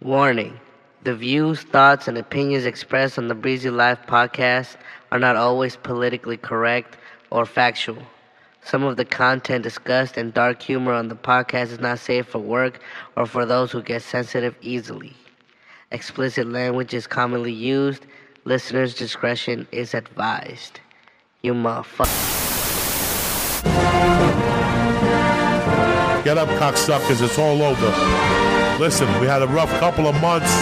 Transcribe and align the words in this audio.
Warning 0.00 0.60
The 1.02 1.16
views, 1.16 1.62
thoughts, 1.62 2.06
and 2.06 2.16
opinions 2.16 2.66
expressed 2.66 3.18
on 3.18 3.26
the 3.26 3.34
Breezy 3.34 3.68
Life 3.68 3.98
podcast 4.06 4.76
are 5.10 5.18
not 5.18 5.34
always 5.34 5.74
politically 5.74 6.36
correct 6.36 6.96
or 7.30 7.44
factual. 7.44 7.98
Some 8.62 8.84
of 8.84 8.96
the 8.96 9.04
content 9.04 9.64
discussed 9.64 10.16
and 10.16 10.32
dark 10.32 10.62
humor 10.62 10.92
on 10.92 11.08
the 11.08 11.16
podcast 11.16 11.72
is 11.72 11.80
not 11.80 11.98
safe 11.98 12.28
for 12.28 12.38
work 12.38 12.78
or 13.16 13.26
for 13.26 13.44
those 13.44 13.72
who 13.72 13.82
get 13.82 14.02
sensitive 14.02 14.54
easily. 14.60 15.14
Explicit 15.90 16.46
language 16.46 16.94
is 16.94 17.08
commonly 17.08 17.52
used. 17.52 18.06
Listener's 18.44 18.94
discretion 18.94 19.66
is 19.72 19.94
advised. 19.94 20.78
You 21.42 21.54
motherfucker. 21.54 22.06
Get 26.22 26.38
up, 26.38 26.48
cocksuckers. 26.50 27.20
It's 27.20 27.36
all 27.36 27.60
over. 27.62 28.67
Listen, 28.78 29.08
we 29.20 29.26
had 29.26 29.42
a 29.42 29.46
rough 29.48 29.70
couple 29.80 30.06
of 30.06 30.20
months. 30.20 30.52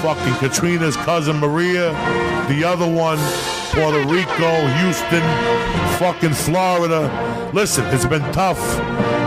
Fucking 0.00 0.34
Katrina's 0.36 0.96
cousin 0.96 1.36
Maria. 1.36 1.92
The 2.48 2.64
other 2.64 2.88
one, 2.88 3.18
Puerto 3.72 3.98
Rico, 4.08 4.66
Houston, 4.78 5.22
fucking 5.98 6.32
Florida. 6.32 7.50
Listen, 7.52 7.84
it's 7.88 8.06
been 8.06 8.22
tough 8.32 8.58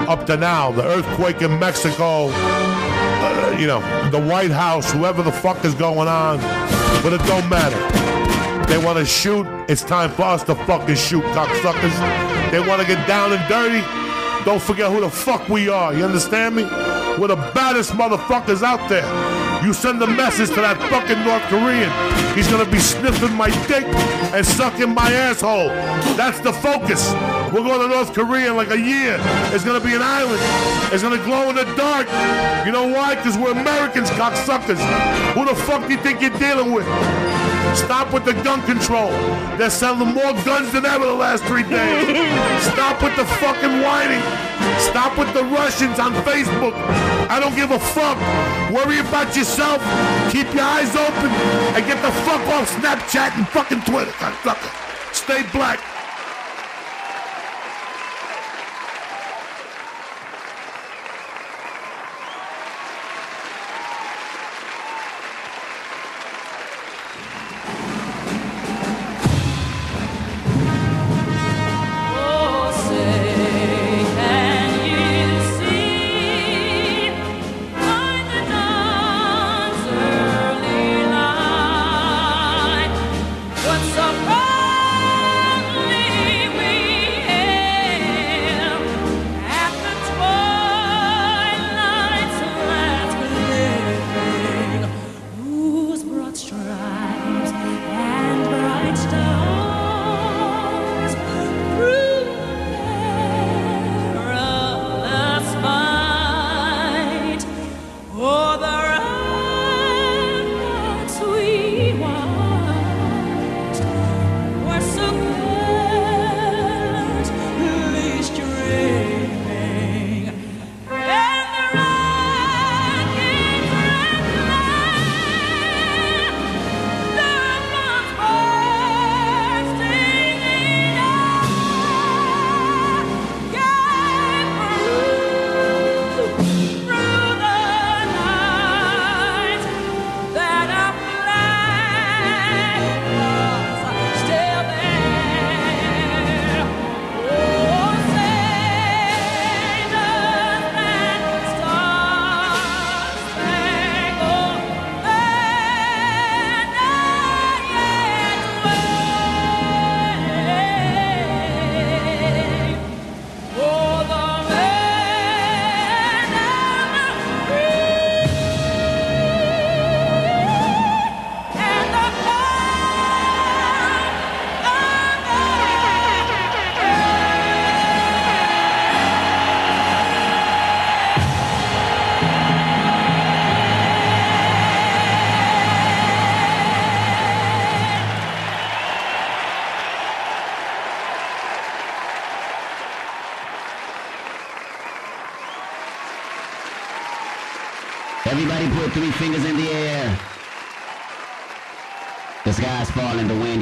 up 0.09 0.25
to 0.25 0.35
now. 0.35 0.71
The 0.71 0.83
earthquake 0.83 1.43
in 1.43 1.59
Mexico. 1.59 2.29
Uh, 2.31 3.55
you 3.59 3.67
know, 3.67 3.81
the 4.09 4.20
White 4.20 4.49
House, 4.49 4.91
whoever 4.91 5.21
the 5.21 5.31
fuck 5.31 5.63
is 5.63 5.75
going 5.75 6.07
on. 6.07 6.39
But 7.03 7.13
it 7.13 7.21
don't 7.27 7.47
matter. 7.49 7.77
They 8.65 8.83
want 8.83 8.97
to 8.97 9.05
shoot. 9.05 9.45
It's 9.70 9.83
time 9.83 10.09
for 10.09 10.23
us 10.23 10.43
to 10.45 10.55
fucking 10.55 10.95
shoot, 10.95 11.23
cocksuckers. 11.35 12.49
They 12.49 12.61
want 12.67 12.81
to 12.81 12.87
get 12.87 13.07
down 13.07 13.31
and 13.31 13.47
dirty. 13.47 14.00
Don't 14.45 14.61
forget 14.61 14.91
who 14.91 15.01
the 15.01 15.09
fuck 15.09 15.47
we 15.49 15.69
are. 15.69 15.93
You 15.93 16.03
understand 16.03 16.55
me? 16.55 16.63
We're 17.19 17.27
the 17.27 17.51
baddest 17.53 17.91
motherfuckers 17.91 18.63
out 18.63 18.89
there. 18.89 19.05
You 19.63 19.73
send 19.73 20.01
a 20.01 20.07
message 20.07 20.49
to 20.49 20.61
that 20.61 20.77
fucking 20.89 21.23
North 21.23 21.43
Korean. 21.43 21.91
He's 22.35 22.47
gonna 22.47 22.69
be 22.69 22.79
sniffing 22.79 23.33
my 23.35 23.49
dick 23.67 23.85
and 24.33 24.45
sucking 24.45 24.93
my 24.93 25.11
asshole. 25.11 25.67
That's 26.17 26.39
the 26.39 26.53
focus. 26.53 27.13
We're 27.53 27.61
going 27.61 27.81
to 27.81 27.87
North 27.87 28.13
Korea 28.13 28.49
in 28.49 28.55
like 28.55 28.71
a 28.71 28.79
year. 28.79 29.17
It's 29.53 29.63
gonna 29.63 29.79
be 29.79 29.93
an 29.93 30.01
island. 30.01 30.39
It's 30.91 31.03
gonna 31.03 31.23
glow 31.23 31.49
in 31.49 31.55
the 31.55 31.65
dark. 31.76 32.07
You 32.65 32.71
know 32.71 32.87
why? 32.87 33.15
Because 33.15 33.37
we're 33.37 33.51
Americans, 33.51 34.09
cocksuckers. 34.11 34.79
Who 35.33 35.45
the 35.45 35.55
fuck 35.55 35.85
do 35.85 35.93
you 35.93 35.99
think 35.99 36.21
you're 36.21 36.37
dealing 36.39 36.71
with? 36.71 36.87
Stop 37.75 38.13
with 38.13 38.25
the 38.25 38.33
gun 38.43 38.61
control. 38.63 39.09
They're 39.57 39.69
selling 39.69 40.13
more 40.13 40.33
guns 40.43 40.71
than 40.73 40.85
ever 40.85 41.05
the 41.05 41.13
last 41.13 41.43
three 41.45 41.63
days. 41.63 42.07
Stop 42.73 43.01
with 43.01 43.15
the 43.15 43.25
fucking 43.25 43.81
whining. 43.81 44.21
Stop 44.79 45.17
with 45.17 45.33
the 45.33 45.43
Russians 45.43 45.99
on 45.99 46.13
Facebook. 46.23 46.73
I 47.29 47.39
don't 47.39 47.55
give 47.55 47.71
a 47.71 47.79
fuck. 47.79 48.17
Worry 48.71 48.99
about 48.99 49.35
yourself. 49.35 49.81
Keep 50.31 50.53
your 50.53 50.63
eyes 50.63 50.95
open 50.95 51.31
and 51.75 51.85
get 51.85 52.01
the 52.01 52.11
fuck 52.23 52.41
off 52.47 52.69
Snapchat 52.79 53.37
and 53.37 53.47
fucking 53.49 53.81
Twitter. 53.81 54.13
Stay 55.13 55.43
black. 55.51 55.79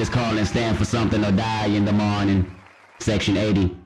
Is 0.09 0.15
calling, 0.15 0.45
stand 0.45 0.77
for 0.77 0.85
something 0.85 1.23
or 1.23 1.31
die 1.31 1.67
in 1.67 1.85
the 1.85 1.91
morning. 1.91 2.45
Section 2.99 3.37
80, 3.37 3.78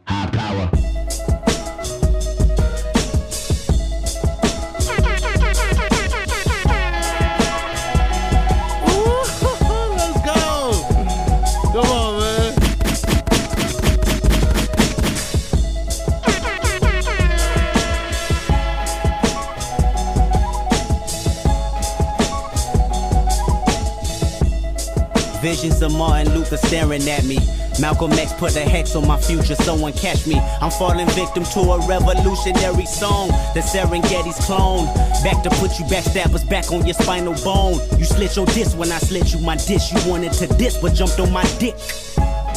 Of 25.83 25.97
Martin 25.97 26.33
Luther 26.33 26.55
staring 26.55 27.07
at 27.09 27.25
me. 27.25 27.39
Malcolm 27.81 28.13
X 28.13 28.31
put 28.33 28.55
a 28.55 28.61
hex 28.61 28.95
on 28.95 29.05
my 29.05 29.19
future, 29.19 29.55
someone 29.55 29.91
catch 29.91 30.25
me. 30.25 30.39
I'm 30.61 30.71
falling 30.71 31.09
victim 31.09 31.43
to 31.43 31.59
a 31.59 31.87
revolutionary 31.87 32.85
song. 32.85 33.27
The 33.53 33.59
Serengeti's 33.59 34.45
clone. 34.45 34.85
Back 35.23 35.43
to 35.43 35.49
put 35.49 35.77
you 35.79 35.85
backstabbers 35.85 36.47
back 36.49 36.71
on 36.71 36.85
your 36.85 36.93
spinal 36.93 37.33
bone. 37.43 37.79
You 37.99 38.05
slit 38.05 38.35
your 38.37 38.45
disc 38.45 38.77
when 38.77 38.93
I 38.93 38.99
slit 38.99 39.33
you 39.33 39.39
my 39.39 39.57
dish. 39.57 39.91
You 39.91 40.09
wanted 40.09 40.31
to 40.33 40.47
diss, 40.47 40.77
but 40.77 40.93
jumped 40.93 41.19
on 41.19 41.31
my 41.33 41.43
dick. 41.59 41.75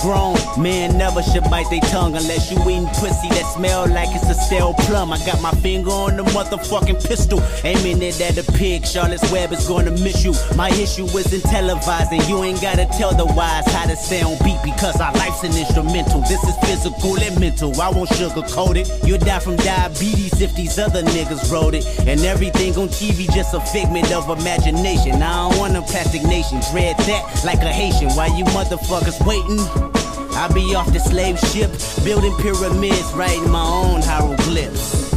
Grown 0.02 0.36
men 0.58 0.98
never 0.98 1.22
should 1.22 1.44
bite 1.44 1.68
their 1.70 1.80
tongue 1.80 2.16
unless 2.16 2.50
you 2.50 2.58
eating 2.62 2.86
pussy 3.00 3.28
that 3.30 3.44
smell 3.54 3.88
like 3.88 4.08
it's 4.14 4.28
a 4.28 4.34
stale 4.34 4.74
plum. 4.74 5.12
I 5.12 5.18
got 5.24 5.40
my 5.42 5.50
finger 5.62 5.90
on 5.90 6.16
the 6.16 6.24
motherfucking 6.24 7.06
pistol, 7.06 7.42
aiming 7.64 8.02
it 8.02 8.20
at 8.20 8.34
the 8.34 8.44
pig. 8.52 8.86
Charlotte's 8.86 9.30
Web 9.32 9.52
is 9.52 9.66
gonna 9.66 9.90
miss 9.90 10.24
you. 10.24 10.34
My 10.56 10.70
issue 10.70 11.06
isn't 11.06 11.42
televising. 11.44 12.28
You 12.28 12.44
ain't 12.44 12.60
gotta 12.60 12.86
tell 12.96 13.14
the 13.14 13.26
wise 13.26 13.66
how 13.72 13.86
to 13.86 13.96
stay 13.96 14.22
on 14.22 14.36
beat 14.44 14.60
because 14.64 15.00
our 15.00 15.12
life's 15.14 15.42
an 15.44 15.56
instrumental. 15.56 16.20
This 16.22 16.42
is 16.44 16.56
physical 16.64 17.18
and 17.18 17.38
mental. 17.40 17.78
I 17.80 17.90
won't 17.90 18.10
sugarcoat 18.10 18.76
it. 18.76 18.90
You'll 19.06 19.18
die 19.18 19.40
from 19.40 19.56
diabetes 19.56 20.40
if 20.40 20.54
these 20.54 20.78
other 20.78 21.02
niggas 21.02 21.50
wrote 21.50 21.74
it. 21.74 21.84
And 22.06 22.20
everything 22.20 22.76
on 22.76 22.88
TV 22.88 23.32
just 23.34 23.54
a 23.54 23.60
figment 23.60 24.12
of 24.12 24.28
imagination. 24.28 25.22
I 25.22 25.48
don't 25.48 25.58
want 25.58 25.76
a 25.76 25.82
plastic 25.82 26.22
nation. 26.22 26.60
Dread 26.70 26.96
that 26.98 27.42
like 27.44 27.60
a 27.60 27.72
Haitian. 27.72 28.10
Why 28.10 28.26
you 28.26 28.44
motherfuckers 28.44 29.24
waiting? 29.26 29.95
I 30.36 30.48
be 30.52 30.74
off 30.74 30.92
the 30.92 31.00
slave 31.00 31.38
ship, 31.38 31.70
building 32.04 32.34
pyramids, 32.36 33.10
writing 33.14 33.50
my 33.50 33.64
own 33.64 34.02
hieroglyphs. 34.02 35.10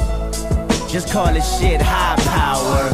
Just 0.89 1.11
call 1.11 1.35
it 1.35 1.41
shit 1.41 1.81
high 1.81 2.15
power. 2.23 2.89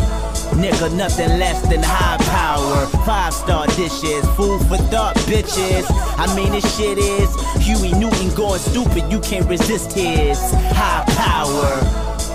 Nigga, 0.56 0.92
nothing 0.96 1.38
less 1.38 1.62
than 1.70 1.84
high 1.84 2.18
power. 2.26 2.88
Five 3.06 3.32
star 3.32 3.68
dishes, 3.68 4.26
food 4.36 4.60
for 4.68 4.78
thought, 4.90 5.16
bitches. 5.28 5.86
I 6.18 6.34
mean, 6.36 6.52
this 6.52 6.66
shit 6.76 6.98
is 6.98 7.30
Huey 7.64 7.92
Newton 7.94 8.34
going 8.34 8.60
stupid. 8.60 9.12
You 9.12 9.20
can't 9.20 9.48
resist 9.48 9.94
his 9.94 10.40
high 10.74 11.06
power. 11.16 11.80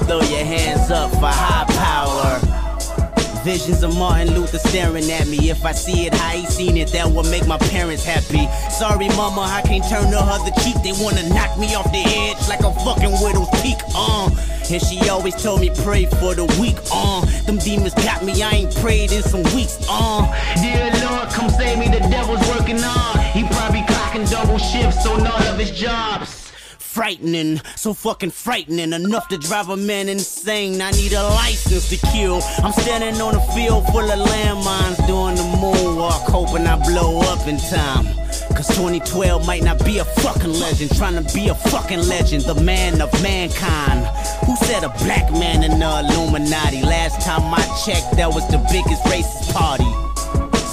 Throw 0.07 0.21
your 0.21 0.45
hands 0.45 0.91
up 0.91 1.11
for 1.11 1.27
high 1.27 1.65
power. 1.67 2.50
Visions 3.45 3.83
of 3.83 3.97
Martin 3.97 4.35
Luther 4.35 4.59
staring 4.59 5.11
at 5.11 5.27
me. 5.27 5.51
If 5.51 5.65
I 5.65 5.73
see 5.73 6.07
it 6.07 6.15
how 6.15 6.37
he 6.37 6.45
seen 6.47 6.77
it, 6.77 6.89
that 6.89 7.09
would 7.09 7.27
make 7.31 7.47
my 7.47 7.57
parents 7.57 8.05
happy. 8.05 8.47
Sorry, 8.71 9.09
mama, 9.17 9.43
I 9.43 9.63
can't 9.63 9.85
turn 9.89 10.11
the 10.11 10.19
other 10.19 10.51
cheek. 10.61 10.77
They 10.83 10.93
wanna 11.03 11.27
knock 11.31 11.59
me 11.59 11.75
off 11.75 11.91
the 11.91 12.05
edge 12.05 12.49
like 12.49 12.61
a 12.61 12.73
fucking 12.85 13.13
widow's 13.23 13.49
peak. 13.63 13.79
Uh. 13.95 14.31
And 14.71 14.81
she 14.83 15.09
always 15.09 15.35
told 15.35 15.61
me 15.61 15.71
pray 15.83 16.05
for 16.05 16.35
the 16.35 16.45
weak. 16.61 16.77
Uh. 16.93 17.25
Them 17.47 17.59
demons 17.59 17.95
got 17.95 18.23
me. 18.25 18.43
I 18.43 18.51
ain't 18.51 18.77
prayed 18.77 19.11
in 19.13 19.23
some 19.23 19.43
weeks. 19.55 19.79
Uh. 19.89 20.29
Dear 20.61 20.93
Lord, 21.09 21.29
come 21.31 21.49
save 21.51 21.79
me, 21.79 21.89
the 21.89 22.01
devil's 22.11 22.47
working 22.49 22.83
on. 22.85 23.19
He 23.33 23.45
probably 23.49 23.81
clocking 23.83 24.31
double 24.31 24.59
shifts 24.59 25.07
on 25.07 25.27
all 25.27 25.43
of 25.43 25.59
his 25.59 25.71
jobs. 25.71 26.40
Frightening, 27.01 27.63
so 27.77 27.95
fucking 27.95 28.31
frightening, 28.31 28.93
enough 28.93 29.27
to 29.29 29.39
drive 29.39 29.71
a 29.71 29.77
man 29.79 30.11
insane. 30.11 30.83
I 30.83 30.91
need 30.91 31.15
a 31.15 31.23
license 31.23 31.89
to 31.89 31.97
kill. 32.09 32.43
I'm 32.63 32.75
standing 32.75 33.19
on 33.23 33.35
a 33.35 33.41
field 33.55 33.87
full 33.87 34.05
of 34.05 34.29
landmines 34.29 35.07
doing 35.07 35.35
the 35.35 35.49
moonwalk, 35.57 36.29
hoping 36.29 36.67
I 36.67 36.77
blow 36.77 37.21
up 37.23 37.49
in 37.49 37.57
time. 37.57 38.05
Cause 38.55 38.69
2012 38.77 39.47
might 39.47 39.63
not 39.63 39.83
be 39.83 39.97
a 39.97 40.05
fucking 40.05 40.53
legend, 40.53 40.95
trying 40.95 41.25
to 41.25 41.35
be 41.35 41.49
a 41.49 41.55
fucking 41.55 42.07
legend, 42.07 42.43
the 42.43 42.57
man 42.57 43.01
of 43.01 43.11
mankind. 43.23 44.05
Who 44.45 44.55
said 44.57 44.85
a 44.85 44.91
black 45.03 45.33
man 45.33 45.65
in 45.65 45.79
the 45.79 46.01
Illuminati? 46.05 46.83
Last 46.83 47.23
time 47.23 47.41
I 47.55 47.65
checked, 47.83 48.15
that 48.19 48.29
was 48.29 48.47
the 48.49 48.59
biggest 48.71 49.03
racist 49.05 49.55
party. 49.55 49.89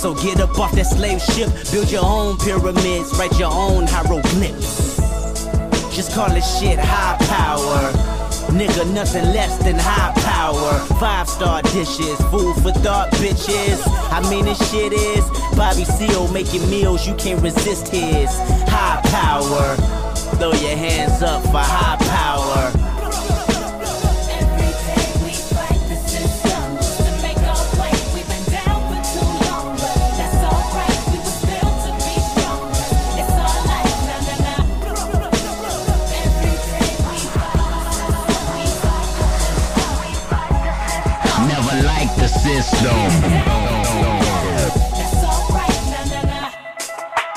So 0.02 0.14
get 0.14 0.42
up 0.42 0.60
off 0.60 0.74
that 0.74 0.88
slave 0.88 1.22
ship, 1.22 1.48
build 1.72 1.90
your 1.90 2.04
own 2.04 2.38
pyramids, 2.40 3.18
write 3.18 3.40
your 3.40 3.54
own 3.54 3.88
hieroglyphs. 3.88 4.97
Just 5.98 6.12
call 6.12 6.32
it 6.32 6.44
shit 6.44 6.78
high 6.78 7.18
power. 7.26 7.92
Nigga, 8.54 8.88
nothing 8.94 9.26
less 9.34 9.58
than 9.64 9.78
high 9.80 10.14
power. 10.22 10.78
Five 11.00 11.28
star 11.28 11.64
dishes, 11.64 12.22
food 12.30 12.54
for 12.58 12.72
thought, 12.72 13.10
bitches. 13.14 13.82
I 14.12 14.22
mean, 14.30 14.46
this 14.46 14.60
shit 14.70 14.94
is 14.94 15.26
Bobby 15.58 15.86
Seale 15.86 16.32
making 16.32 16.70
meals, 16.70 17.08
you 17.08 17.16
can't 17.16 17.42
resist 17.42 17.88
his 17.88 18.30
high 18.70 19.02
power. 19.06 19.76
Throw 20.38 20.52
your 20.52 20.78
hands 20.78 21.24
up 21.24 21.42
for 21.46 21.66
high 21.66 21.98
power. 21.98 22.77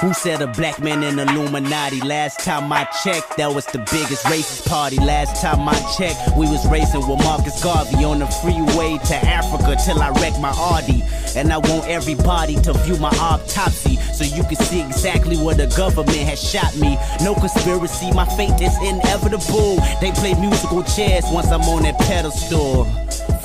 Who 0.01 0.15
said 0.15 0.41
a 0.41 0.47
black 0.47 0.81
man 0.81 1.03
in 1.03 1.19
Illuminati? 1.19 2.01
Last 2.01 2.41
time 2.41 2.73
I 2.73 2.85
checked, 3.05 3.37
that 3.37 3.55
was 3.55 3.67
the 3.67 3.79
biggest 3.79 4.25
racist 4.25 4.67
party. 4.67 4.97
Last 4.97 5.43
time 5.43 5.69
I 5.69 5.75
checked, 5.99 6.37
we 6.39 6.49
was 6.49 6.67
racing 6.69 7.07
with 7.07 7.19
Marcus 7.19 7.63
Garvey 7.63 8.03
on 8.05 8.19
the 8.21 8.27
freeway 8.27 8.99
to 9.05 9.15
Africa 9.15 9.77
till 9.85 10.01
I 10.01 10.09
wrecked 10.21 10.41
my 10.41 10.53
Audi. 10.57 11.03
And 11.37 11.53
I 11.53 11.59
want 11.59 11.87
everybody 11.87 12.55
to 12.63 12.73
view 12.73 12.97
my 12.97 13.11
autopsy 13.21 13.97
so 13.97 14.25
you 14.25 14.43
can 14.45 14.57
see 14.57 14.81
exactly 14.81 15.37
where 15.37 15.55
the 15.55 15.67
government 15.77 16.17
has 16.17 16.41
shot 16.43 16.75
me. 16.77 16.99
No 17.23 17.35
conspiracy, 17.35 18.11
my 18.13 18.25
fate 18.37 18.59
is 18.61 18.77
inevitable. 18.83 19.77
They 20.01 20.13
play 20.13 20.33
musical 20.33 20.83
chairs 20.83 21.25
once 21.29 21.49
I'm 21.49 21.61
on 21.63 21.83
that 21.83 21.99
pedestal 21.99 22.89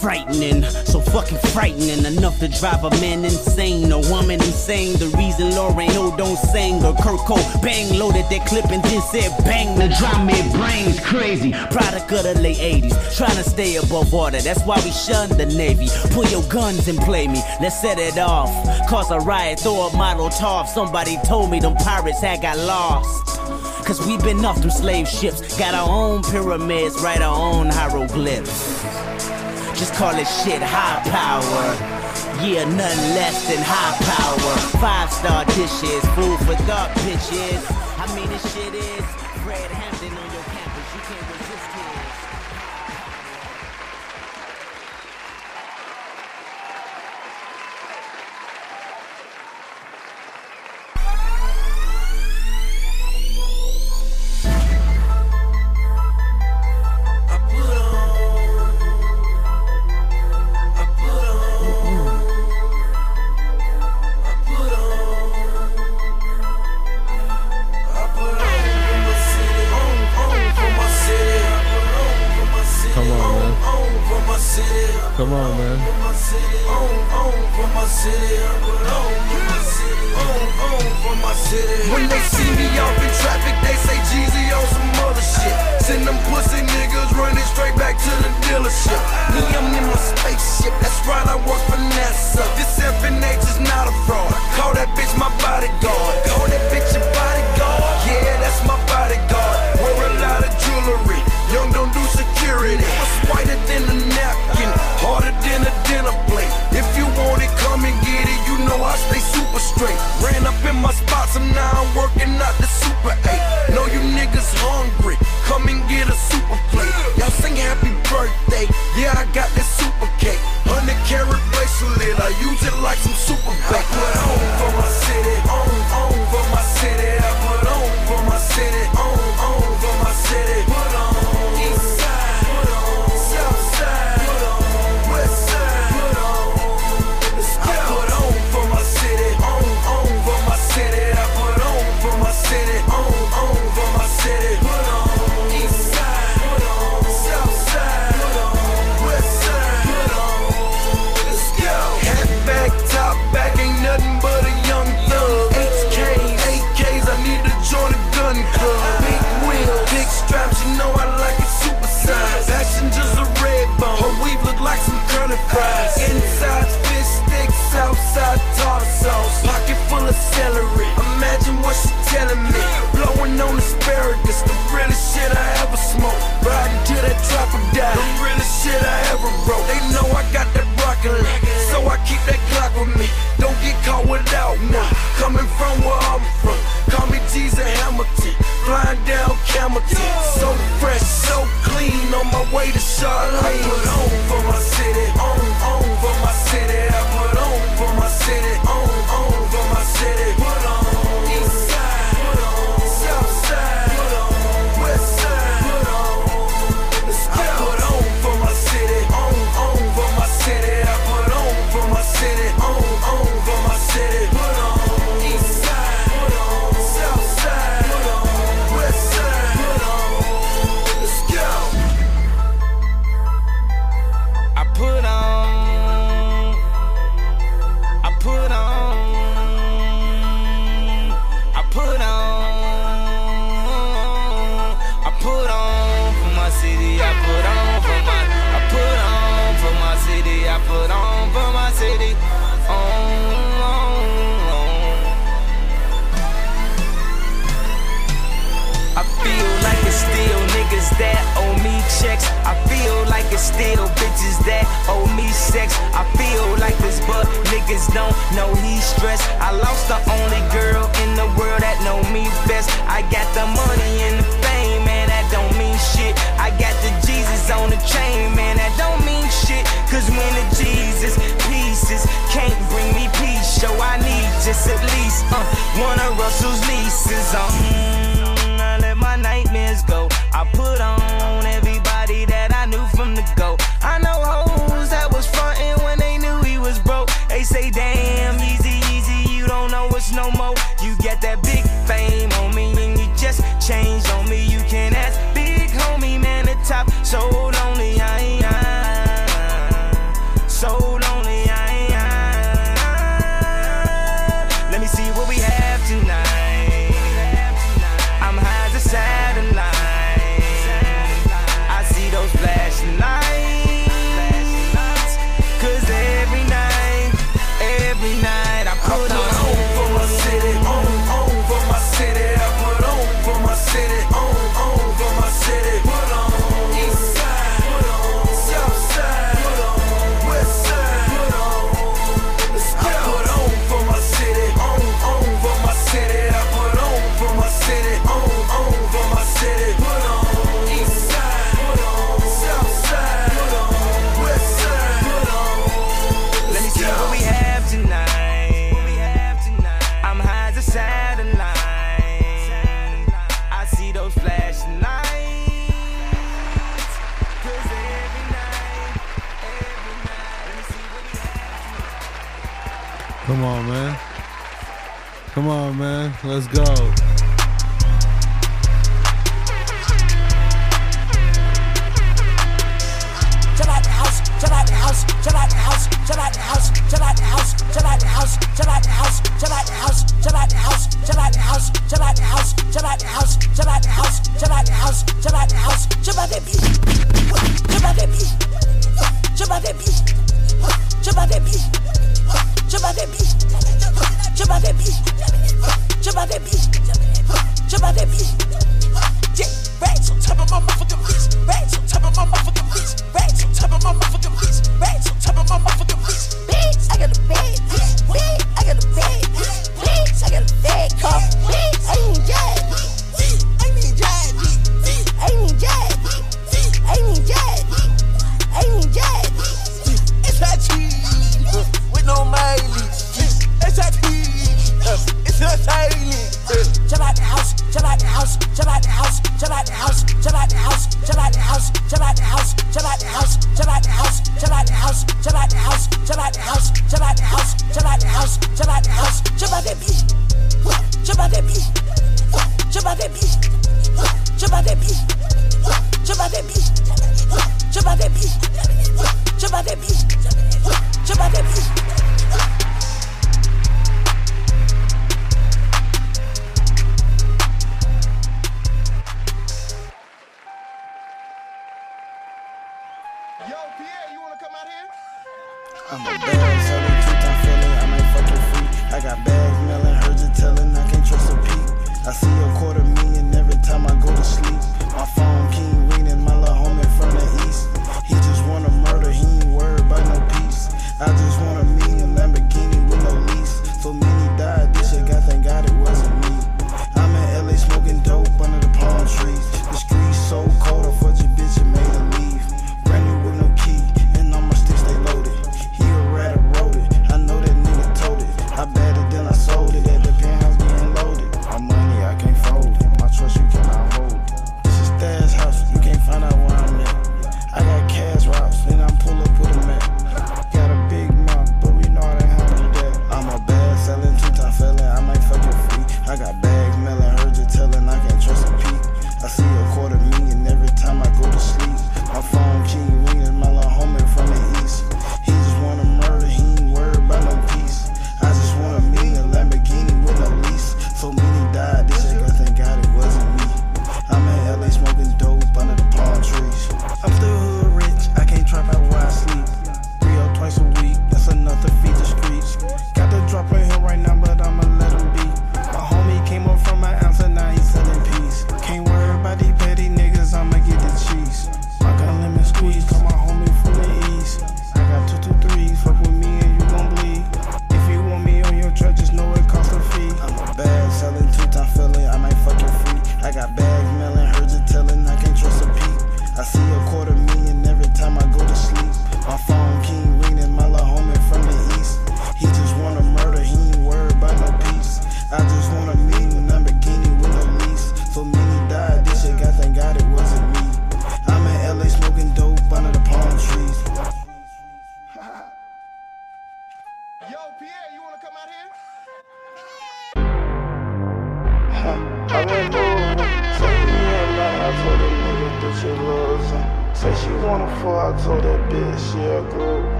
frightening, 0.00 0.62
so 0.62 1.00
fucking 1.00 1.38
frightening 1.52 2.04
enough 2.04 2.38
to 2.38 2.48
drive 2.48 2.84
a 2.84 2.90
man 3.00 3.24
insane, 3.24 3.90
a 3.92 3.98
woman 4.10 4.40
insane. 4.40 4.96
The 4.98 5.06
reason 5.16 5.50
Lauryn 5.50 5.90
Hill 5.90 6.16
don't 6.16 6.36
sing 6.36 6.84
or 6.84 6.94
Kurt 6.94 7.20
Cobain 7.20 7.98
loaded 7.98 8.26
that 8.30 8.46
clip 8.46 8.66
and 8.70 8.82
then 8.84 9.02
said 9.02 9.30
bang. 9.44 9.78
The 9.78 9.94
drum 9.98 10.28
it 10.30 10.52
brains 10.52 11.00
crazy. 11.00 11.52
Product 11.70 12.12
of 12.12 12.22
the 12.24 12.40
late 12.40 12.58
80s, 12.58 13.16
trying 13.16 13.36
to 13.36 13.44
stay 13.44 13.76
above 13.76 14.12
water. 14.12 14.40
That's 14.40 14.62
why 14.64 14.80
we 14.84 14.90
shun 14.90 15.30
the 15.30 15.46
Navy. 15.46 15.88
Pull 16.12 16.26
your 16.26 16.42
guns 16.44 16.88
and 16.88 16.98
play 16.98 17.26
me. 17.26 17.40
Let's 17.60 17.80
set 17.80 17.98
it 17.98 18.18
off. 18.18 18.50
Cause 18.88 19.10
a 19.10 19.18
riot, 19.18 19.60
throw 19.60 19.88
a 19.88 19.96
model 19.96 20.28
top. 20.30 20.68
Somebody 20.68 21.18
told 21.24 21.50
me 21.50 21.60
them 21.60 21.74
pirates 21.76 22.20
had 22.20 22.42
got 22.42 22.58
lost. 22.58 23.38
Cause 23.86 24.06
we 24.06 24.18
been 24.18 24.44
off 24.44 24.60
them 24.60 24.70
slave 24.70 25.08
ships. 25.08 25.58
Got 25.58 25.74
our 25.74 25.88
own 25.88 26.22
pyramids, 26.22 27.00
write 27.00 27.22
our 27.22 27.34
own 27.34 27.68
hieroglyphs. 27.68 28.77
Just 29.78 29.94
call 29.94 30.10
it 30.16 30.26
shit 30.26 30.60
high 30.60 30.98
power. 31.08 31.66
Yeah, 32.44 32.64
nothing 32.64 33.14
less 33.14 33.46
than 33.46 33.62
high 33.62 33.94
power. 34.02 34.54
Five 34.82 35.12
star 35.12 35.44
dishes, 35.54 36.02
food 36.18 36.38
for 36.40 36.56
thought, 36.66 36.90
bitches. 37.06 37.62
I 37.96 38.12
mean, 38.16 38.28
this 38.28 38.42
shit 38.52 38.74
is 38.74 39.04
Fred 39.44 39.70
Hampton 39.70 39.97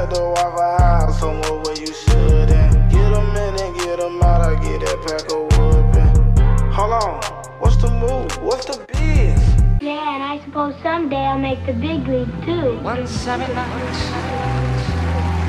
at 0.00 0.10
the 0.14 0.22
Waffle 0.22 0.78
House, 0.78 1.20
somewhere 1.20 1.60
where 1.62 1.78
you 1.78 1.92
shouldn't. 1.92 2.72
Get 2.90 3.12
'em 3.20 3.36
in 3.44 3.54
and 3.64 3.72
get 3.76 4.00
'em 4.00 4.22
out. 4.22 4.40
I 4.40 4.54
get 4.64 4.80
that 4.80 4.98
pack 5.06 5.24
of 5.36 5.42
whooping. 5.52 6.14
Hold 6.72 6.92
on, 7.04 7.20
what's 7.60 7.76
the 7.76 7.90
move? 7.90 8.30
What's 8.42 8.64
the 8.64 8.78
biz? 8.90 9.40
Yeah, 9.80 10.14
and 10.14 10.22
I 10.32 10.40
suppose 10.44 10.74
someday 10.82 11.24
I'll 11.30 11.38
make 11.38 11.64
the 11.66 11.74
big 11.74 12.08
league 12.08 12.34
too. 12.46 12.78
One 12.82 13.06
seven 13.06 13.50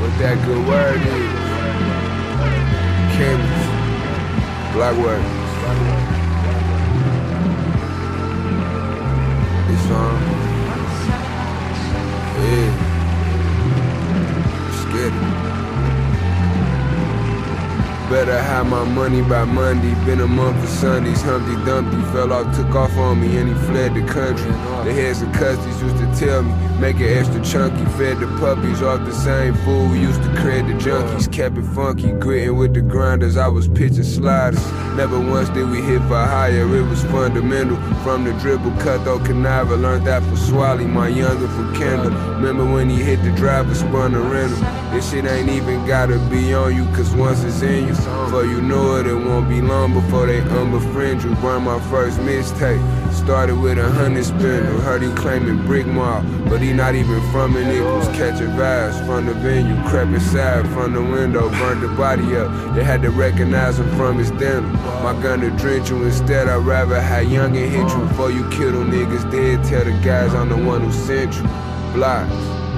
What 0.02 0.14
that 0.20 0.38
good 0.46 0.64
word 0.68 1.02
is. 1.16 1.32
Chemist. 3.16 3.70
Black 4.74 4.96
word. 4.98 5.40
Better 18.12 18.38
have 18.38 18.67
my 18.67 18.84
money 18.84 19.21
by 19.21 19.45
Monday. 19.45 19.95
Been 20.06 20.19
a 20.19 20.28
month 20.28 20.62
of 20.62 20.67
Sundays. 20.67 21.21
Humpty 21.21 21.56
Dumpty 21.63 21.95
fell 22.12 22.34
off, 22.34 22.54
took 22.54 22.76
off 22.76 22.91
on 22.97 23.21
me, 23.21 23.38
and 23.38 23.47
he 23.47 23.56
fled 23.67 23.93
the 23.93 24.02
country. 24.02 24.52
The 24.84 24.91
heads 24.91 25.21
of 25.21 25.30
custodies 25.30 25.82
used 25.82 25.97
to 25.97 26.26
tell 26.26 26.43
me, 26.43 26.54
make 26.78 27.00
it 27.00 27.17
extra 27.17 27.41
chunky. 27.41 27.86
Fed 27.97 28.19
the 28.19 28.28
puppies 28.38 28.82
off 28.82 29.06
the 29.06 29.13
same 29.13 29.54
food. 29.63 29.95
Used 29.97 30.21
to 30.24 30.30
credit 30.41 30.67
the 30.67 30.74
junkies. 30.74 31.32
Kept 31.32 31.58
it 31.58 31.63
funky, 31.67 32.12
gritting 32.12 32.58
with 32.58 32.74
the 32.74 32.82
grinders. 32.82 33.38
I 33.38 33.47
was 33.47 33.69
pitching 33.69 34.04
sliders. 34.04 34.60
Never 34.97 35.17
once 35.17 35.47
did 35.47 35.69
we 35.69 35.82
hit 35.82 36.02
for 36.02 36.21
higher. 36.21 36.67
It 36.67 36.84
was 36.84 37.06
fundamental. 37.06 37.78
From 38.04 38.26
the 38.26 38.34
dribble, 38.41 38.71
cut 38.82 39.06
though 39.06 39.19
conniver. 39.19 39.82
Learned 39.82 40.06
that 40.08 40.21
from 40.24 40.36
Swally, 40.36 40.86
my 40.86 41.08
younger 41.08 41.47
from 41.47 41.74
Kendall. 41.76 42.12
Remember 42.12 42.65
when 42.65 42.89
he 42.89 43.02
hit 43.02 43.24
the 43.24 43.32
driver, 43.38 43.74
spun 43.74 44.12
the 44.12 44.19
rental. 44.19 44.60
This 44.91 45.10
shit 45.10 45.24
ain't 45.24 45.47
even 45.47 45.86
gotta 45.88 46.19
be 46.30 46.54
on 46.54 46.76
you, 46.76 46.84
cause 46.88 47.15
once 47.15 47.43
it's 47.45 47.62
in 47.62 47.88
you, 47.88 47.95
before 48.06 48.46
you 48.46 48.62
know 48.62 48.98
it, 48.98 49.08
it 49.08 49.16
won't 49.16 49.50
be 49.50 49.62
long 49.62 49.94
before 49.94 50.26
they 50.26 50.40
unbefriend 50.40 51.24
you. 51.24 51.36
Burn 51.36 51.64
my 51.64 51.80
first 51.90 52.20
mixtape. 52.20 52.82
Started 53.12 53.56
with 53.60 53.78
a 53.78 53.90
hundred 53.90 54.26
spindle. 54.26 54.80
Heard 54.82 55.04
he 55.04 55.12
claiming 55.14 55.66
brick 55.66 55.86
mob, 55.86 56.26
but 56.50 56.62
he 56.62 56.74
not 56.74 56.96
even 56.96 57.22
from. 57.32 57.54
Nigga 57.54 57.98
was 57.98 58.08
catching 58.10 58.48
vibes 58.48 59.06
from 59.06 59.26
the 59.26 59.34
venue. 59.34 59.76
Crept 59.90 60.12
inside 60.12 60.68
from 60.70 60.94
the 60.94 61.02
window, 61.02 61.50
burned 61.50 61.82
the 61.82 61.90
body 61.90 62.36
up. 62.36 62.50
They 62.74 62.84
had 62.84 63.02
to 63.04 63.12
recognize 63.12 63.78
him 63.80 63.90
from 63.96 64.18
his 64.18 64.32
denim. 64.32 64.72
My 65.04 65.14
gun 65.22 65.42
to 65.42 65.52
drench 65.52 65.90
you 65.90 66.04
instead. 66.04 66.48
I'd 66.48 66.66
rather 66.66 67.00
have 67.00 67.32
young 67.32 67.56
and 67.56 67.72
hit 67.72 67.90
you 67.90 68.08
before 68.08 68.32
you 68.32 68.50
kill 68.50 68.72
them 68.72 68.92
niggas 68.92 69.30
dead. 69.32 69.64
Tell 69.66 69.84
the 69.84 69.92
guys 70.04 70.34
I'm 70.34 70.50
the 70.50 70.58
one 70.58 70.82
who 70.82 70.92
sent 70.92 71.36
you. 71.36 71.44
Block. 71.94 72.28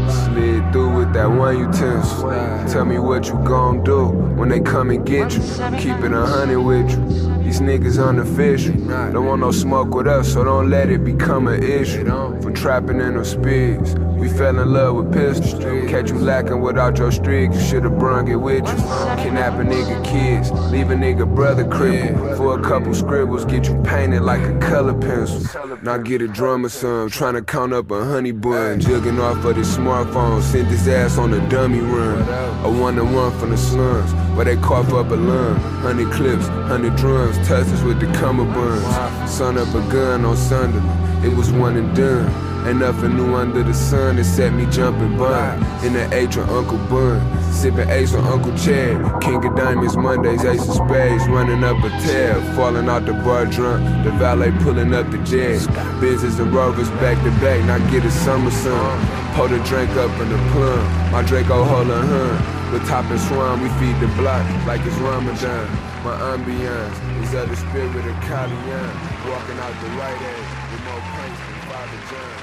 Slid 0.10 0.72
through 0.72 0.98
with 0.98 1.14
that 1.14 1.30
one 1.30 1.58
utensil. 1.58 2.30
Tell 2.72 2.86
me 2.86 3.00
what 3.00 3.28
you 3.28 3.34
gon' 3.44 3.84
do 3.84 4.08
when 4.08 4.50
they 4.50 4.60
come 4.60 4.90
and 4.90 5.06
get 5.06 5.34
you. 5.34 5.42
Keep 5.78 6.04
it 6.04 6.14
a 6.14 6.26
hundred 6.26 6.62
with 6.62 6.90
you. 6.90 7.44
These 7.44 7.62
niggas 7.62 8.04
unofficial. 8.04 8.74
Don't 9.12 9.26
want 9.26 9.42
no 9.42 9.52
smoke 9.52 9.94
with 9.94 10.08
us, 10.08 10.34
so 10.34 10.44
don't 10.44 10.70
let 10.70 10.90
it 10.90 11.04
become 11.04 11.48
an 11.48 11.62
issue. 11.62 12.06
For 12.42 12.52
trapping 12.52 13.00
in 13.00 13.14
them 13.16 13.26
speeds. 13.26 13.96
We 14.24 14.30
fell 14.30 14.58
in 14.58 14.72
love 14.72 14.96
with 14.96 15.12
pistols. 15.12 15.62
Catch 15.92 16.12
you 16.12 16.18
lacking 16.18 16.62
without 16.62 16.98
your 16.98 17.12
streak, 17.12 17.52
you 17.52 17.60
should've 17.60 18.00
brung 18.00 18.30
it 18.30 18.38
with 18.38 18.66
you. 18.66 18.76
Kidnap 19.22 19.60
a 19.60 19.66
nigga 19.66 20.02
kids, 20.06 20.50
leave 20.72 20.92
a 20.92 20.96
nigga 20.96 21.28
brother 21.28 21.68
crippled. 21.68 22.38
For 22.38 22.58
a 22.58 22.64
couple 22.64 22.94
scribbles, 22.94 23.44
get 23.44 23.68
you 23.68 23.76
painted 23.84 24.22
like 24.22 24.40
a 24.40 24.58
color 24.60 24.94
pencil. 24.94 25.78
Now 25.82 25.98
get 25.98 26.22
a 26.22 26.30
drummer 26.30 26.70
some, 26.70 27.10
trying 27.10 27.34
to 27.34 27.42
count 27.42 27.74
up 27.74 27.92
a 27.92 28.06
honey 28.06 28.32
bun. 28.32 28.80
Jugging 28.80 29.22
off 29.22 29.44
of 29.44 29.58
this 29.58 29.76
smartphone, 29.76 30.42
sent 30.42 30.70
his 30.70 30.88
ass 30.88 31.18
on 31.18 31.34
a 31.34 31.50
dummy 31.50 31.82
run. 31.82 32.22
A 32.64 32.82
one 32.82 32.96
to 32.96 33.04
one 33.04 33.38
from 33.40 33.50
the 33.50 33.58
slums, 33.58 34.14
where 34.38 34.46
they 34.46 34.56
cough 34.56 34.94
up 34.94 35.12
a 35.12 35.16
lung. 35.16 35.58
Hundred 35.82 36.14
clips, 36.14 36.48
hundred 36.48 36.96
drums, 36.96 37.36
touches 37.46 37.84
with 37.84 38.00
the 38.00 38.06
cummerbunds. 38.18 39.28
Son 39.28 39.58
up 39.58 39.68
a 39.76 39.82
gun 39.92 40.24
on 40.24 40.38
Sunderland, 40.38 41.13
it 41.24 41.36
was 41.36 41.52
one 41.52 41.78
and 41.78 41.96
done. 41.96 42.28
And 42.68 42.80
nothing 42.80 43.18
new 43.18 43.36
under 43.36 43.62
the 43.62 43.74
sun 43.74 44.24
set 44.24 44.54
me 44.54 44.66
jumping 44.68 45.18
bun. 45.18 45.58
In 45.86 45.92
the 45.92 46.08
H 46.14 46.38
with 46.38 46.48
Uncle 46.50 46.78
Bun. 46.88 47.20
Sipping 47.52 47.90
ace 47.90 48.14
on 48.14 48.26
Uncle 48.26 48.56
Chad. 48.58 49.22
King 49.22 49.44
of 49.46 49.56
Diamonds, 49.56 49.98
Mondays, 49.98 50.46
Ace 50.46 50.68
of 50.68 50.76
Spades. 50.76 51.28
Running 51.28 51.62
up 51.64 51.84
a 51.84 51.90
tab. 51.90 52.56
Falling 52.56 52.88
out 52.88 53.06
the 53.06 53.14
bar 53.14 53.46
drunk. 53.48 53.84
The 54.06 54.12
valet 54.12 54.52
pulling 54.60 54.94
up 54.94 55.12
the 55.12 55.18
jet. 55.20 55.60
Business 56.00 56.40
and 56.40 56.54
rovers 56.54 56.90
back 57.02 57.22
to 57.26 57.32
back. 57.42 57.66
Now 57.66 57.80
get 57.92 58.06
a 58.06 58.12
summer 58.12 58.52
sun. 58.52 59.34
Pour 59.36 59.50
the 59.50 59.60
drink 59.66 59.92
up 59.92 60.12
in 60.22 60.30
the 60.30 60.38
plum. 60.54 61.12
My 61.12 61.22
Draco 61.22 61.66
hold 61.66 61.90
a 61.90 62.02
hun. 62.02 62.72
With 62.72 62.88
top 62.88 63.06
and 63.12 63.20
swan, 63.20 63.62
we 63.62 63.70
feed 63.78 64.00
the 64.00 64.08
block 64.16 64.44
like 64.66 64.82
it's 64.86 64.96
Ramadan. 64.96 65.68
My 66.04 66.16
ambiance 66.32 67.22
is 67.22 67.34
of 67.34 67.50
the 67.50 67.56
spirit 67.56 68.06
of 68.06 68.16
Kalian. 68.24 69.30
Walking 69.30 69.60
out 69.60 69.76
the 69.82 69.90
right 70.00 70.22
edge 70.22 70.58
with 70.58 70.63
more 70.86 71.00
pains 71.00 71.40
than 71.40 71.60
Father 71.70 72.00
John. 72.10 72.43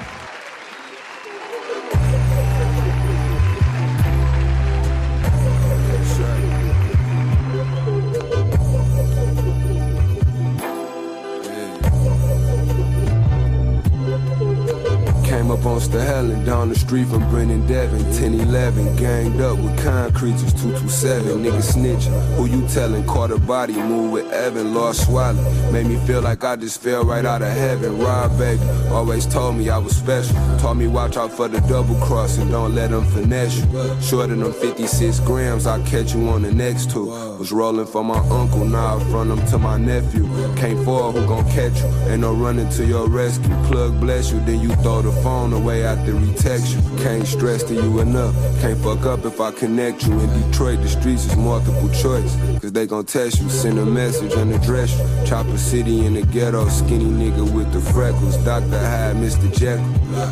Came 15.40 15.52
up 15.52 15.64
on 15.64 15.80
Helen 15.80 16.44
down 16.44 16.68
the 16.68 16.74
street 16.74 17.06
from 17.06 17.26
Brennan 17.30 17.66
Devon. 17.66 18.02
1011, 18.04 18.96
ganged 18.96 19.40
up 19.40 19.56
with 19.56 19.74
kind 19.82 20.14
creatures, 20.14 20.52
227. 20.52 21.42
Niggas 21.42 21.72
snitching. 21.72 22.36
Who 22.36 22.44
you 22.44 22.68
telling? 22.68 23.06
Caught 23.06 23.30
a 23.30 23.38
body, 23.38 23.72
move 23.72 24.12
with 24.12 24.30
Evan, 24.32 24.74
lost 24.74 25.06
swallow. 25.06 25.40
Made 25.72 25.86
me 25.86 25.96
feel 26.06 26.20
like 26.20 26.44
I 26.44 26.56
just 26.56 26.82
fell 26.82 27.06
right 27.06 27.24
out 27.24 27.40
of 27.40 27.48
heaven. 27.48 27.98
Rob 27.98 28.36
baby, 28.36 28.62
always 28.90 29.24
told 29.24 29.56
me 29.56 29.70
I 29.70 29.78
was 29.78 29.96
special. 29.96 30.34
Taught 30.58 30.74
me 30.74 30.88
watch 30.88 31.16
out 31.16 31.32
for 31.32 31.48
the 31.48 31.60
double 31.60 31.98
cross 32.04 32.36
and 32.36 32.50
don't 32.50 32.74
let 32.74 32.90
them 32.90 33.06
finesse 33.06 33.56
you. 33.56 34.02
Shorter 34.02 34.36
than 34.36 34.52
56 34.52 35.20
grams, 35.20 35.66
I'll 35.66 35.82
catch 35.86 36.12
you 36.12 36.28
on 36.28 36.42
the 36.42 36.52
next 36.52 36.90
two. 36.90 37.06
Was 37.38 37.50
rolling 37.50 37.86
for 37.86 38.04
my 38.04 38.18
uncle, 38.28 38.66
now 38.66 38.98
I 38.98 39.04
front 39.04 39.30
him 39.30 39.46
to 39.46 39.58
my 39.58 39.78
nephew. 39.78 40.28
Can't 40.56 40.84
fall, 40.84 41.12
who 41.12 41.26
gon' 41.26 41.48
catch 41.50 41.80
you? 41.80 41.88
Ain't 42.10 42.20
no 42.20 42.34
running 42.34 42.68
to 42.72 42.84
your 42.84 43.08
rescue. 43.08 43.56
Plug 43.64 43.98
bless 43.98 44.30
you, 44.30 44.38
then 44.40 44.60
you 44.60 44.68
throw 44.82 45.00
the 45.00 45.12
phone 45.22 45.29
away 45.30 45.60
way 45.70 45.84
after 45.84 46.18
he 46.18 46.34
text 46.34 46.74
you. 46.74 46.80
Can't 46.98 47.26
stress 47.26 47.62
to 47.64 47.74
you 47.74 48.00
enough. 48.00 48.34
Can't 48.60 48.78
fuck 48.78 49.06
up 49.06 49.24
if 49.24 49.40
I 49.40 49.50
connect 49.52 50.06
you. 50.06 50.18
In 50.18 50.28
Detroit, 50.42 50.80
the 50.82 50.88
streets 50.88 51.24
is 51.26 51.36
multiple 51.36 51.88
choice. 51.90 52.32
Cause 52.60 52.72
they 52.72 52.86
gon' 52.86 53.06
test 53.06 53.40
you. 53.40 53.48
Send 53.48 53.78
a 53.78 53.86
message 53.86 54.32
and 54.34 54.52
address 54.52 54.90
you. 54.98 55.26
Chopper 55.26 55.58
City 55.58 56.06
in 56.06 56.14
the 56.14 56.22
ghetto. 56.22 56.68
Skinny 56.68 57.04
nigga 57.04 57.44
with 57.54 57.72
the 57.72 57.80
freckles. 57.92 58.36
Dr. 58.44 58.78
Hyde, 58.78 59.16
Mr. 59.16 59.48
Jekyll. 59.56 59.84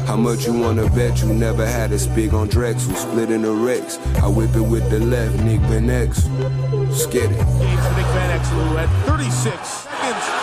How 0.06 0.16
much 0.16 0.46
you 0.46 0.54
wanna 0.58 0.88
bet 0.90 1.22
you 1.22 1.28
never 1.28 1.66
had 1.66 1.92
a 1.92 1.98
spig 1.98 2.32
on 2.32 2.48
Drexel? 2.48 2.94
Split 2.94 3.30
in 3.30 3.42
the 3.42 3.52
Rex. 3.52 3.98
I 4.24 4.28
whip 4.28 4.54
it 4.56 4.66
with 4.74 4.90
the 4.90 4.98
left. 4.98 5.36
Nick 5.44 5.60
Van 5.70 5.88
X. 5.88 6.24
Skid 7.02 7.30
it. 7.30 7.38
Nick 7.96 8.08
Van 8.14 8.30
Exel, 8.36 8.68
who 8.68 8.76
had 8.76 8.90
36 9.06 9.88
seconds, 10.08 10.37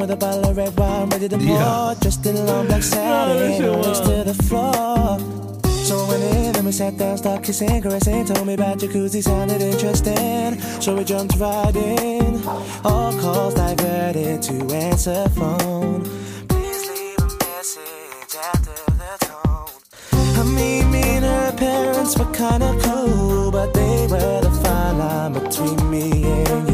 with 0.00 0.10
a 0.10 0.16
bottle 0.16 0.48
of 0.48 0.56
red 0.56 0.76
wine 0.78 1.08
ready 1.10 1.28
to 1.28 1.36
pour. 1.36 1.46
Yeah. 1.46 1.94
Dressed 2.00 2.24
in 2.24 2.36
a 2.36 2.44
long 2.44 2.66
black 2.66 2.82
satin, 2.82 3.82
next 3.82 4.00
to 4.00 4.24
the 4.24 4.34
floor. 4.44 5.18
So 5.84 6.04
I 6.04 6.08
went 6.08 6.22
in 6.22 6.56
and 6.56 6.64
we 6.64 6.72
sat 6.72 6.96
down, 6.96 7.18
started 7.18 7.44
kissing, 7.44 7.82
caressing. 7.82 8.24
Told 8.24 8.46
me 8.46 8.54
about 8.54 8.78
jacuzzi, 8.78 9.22
sounded 9.22 9.60
interesting. 9.60 10.58
So 10.80 10.96
we 10.96 11.04
jumped 11.04 11.36
right 11.36 11.76
in. 11.76 12.42
All 12.84 13.12
calls 13.20 13.54
diverted 13.54 14.42
to 14.42 14.74
answer 14.74 15.28
phone. 15.30 16.02
Please 16.48 16.82
leave 16.88 17.18
a 17.18 17.30
message 17.44 18.34
after 18.52 18.76
the 19.00 19.14
tone. 19.26 19.68
I 20.12 20.44
mean, 20.44 20.90
me 20.90 21.02
and 21.16 21.24
her 21.24 21.52
parents 21.56 22.18
were 22.18 22.32
kinda 22.32 22.74
cool, 22.84 23.50
but 23.50 23.74
they 23.74 24.06
were 24.06 24.40
the 24.40 24.50
fine 24.62 24.98
line 24.98 25.32
between 25.34 25.90
me 25.90 26.24
and 26.24 26.68
you. 26.68 26.69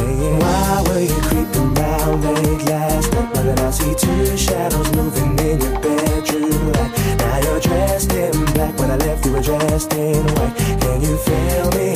Saying, 0.00 0.38
Why 0.38 0.82
were 0.88 1.00
you 1.00 1.20
creeping 1.28 1.74
round 1.74 2.24
late 2.24 2.62
last 2.70 3.12
night? 3.12 3.34
Then 3.34 3.58
I 3.58 3.70
see 3.70 3.94
two 3.94 4.34
shadows 4.34 4.90
moving 4.96 5.38
in 5.38 5.60
your 5.60 5.78
bedroom 5.78 6.72
light. 6.72 6.92
Now 7.18 7.36
you're 7.44 7.60
dressed 7.60 8.12
in 8.14 8.32
black. 8.54 8.78
When 8.78 8.90
I 8.90 8.96
left, 8.96 9.26
you 9.26 9.32
were 9.32 9.42
dressed 9.42 9.92
in 9.92 10.24
white. 10.36 10.56
Can 10.80 11.02
you 11.02 11.16
feel 11.26 11.66
me? 11.76 11.88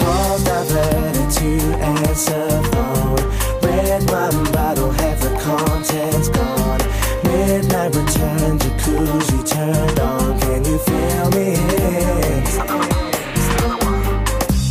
Calls 0.00 0.44
diverted 0.44 1.30
to 1.38 1.50
answer 1.92 2.48
phone. 2.72 3.22
Red 3.60 4.10
wine 4.10 4.44
bottle, 4.52 4.92
half 4.92 5.20
the 5.20 5.32
contents 5.44 6.28
gone. 6.30 6.80
Midnight 7.24 7.94
return, 7.94 8.58
jacuzzi 8.58 9.40
turned 9.46 10.00
on. 10.00 10.40
Can 10.40 10.64
you 10.64 10.78
feel 10.78 11.30
me? 11.32 12.91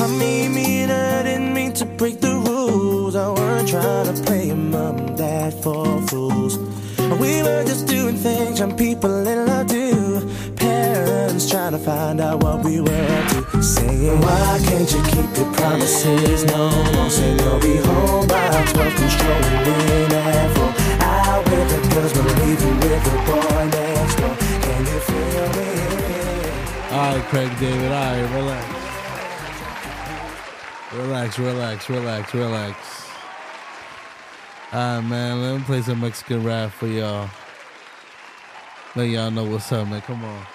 I 0.00 0.06
mean, 0.06 0.54
me 0.54 0.82
and 0.84 0.90
her 0.90 1.22
didn't 1.24 1.52
mean 1.52 1.74
to 1.74 1.84
break 1.84 2.22
the 2.22 2.32
rules. 2.32 3.14
I 3.14 3.28
weren't 3.28 3.68
trying 3.68 4.06
to 4.06 4.22
play 4.22 4.50
mom 4.50 4.96
and 4.96 5.18
dad 5.18 5.52
for 5.62 6.00
fools. 6.08 6.56
We 7.20 7.42
were 7.42 7.64
just 7.64 7.86
doing 7.86 8.16
things 8.16 8.60
young 8.60 8.74
people 8.78 9.14
in 9.26 9.46
love 9.46 9.66
do. 9.66 10.26
Parents 10.56 11.50
trying 11.50 11.72
to 11.72 11.78
find 11.78 12.18
out 12.18 12.42
what 12.42 12.64
we 12.64 12.80
were 12.80 13.06
up 13.18 13.28
to. 13.28 13.62
Saying, 13.62 14.18
why 14.22 14.58
can't 14.64 14.90
you 14.90 15.02
keep 15.02 15.36
your 15.36 15.52
promises? 15.52 16.44
No, 16.44 16.70
won't 16.94 17.12
say 17.12 17.36
you'll 17.36 17.60
be 17.60 17.76
home 17.76 18.26
by 18.26 18.64
12, 18.72 18.94
controlling 18.96 19.66
in 19.68 20.12
at 20.12 20.56
four. 20.56 20.72
Out 21.04 21.44
with 21.44 21.68
the 21.72 21.94
girls, 21.94 22.12
but 22.14 22.24
leaving 22.40 22.76
with 22.80 23.04
the 23.04 23.16
boy 23.28 23.64
next 23.68 24.16
door. 24.16 24.34
Can 24.64 24.80
you 24.80 24.98
feel 25.08 25.46
me? 25.56 25.68
All 26.90 27.16
right, 27.16 27.24
Craig 27.28 27.50
David. 27.60 27.92
All 27.92 28.00
right, 28.00 28.34
relax. 28.34 28.79
Relax, 30.92 31.38
relax, 31.38 31.88
relax, 31.88 32.34
relax. 32.34 33.08
All 34.72 34.78
right, 34.78 35.00
man. 35.00 35.40
Let 35.40 35.58
me 35.58 35.64
play 35.64 35.82
some 35.82 36.00
Mexican 36.00 36.42
rap 36.42 36.72
for 36.72 36.88
y'all. 36.88 37.30
Let 38.96 39.04
y'all 39.04 39.30
know 39.30 39.44
what's 39.44 39.70
up, 39.70 39.86
man. 39.86 40.00
Come 40.00 40.24
on. 40.24 40.46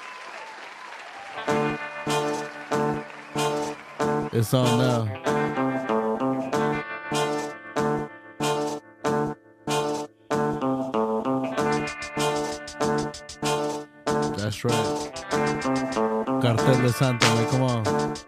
It's 4.34 4.54
on 4.54 4.78
now. 4.78 5.06
That's 14.36 14.66
right. 14.66 15.12
Cartel 16.42 16.82
de 16.82 16.92
Santa, 16.92 17.26
man. 17.26 17.50
Come 17.50 17.62
on. 17.62 18.25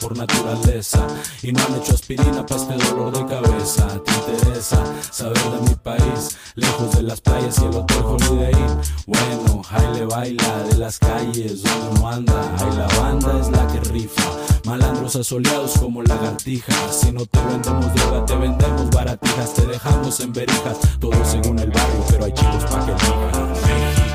Por 0.00 0.16
naturaleza 0.16 1.06
y 1.42 1.52
no 1.52 1.62
han 1.62 1.76
hecho 1.76 1.94
aspirina 1.94 2.44
para 2.44 2.60
este 2.60 2.74
dolor 2.84 3.16
de 3.16 3.26
cabeza. 3.26 3.86
¿Te 4.04 4.12
interesa 4.12 4.84
saber 5.10 5.38
de 5.38 5.70
mi 5.70 5.74
país? 5.76 6.36
Lejos 6.56 6.96
de 6.96 7.02
las 7.02 7.20
playas 7.20 7.58
y 7.58 7.64
el 7.64 7.74
hotel 7.74 8.02
Holiday 8.04 8.52
Inn. 8.52 8.80
Bueno, 9.06 9.62
le 9.94 10.04
baila 10.04 10.64
de 10.64 10.78
las 10.78 10.98
calles 10.98 11.62
donde 11.62 12.00
no 12.00 12.08
anda. 12.08 12.56
Ahí 12.58 12.76
la 12.76 12.88
banda 13.00 13.40
es 13.40 13.48
la 13.50 13.66
que 13.68 13.80
rifa. 13.90 14.22
Malandros 14.64 15.14
asoleados 15.16 15.78
como 15.78 16.02
lagartijas. 16.02 17.00
Si 17.00 17.12
no 17.12 17.24
te 17.26 17.38
vendemos 17.40 17.94
droga, 17.94 18.26
te 18.26 18.34
vendemos 18.34 18.90
baratijas. 18.90 19.54
Te 19.54 19.66
dejamos 19.66 20.18
en 20.20 20.32
verijas. 20.32 20.78
Todo 20.98 21.24
según 21.24 21.58
el 21.60 21.70
barrio, 21.70 22.04
pero 22.10 22.24
hay 22.24 22.32
chicos 22.32 22.64
pa' 22.64 22.84
que 22.84 22.92
elijan. 22.92 24.11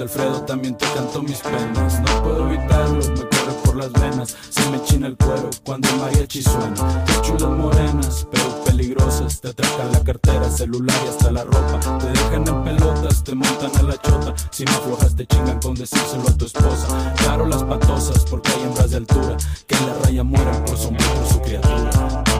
Alfredo 0.00 0.40
también 0.42 0.74
te 0.76 0.86
canto 0.94 1.22
mis 1.22 1.38
penas. 1.38 2.00
No 2.00 2.22
puedo 2.22 2.48
evitarlo, 2.48 2.96
me 2.96 3.28
corre 3.28 3.52
por 3.62 3.76
las 3.76 3.92
venas. 3.92 4.34
Se 4.48 4.70
me 4.70 4.82
china 4.84 5.06
el 5.06 5.16
cuero 5.16 5.50
cuando 5.64 5.88
el 5.88 5.96
mariachi 5.96 6.42
suena. 6.42 7.04
Qué 7.04 7.20
chulas 7.20 7.50
morenas, 7.50 8.26
pero 8.30 8.64
peligrosas. 8.64 9.40
Te 9.40 9.48
atracan 9.48 9.92
la 9.92 10.02
cartera, 10.02 10.50
celular 10.50 10.96
y 11.04 11.08
hasta 11.08 11.30
la 11.30 11.44
ropa. 11.44 11.98
Te 11.98 12.06
dejan 12.06 12.48
en 12.48 12.64
pelotas, 12.64 13.22
te 13.22 13.34
montan 13.34 13.76
a 13.76 13.82
la 13.82 13.96
chota. 14.00 14.34
Si 14.50 14.64
no 14.64 14.72
aflojas, 14.72 15.14
te 15.14 15.26
chingan 15.26 15.60
con 15.60 15.74
decírselo 15.74 16.26
a 16.26 16.38
tu 16.38 16.46
esposa. 16.46 17.14
Claro, 17.18 17.46
las 17.46 17.62
patosas, 17.62 18.24
porque 18.30 18.50
hay 18.50 18.62
hembras 18.62 18.90
de 18.90 18.96
altura. 18.96 19.36
Que 19.66 19.76
en 19.76 19.86
la 19.86 19.94
raya 20.04 20.22
mueren 20.24 20.64
por 20.64 20.78
sombra 20.78 21.06
por 21.14 21.28
su 21.28 21.40
criatura. 21.42 22.31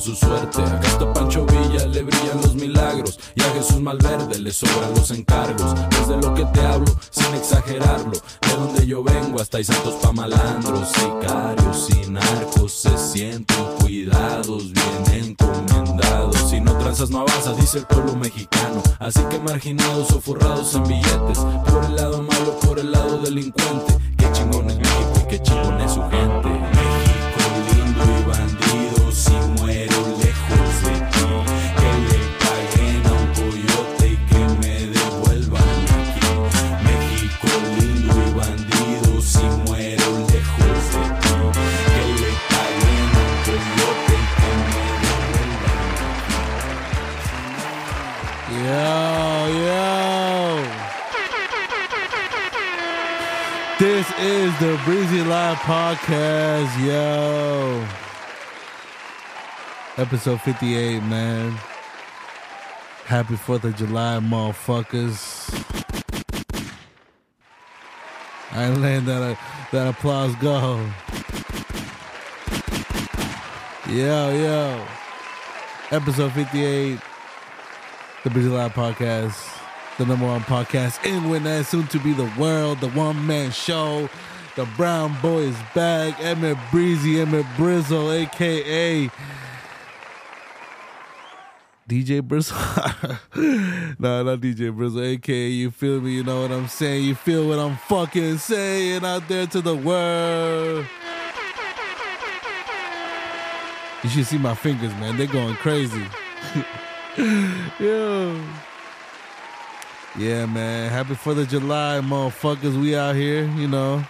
Su 0.00 0.14
suerte. 0.14 0.62
Acá 0.62 0.88
está 0.88 1.12
Pancho 1.12 1.44
Villa, 1.46 1.86
le 1.86 2.02
brillan 2.02 2.40
los 2.42 2.54
milagros. 2.54 3.18
Y 3.34 3.42
a 3.42 3.50
Jesús 3.50 3.80
Malverde 3.80 4.38
le 4.38 4.52
sobran 4.52 4.94
los 4.94 5.10
encargos. 5.10 5.74
Desde 5.90 6.16
lo 6.16 6.34
que 6.34 6.44
te 6.46 6.60
hablo, 6.60 6.92
sin 7.10 7.34
exagerarlo. 7.34 8.12
De 8.12 8.56
donde 8.56 8.86
yo 8.86 9.02
vengo 9.02 9.40
hasta 9.40 9.58
hay 9.58 9.64
santos 9.64 9.94
pa' 10.02 10.12
malandros, 10.12 10.88
sicarios 10.88 11.88
y 11.90 12.10
narcos. 12.10 12.72
Se 12.72 12.96
sienten 12.96 13.64
cuidados, 13.80 14.72
bien 14.72 15.36
encomendados. 15.38 16.36
Si 16.48 16.60
no 16.60 16.72
tranzas, 16.78 17.10
no 17.10 17.20
avanzas, 17.20 17.56
dice 17.58 17.78
el 17.78 17.86
pueblo 17.86 18.16
mexicano. 18.16 18.82
Así 18.98 19.20
que 19.24 19.38
marginados 19.38 20.10
o 20.12 20.20
forrados 20.20 20.74
en 20.74 20.84
billetes. 20.84 21.38
Por 21.66 21.84
el 21.84 21.96
lado 21.96 22.22
malo, 22.22 22.58
por 22.60 22.78
el 22.78 22.90
lado 22.90 23.18
delincuente. 23.18 23.98
Qué 24.16 24.30
chingón 24.32 24.70
es 24.70 24.78
México 24.78 25.12
y 25.22 25.28
qué 25.28 25.42
chingón 25.42 25.80
es 25.80 25.92
su 25.92 26.00
gente. 26.02 26.48
México 26.48 27.10
lindo 27.70 28.04
y 28.04 28.22
bandido, 28.28 29.12
si 29.12 29.32
muero 29.60 29.89
Yo, 48.70 48.76
yo. 48.76 50.64
This 53.80 54.06
is 54.20 54.56
the 54.60 54.80
Breezy 54.84 55.24
Live 55.24 55.58
Podcast, 55.58 56.86
yo. 56.86 57.84
Episode 59.96 60.40
58, 60.42 61.02
man. 61.02 61.50
Happy 63.06 63.34
4th 63.34 63.64
of 63.64 63.74
July, 63.74 64.20
motherfuckers. 64.20 65.50
I 68.52 68.68
letting 68.68 69.06
that, 69.06 69.20
uh, 69.20 69.34
that 69.72 69.88
applause 69.88 70.36
go. 70.36 70.76
Yo, 73.88 74.30
yo. 74.30 74.86
Episode 75.90 76.30
58. 76.34 77.00
The 78.22 78.28
Breezy 78.28 78.50
Live 78.50 78.74
Podcast, 78.74 79.58
the 79.96 80.04
number 80.04 80.26
one 80.26 80.42
podcast 80.42 81.02
in 81.06 81.22
Gwinnett, 81.22 81.64
soon 81.64 81.86
to 81.86 81.98
be 81.98 82.12
the 82.12 82.30
world, 82.38 82.78
the 82.80 82.90
one 82.90 83.26
man 83.26 83.50
show. 83.50 84.10
The 84.56 84.66
Brown 84.76 85.16
Boy 85.22 85.44
is 85.44 85.56
back. 85.74 86.20
Emmit 86.20 86.58
Breezy, 86.70 87.18
Emmit 87.18 87.46
Brizzle, 87.56 88.12
aka 88.12 89.10
DJ 91.88 92.20
Brizzle. 92.20 93.18
no, 93.98 94.22
not 94.22 94.40
DJ 94.40 94.70
Brizzle, 94.70 95.02
aka 95.14 95.48
you 95.48 95.70
feel 95.70 96.02
me, 96.02 96.10
you 96.10 96.22
know 96.22 96.42
what 96.42 96.52
I'm 96.52 96.68
saying? 96.68 97.04
You 97.04 97.14
feel 97.14 97.48
what 97.48 97.58
I'm 97.58 97.78
fucking 97.88 98.36
saying 98.36 99.02
out 99.02 99.26
there 99.28 99.46
to 99.46 99.62
the 99.62 99.74
world. 99.74 100.84
You 104.02 104.10
should 104.10 104.26
see 104.26 104.36
my 104.36 104.54
fingers, 104.54 104.92
man. 104.96 105.16
They're 105.16 105.26
going 105.26 105.54
crazy. 105.54 106.04
Yo. 107.78 108.42
Yeah, 110.18 110.46
man. 110.46 110.90
Happy 110.90 111.12
4th 111.12 111.40
of 111.40 111.48
July, 111.50 112.00
motherfuckers. 112.02 112.80
We 112.80 112.96
out 112.96 113.14
here, 113.14 113.44
you 113.56 113.68
know. 113.68 114.02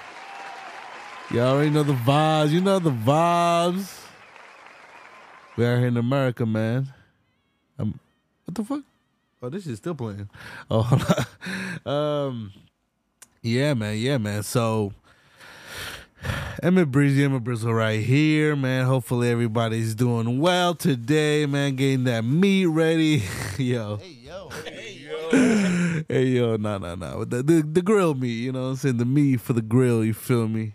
Y'all 1.33 1.55
already 1.57 1.71
know 1.71 1.83
the 1.83 1.95
vibes. 1.95 2.51
You 2.51 2.61
know 2.61 2.79
the 2.79 2.93
vibes. 2.93 4.01
We 5.57 5.67
out 5.67 5.79
here 5.79 5.89
in 5.89 5.97
America, 5.97 6.47
man. 6.47 6.93
Um, 7.81 7.99
what 8.45 8.55
the 8.55 8.63
fuck? 8.63 8.83
Oh, 9.43 9.49
this 9.49 9.67
is 9.67 9.79
still 9.79 9.97
playing. 9.97 10.31
Oh, 10.71 10.83
hold 10.83 11.27
on. 11.85 11.93
Um, 11.93 12.53
yeah, 13.43 13.75
man. 13.75 13.97
Yeah, 13.99 14.19
man. 14.19 14.45
So, 14.45 14.93
Emmit 16.63 16.91
Breezy, 16.91 17.25
Emmit 17.25 17.43
Brizzle 17.43 17.75
right 17.75 18.01
here, 18.01 18.55
man. 18.55 18.85
Hopefully 18.85 19.31
everybody's 19.31 19.95
doing 19.95 20.39
well 20.39 20.75
today, 20.75 21.47
man. 21.47 21.77
Getting 21.77 22.05
that 22.05 22.25
meat 22.25 22.67
ready. 22.67 23.23
yo. 23.59 23.97
Hey, 23.97 24.19
yo. 24.23 24.49
Hey, 24.65 25.09
yo. 25.09 25.31
hey 26.09 26.25
yo, 26.25 26.57
no, 26.57 26.79
no, 26.79 26.95
no. 26.95 27.25
The, 27.25 27.43
the 27.43 27.63
the 27.63 27.83
grill 27.83 28.15
meat, 28.15 28.33
you 28.33 28.53
know 28.53 28.65
what 28.65 28.69
I'm 28.69 28.77
saying? 28.77 28.97
The 28.99 29.05
meat 29.05 29.41
for 29.41 29.53
the 29.53 29.63
grill, 29.63 30.05
you 30.05 30.13
feel 30.13 30.49
me? 30.49 30.75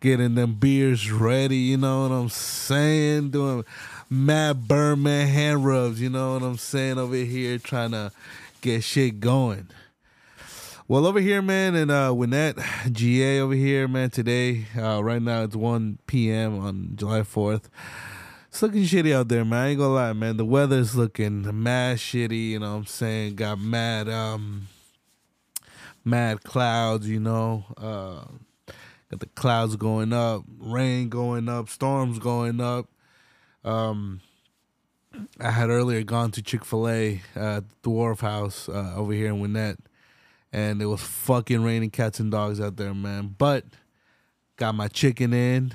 Getting 0.00 0.34
them 0.34 0.54
beers 0.54 1.10
ready, 1.10 1.56
you 1.56 1.78
know 1.78 2.02
what 2.02 2.14
I'm 2.14 2.28
saying? 2.28 3.30
Doing 3.30 3.64
mad 4.10 4.68
Birdman 4.68 5.28
hand 5.28 5.64
rubs, 5.64 6.00
you 6.00 6.10
know 6.10 6.34
what 6.34 6.42
I'm 6.42 6.58
saying? 6.58 6.98
Over 6.98 7.16
here 7.16 7.58
trying 7.58 7.92
to 7.92 8.12
get 8.60 8.84
shit 8.84 9.20
going. 9.20 9.68
Well, 10.86 11.06
over 11.06 11.18
here, 11.18 11.40
man, 11.40 11.74
and 11.76 11.90
uh, 11.90 12.12
Gwinnett, 12.12 12.58
GA 12.92 13.40
over 13.40 13.54
here, 13.54 13.88
man, 13.88 14.10
today, 14.10 14.66
uh, 14.78 15.02
right 15.02 15.22
now 15.22 15.42
it's 15.44 15.56
1 15.56 15.98
p.m. 16.06 16.60
on 16.60 16.92
July 16.96 17.20
4th. 17.20 17.70
It's 18.48 18.60
looking 18.60 18.82
shitty 18.82 19.10
out 19.14 19.28
there, 19.28 19.46
man. 19.46 19.58
I 19.60 19.68
ain't 19.68 19.78
gonna 19.78 19.94
lie, 19.94 20.12
man. 20.12 20.36
The 20.36 20.44
weather's 20.44 20.94
looking 20.94 21.62
mad 21.62 21.96
shitty, 21.96 22.50
you 22.50 22.58
know 22.58 22.72
what 22.72 22.78
I'm 22.80 22.84
saying? 22.84 23.36
Got 23.36 23.60
mad, 23.60 24.10
um, 24.10 24.68
mad 26.04 26.44
clouds, 26.44 27.08
you 27.08 27.18
know. 27.18 27.64
Uh, 27.78 28.26
got 29.10 29.20
the 29.20 29.26
clouds 29.34 29.76
going 29.76 30.12
up, 30.12 30.42
rain 30.58 31.08
going 31.08 31.48
up, 31.48 31.70
storms 31.70 32.18
going 32.18 32.60
up. 32.60 32.90
Um, 33.64 34.20
I 35.40 35.50
had 35.50 35.70
earlier 35.70 36.02
gone 36.02 36.30
to 36.32 36.42
Chick 36.42 36.62
Fil 36.62 36.90
A 36.90 37.22
at 37.34 37.64
the 37.80 37.88
Wharf 37.88 38.20
House 38.20 38.68
uh, 38.68 38.92
over 38.94 39.14
here 39.14 39.28
in 39.28 39.38
Gwinnett, 39.38 39.78
and 40.54 40.80
it 40.80 40.86
was 40.86 41.00
fucking 41.00 41.64
raining 41.64 41.90
cats 41.90 42.20
and 42.20 42.30
dogs 42.30 42.60
out 42.60 42.76
there, 42.76 42.94
man. 42.94 43.34
But 43.36 43.64
got 44.56 44.76
my 44.76 44.86
chicken 44.86 45.32
in. 45.32 45.74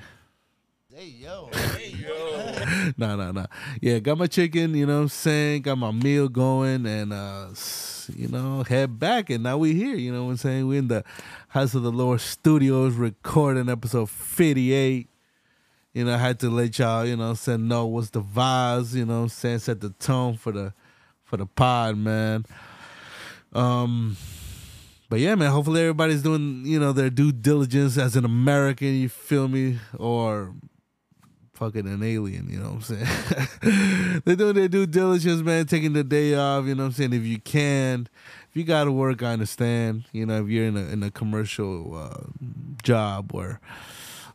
Hey 0.95 1.07
yo, 1.07 1.49
hey 1.51 1.89
yo. 1.89 2.91
no, 2.97 3.17
no, 3.17 3.31
no. 3.31 3.45
Yeah, 3.81 3.99
got 3.99 4.17
my 4.17 4.27
chicken, 4.27 4.73
you 4.73 4.85
know 4.85 4.95
what 4.95 5.01
I'm 5.03 5.09
saying? 5.09 5.63
Got 5.63 5.79
my 5.79 5.91
meal 5.91 6.29
going 6.29 6.85
and 6.85 7.11
uh 7.11 7.49
you 8.15 8.29
know, 8.29 8.63
head 8.63 8.97
back 8.97 9.29
and 9.29 9.43
now 9.43 9.57
we 9.57 9.73
here, 9.73 9.95
you 9.95 10.13
know 10.13 10.23
what 10.23 10.31
I'm 10.31 10.37
saying? 10.37 10.67
we 10.67 10.77
in 10.77 10.87
the 10.87 11.03
House 11.49 11.75
of 11.75 11.83
the 11.83 11.91
Lord 11.91 12.21
Studios 12.21 12.95
recording 12.95 13.67
episode 13.67 14.09
58. 14.09 15.09
You 15.93 16.05
know, 16.05 16.13
I 16.13 16.17
had 16.17 16.39
to 16.39 16.49
let 16.49 16.79
y'all, 16.79 17.05
you 17.05 17.17
know 17.17 17.33
saying, 17.33 17.67
know 17.67 17.85
what's 17.85 18.11
the 18.11 18.21
vibes, 18.21 18.93
you 18.93 19.05
know 19.05 19.17
what 19.17 19.23
I'm 19.23 19.29
saying, 19.29 19.59
set 19.59 19.81
the 19.81 19.89
tone 19.89 20.37
for 20.37 20.53
the 20.53 20.73
for 21.25 21.35
the 21.35 21.45
pod, 21.45 21.97
man. 21.97 22.45
Um 23.51 24.15
but 25.09 25.19
yeah, 25.19 25.35
man, 25.35 25.51
hopefully 25.51 25.81
everybody's 25.81 26.21
doing, 26.21 26.63
you 26.65 26.79
know, 26.79 26.93
their 26.93 27.09
due 27.09 27.31
diligence 27.31 27.97
as 27.97 28.15
an 28.15 28.25
American, 28.25 28.89
you 28.89 29.09
feel 29.09 29.47
me? 29.47 29.79
Or 29.97 30.53
fucking 31.53 31.87
an 31.87 32.03
alien, 32.03 32.47
you 32.49 32.59
know 32.59 32.69
what 32.69 32.89
I'm 32.89 33.05
saying? 33.61 34.21
They're 34.25 34.35
doing 34.35 34.55
their 34.55 34.69
due 34.69 34.85
diligence, 34.85 35.41
man, 35.41 35.65
taking 35.65 35.93
the 35.93 36.03
day 36.03 36.35
off, 36.35 36.65
you 36.65 36.75
know 36.75 36.83
what 36.83 36.87
I'm 36.87 36.93
saying? 36.93 37.13
If 37.13 37.23
you 37.23 37.39
can, 37.39 38.07
if 38.49 38.55
you 38.55 38.63
gotta 38.63 38.91
work, 38.91 39.21
I 39.21 39.33
understand. 39.33 40.05
You 40.13 40.25
know, 40.25 40.41
if 40.43 40.49
you're 40.49 40.65
in 40.65 40.77
a 40.77 40.81
in 40.81 41.03
a 41.03 41.11
commercial 41.11 41.95
uh, 41.95 42.23
job 42.81 43.33
or 43.33 43.59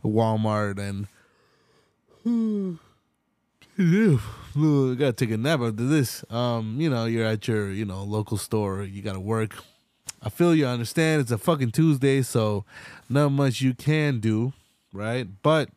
Walmart 0.04 0.78
and 0.78 1.06
gotta 4.96 5.12
take 5.12 5.30
a 5.30 5.36
nap 5.36 5.60
after 5.60 5.86
this. 5.86 6.24
Um, 6.30 6.76
you 6.78 6.90
know, 6.90 7.06
you're 7.06 7.24
at 7.24 7.48
your, 7.48 7.70
you 7.70 7.84
know, 7.84 8.02
local 8.02 8.36
store, 8.36 8.82
you 8.82 9.02
gotta 9.02 9.20
work. 9.20 9.54
I 10.24 10.30
feel 10.30 10.54
you 10.54 10.66
I 10.66 10.70
understand 10.70 11.20
it's 11.20 11.30
a 11.30 11.36
fucking 11.36 11.72
Tuesday, 11.72 12.22
so 12.22 12.64
not 13.10 13.28
much 13.28 13.60
you 13.60 13.74
can 13.74 14.20
do, 14.20 14.54
right? 14.90 15.28
But 15.42 15.68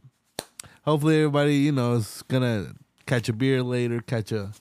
hopefully 0.85 1.17
everybody, 1.17 1.55
you 1.55 1.73
know, 1.73 1.95
is 1.95 2.23
gonna 2.29 2.73
catch 3.05 3.27
a 3.27 3.33
beer 3.33 3.61
later, 3.61 3.99
catch 3.99 4.31
a 4.31 4.53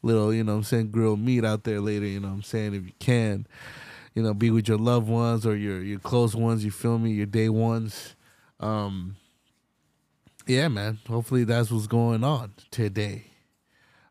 little, 0.00 0.32
you 0.32 0.44
know 0.44 0.54
I'm 0.54 0.62
saying, 0.62 0.92
grilled 0.92 1.18
meat 1.18 1.44
out 1.44 1.64
there 1.64 1.80
later, 1.80 2.06
you 2.06 2.20
know 2.20 2.28
I'm 2.28 2.42
saying, 2.42 2.74
if 2.74 2.86
you 2.86 2.92
can. 3.00 3.46
You 4.14 4.22
know, 4.22 4.34
be 4.34 4.50
with 4.50 4.68
your 4.68 4.78
loved 4.78 5.08
ones 5.08 5.44
or 5.44 5.56
your 5.56 5.82
your 5.82 5.98
close 5.98 6.36
ones, 6.36 6.64
you 6.64 6.70
feel 6.70 6.98
me, 6.98 7.10
your 7.10 7.26
day 7.26 7.48
ones. 7.48 8.14
Um 8.60 9.16
yeah, 10.46 10.68
man. 10.68 10.98
Hopefully 11.08 11.44
that's 11.44 11.70
what's 11.70 11.86
going 11.88 12.22
on 12.22 12.52
today. 12.70 13.26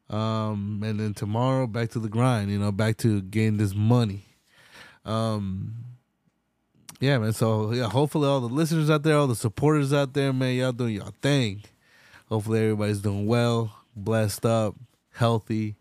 Um, 0.09 0.81
and 0.83 0.99
then 0.99 1.13
tomorrow 1.13 1.67
back 1.67 1.89
to 1.91 1.99
the 1.99 2.09
grind, 2.09 2.51
you 2.51 2.59
know, 2.59 2.71
back 2.71 2.97
to 2.97 3.21
getting 3.21 3.57
this 3.57 3.73
money. 3.73 4.25
Um, 5.05 5.75
yeah, 6.99 7.17
man. 7.17 7.33
So 7.33 7.71
yeah, 7.71 7.89
hopefully 7.89 8.27
all 8.27 8.41
the 8.41 8.47
listeners 8.47 8.89
out 8.89 9.03
there, 9.03 9.17
all 9.17 9.27
the 9.27 9.35
supporters 9.35 9.91
out 9.93 10.13
there, 10.13 10.31
man, 10.31 10.55
y'all 10.55 10.71
doing 10.71 10.95
y'all 10.95 11.13
thing. 11.21 11.63
Hopefully 12.29 12.59
everybody's 12.59 13.01
doing 13.01 13.25
well, 13.25 13.75
blessed 13.95 14.45
up, 14.45 14.75
healthy. 15.11 15.75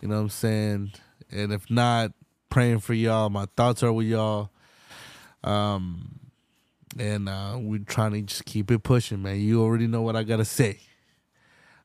You 0.00 0.08
know 0.08 0.16
what 0.16 0.22
I'm 0.22 0.28
saying? 0.30 0.92
And 1.30 1.52
if 1.52 1.70
not, 1.70 2.12
praying 2.50 2.80
for 2.80 2.92
y'all. 2.92 3.30
My 3.30 3.46
thoughts 3.56 3.82
are 3.82 3.92
with 3.92 4.06
y'all. 4.06 4.50
Um, 5.42 6.18
and 6.98 7.28
uh, 7.28 7.56
we're 7.58 7.78
trying 7.80 8.12
to 8.12 8.22
just 8.22 8.44
keep 8.44 8.70
it 8.70 8.80
pushing, 8.80 9.22
man. 9.22 9.40
You 9.40 9.62
already 9.62 9.86
know 9.86 10.02
what 10.02 10.16
I 10.16 10.24
gotta 10.24 10.44
say. 10.44 10.80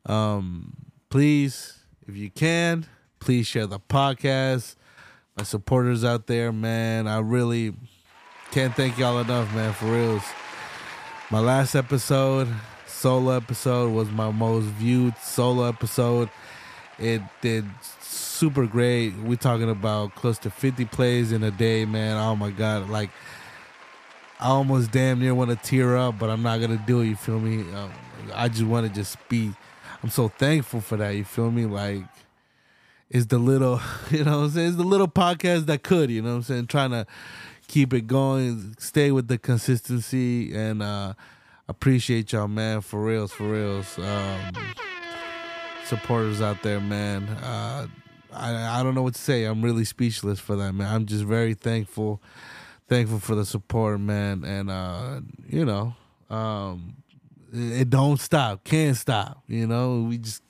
Um, 0.05 0.76
please, 1.10 1.78
if 2.08 2.16
you 2.16 2.30
can, 2.30 2.86
please 3.20 3.47
share 3.47 3.68
the 3.68 3.80
podcast. 3.80 4.76
My 5.38 5.43
supporters 5.43 6.03
out 6.03 6.25
there, 6.25 6.51
man, 6.51 7.07
I 7.07 7.19
really 7.19 7.75
can't 8.49 8.75
thank 8.75 8.97
y'all 8.97 9.19
enough, 9.19 9.53
man. 9.53 9.71
For 9.71 9.85
reals. 9.85 10.23
My 11.29 11.39
last 11.39 11.75
episode, 11.75 12.47
solo 12.88 13.33
episode, 13.33 13.93
was 13.93 14.09
my 14.09 14.31
most 14.31 14.65
viewed 14.65 15.15
solo 15.19 15.65
episode. 15.65 16.31
It 16.97 17.21
did 17.41 17.65
super 18.01 18.65
great. 18.65 19.15
We're 19.17 19.35
talking 19.35 19.69
about 19.69 20.15
close 20.15 20.39
to 20.39 20.49
50 20.49 20.85
plays 20.85 21.31
in 21.31 21.43
a 21.43 21.51
day, 21.51 21.85
man. 21.85 22.17
Oh 22.17 22.35
my 22.35 22.49
god, 22.49 22.89
like 22.89 23.11
I 24.39 24.47
almost 24.47 24.89
damn 24.89 25.19
near 25.19 25.35
want 25.35 25.51
to 25.51 25.55
tear 25.55 25.97
up, 25.97 26.17
but 26.17 26.31
I'm 26.31 26.41
not 26.41 26.61
gonna 26.61 26.81
do 26.88 27.01
it. 27.01 27.09
You 27.09 27.15
feel 27.15 27.39
me? 27.39 27.61
Um, 27.75 27.91
I 28.33 28.49
just 28.49 28.63
want 28.63 28.88
to 28.88 28.93
just 28.93 29.17
be. 29.29 29.53
I'm 30.01 30.09
so 30.09 30.29
thankful 30.29 30.81
for 30.81 30.97
that. 30.97 31.11
You 31.11 31.25
feel 31.25 31.51
me? 31.51 31.67
Like, 31.67 32.05
it's 33.10 33.28
the 33.28 33.38
little, 33.38 33.82
you 34.12 34.24
know, 34.24 34.39
what 34.39 34.45
I'm 34.45 34.49
saying 34.51 34.68
it's 34.70 34.78
the 34.78 34.84
little 34.84 35.08
podcast 35.08 35.66
that 35.68 35.84
could. 35.84 36.10
You 36.10 36.22
know, 36.22 36.32
what 36.32 36.36
I'm 36.38 36.43
saying 36.43 36.68
trying 36.68 36.91
to 36.91 37.05
keep 37.68 37.93
it 37.93 38.08
going, 38.08 38.76
stay 38.80 39.12
with 39.12 39.28
the 39.28 39.38
consistency, 39.38 40.55
and 40.55 40.82
uh 40.82 41.14
appreciate 41.68 42.32
y'all, 42.32 42.47
man. 42.47 42.82
For 42.82 43.03
reals, 43.03 43.32
for 43.32 43.49
reals. 43.49 43.97
Um, 43.99 44.39
supporters 45.86 46.41
out 46.41 46.64
there, 46.64 46.80
man. 46.80 47.24
Uh, 47.24 47.88
I 48.34 48.80
I 48.80 48.84
don't 48.84 48.95
know 48.95 49.03
what 49.03 49.16
to 49.16 49.22
say. 49.22 49.45
I'm 49.45 49.62
really 49.62 49.86
speechless 49.86 50.39
for 50.39 50.55
that, 50.55 50.74
man. 50.74 50.93
I'm 50.93 51.05
just 51.05 51.24
very 51.24 51.53
thankful 51.53 52.22
thankful 52.88 53.20
for 53.20 53.36
the 53.36 53.45
support, 53.45 53.99
man. 53.99 54.43
And 54.43 54.70
uh, 54.70 55.22
you 55.47 55.66
know, 55.66 55.95
um, 56.30 56.97
it 57.53 57.89
don't 57.89 58.20
stop, 58.20 58.64
can't 58.64 58.95
stop. 58.95 59.43
You 59.47 59.68
know, 59.68 60.05
we 60.10 60.18
just 60.18 60.41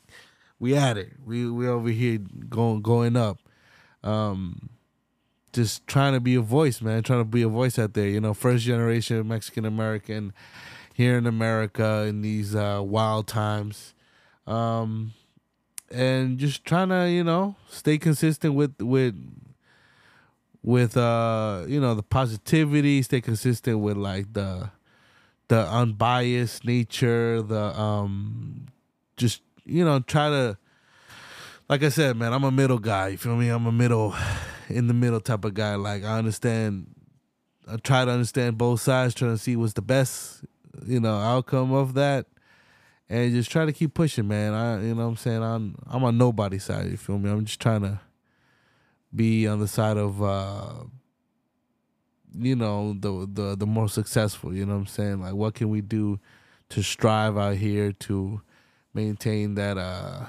we 0.59 0.75
at 0.75 0.97
it. 0.97 1.13
We 1.25 1.49
we 1.49 1.67
over 1.67 1.89
here 1.89 2.19
going 2.49 2.81
going 2.81 3.15
up. 3.15 3.39
Um, 4.03 4.69
just 5.53 5.87
trying 5.87 6.13
to 6.13 6.19
be 6.19 6.35
a 6.35 6.41
voice, 6.41 6.81
man. 6.81 7.03
Trying 7.03 7.21
to 7.21 7.25
be 7.25 7.41
a 7.41 7.47
voice 7.47 7.79
out 7.79 7.93
there. 7.93 8.07
You 8.07 8.21
know, 8.21 8.33
first 8.33 8.63
generation 8.63 9.27
Mexican 9.27 9.65
American 9.65 10.33
here 10.93 11.17
in 11.17 11.27
America 11.27 12.05
in 12.07 12.21
these 12.21 12.55
uh, 12.55 12.81
wild 12.83 13.27
times. 13.27 13.93
Um, 14.45 15.13
and 15.91 16.37
just 16.37 16.65
trying 16.65 16.89
to, 16.89 17.09
you 17.09 17.23
know, 17.23 17.55
stay 17.69 17.97
consistent 17.97 18.55
with 18.55 18.81
with 18.81 19.15
with 20.63 20.97
uh 20.97 21.63
you 21.67 21.79
know 21.79 21.95
the 21.95 22.03
positivity 22.03 23.01
stay 23.01 23.21
consistent 23.21 23.79
with 23.79 23.95
like 23.95 24.33
the 24.33 24.69
the 25.47 25.65
unbiased 25.69 26.65
nature 26.65 27.41
the 27.41 27.79
um 27.79 28.65
just 29.15 29.41
you 29.67 29.83
know 29.83 29.99
try 29.99 30.29
to 30.29 30.57
like 31.69 31.83
i 31.83 31.89
said 31.89 32.15
man 32.15 32.33
i'm 32.33 32.43
a 32.43 32.51
middle 32.51 32.79
guy 32.79 33.09
you 33.09 33.17
feel 33.17 33.35
me? 33.35 33.49
I'm 33.49 33.65
a 33.65 33.71
middle 33.71 34.15
in 34.69 34.87
the 34.87 34.93
middle 34.93 35.19
type 35.19 35.45
of 35.45 35.53
guy. 35.53 35.75
Like 35.75 36.03
i 36.03 36.17
understand 36.17 36.87
i 37.67 37.75
try 37.77 38.05
to 38.05 38.11
understand 38.11 38.57
both 38.57 38.81
sides 38.81 39.13
trying 39.13 39.33
to 39.33 39.37
see 39.37 39.55
what's 39.55 39.73
the 39.73 39.81
best 39.81 40.45
you 40.85 40.99
know 40.99 41.17
outcome 41.17 41.73
of 41.73 41.93
that 41.95 42.27
and 43.09 43.33
just 43.33 43.49
try 43.49 43.65
to 43.65 43.71
keep 43.71 43.93
pushing 43.93 44.27
man. 44.27 44.53
I 44.53 44.81
you 44.81 44.95
know 44.95 45.03
what 45.03 45.09
i'm 45.09 45.17
saying? 45.17 45.43
I'm 45.43 45.75
i'm 45.87 46.03
on 46.03 46.17
nobody's 46.17 46.63
side 46.63 46.89
you 46.89 46.97
feel 46.97 47.17
me? 47.17 47.29
I'm 47.29 47.45
just 47.45 47.59
trying 47.59 47.81
to 47.81 47.99
be 49.13 49.47
on 49.47 49.59
the 49.59 49.67
side 49.67 49.97
of 49.97 50.21
uh 50.21 50.83
you 52.39 52.55
know 52.55 52.93
the 52.99 53.27
the 53.31 53.55
the 53.57 53.65
more 53.65 53.89
successful 53.89 54.53
you 54.53 54.65
know 54.65 54.73
what 54.73 54.79
i'm 54.79 54.87
saying? 54.87 55.21
Like 55.21 55.33
what 55.33 55.55
can 55.55 55.69
we 55.69 55.81
do 55.81 56.19
to 56.69 56.81
strive 56.81 57.37
out 57.37 57.55
here 57.55 57.91
to 57.93 58.41
maintain 58.97 59.55
that 59.55 59.77
uh 59.77 60.25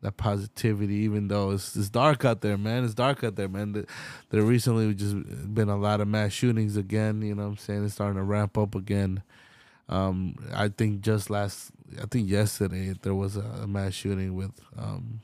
that 0.00 0.16
positivity 0.16 0.94
even 0.94 1.28
though 1.28 1.50
it's 1.50 1.76
it's 1.76 1.88
dark 1.88 2.24
out 2.24 2.40
there 2.40 2.56
man. 2.56 2.84
It's 2.84 2.94
dark 2.94 3.22
out 3.22 3.36
there 3.36 3.48
man. 3.48 3.86
There, 4.30 4.42
recently 4.42 4.94
just 4.94 5.14
been 5.54 5.68
a 5.68 5.76
lot 5.76 6.00
of 6.00 6.08
mass 6.08 6.32
shootings 6.32 6.76
again 6.76 7.22
you 7.22 7.34
know 7.34 7.44
what 7.44 7.48
i'm 7.50 7.56
saying? 7.56 7.84
It's 7.84 7.94
starting 7.94 8.16
to 8.16 8.22
ramp 8.22 8.56
up 8.56 8.74
again. 8.74 9.22
Um 9.88 10.36
i 10.54 10.68
think 10.68 11.00
just 11.00 11.30
last 11.30 11.70
i 12.02 12.06
think 12.06 12.28
yesterday 12.28 12.94
there 13.02 13.14
was 13.14 13.36
a 13.36 13.66
mass 13.66 13.94
shooting 13.94 14.34
with 14.34 14.52
um 14.76 15.20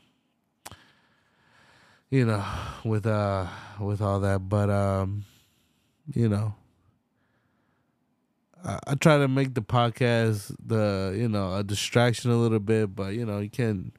you 2.14 2.24
know, 2.24 2.44
with 2.84 3.06
uh 3.06 3.46
with 3.80 4.00
all 4.00 4.20
that. 4.20 4.48
But 4.48 4.70
um, 4.70 5.24
you 6.12 6.28
know, 6.28 6.54
I, 8.64 8.78
I 8.88 8.94
try 8.94 9.18
to 9.18 9.28
make 9.28 9.54
the 9.54 9.62
podcast 9.62 10.54
the 10.64 11.14
you 11.16 11.28
know 11.28 11.54
a 11.54 11.62
distraction 11.62 12.30
a 12.30 12.36
little 12.36 12.60
bit, 12.60 12.94
but 12.94 13.14
you 13.14 13.26
know 13.26 13.38
you 13.40 13.50
can't 13.50 13.92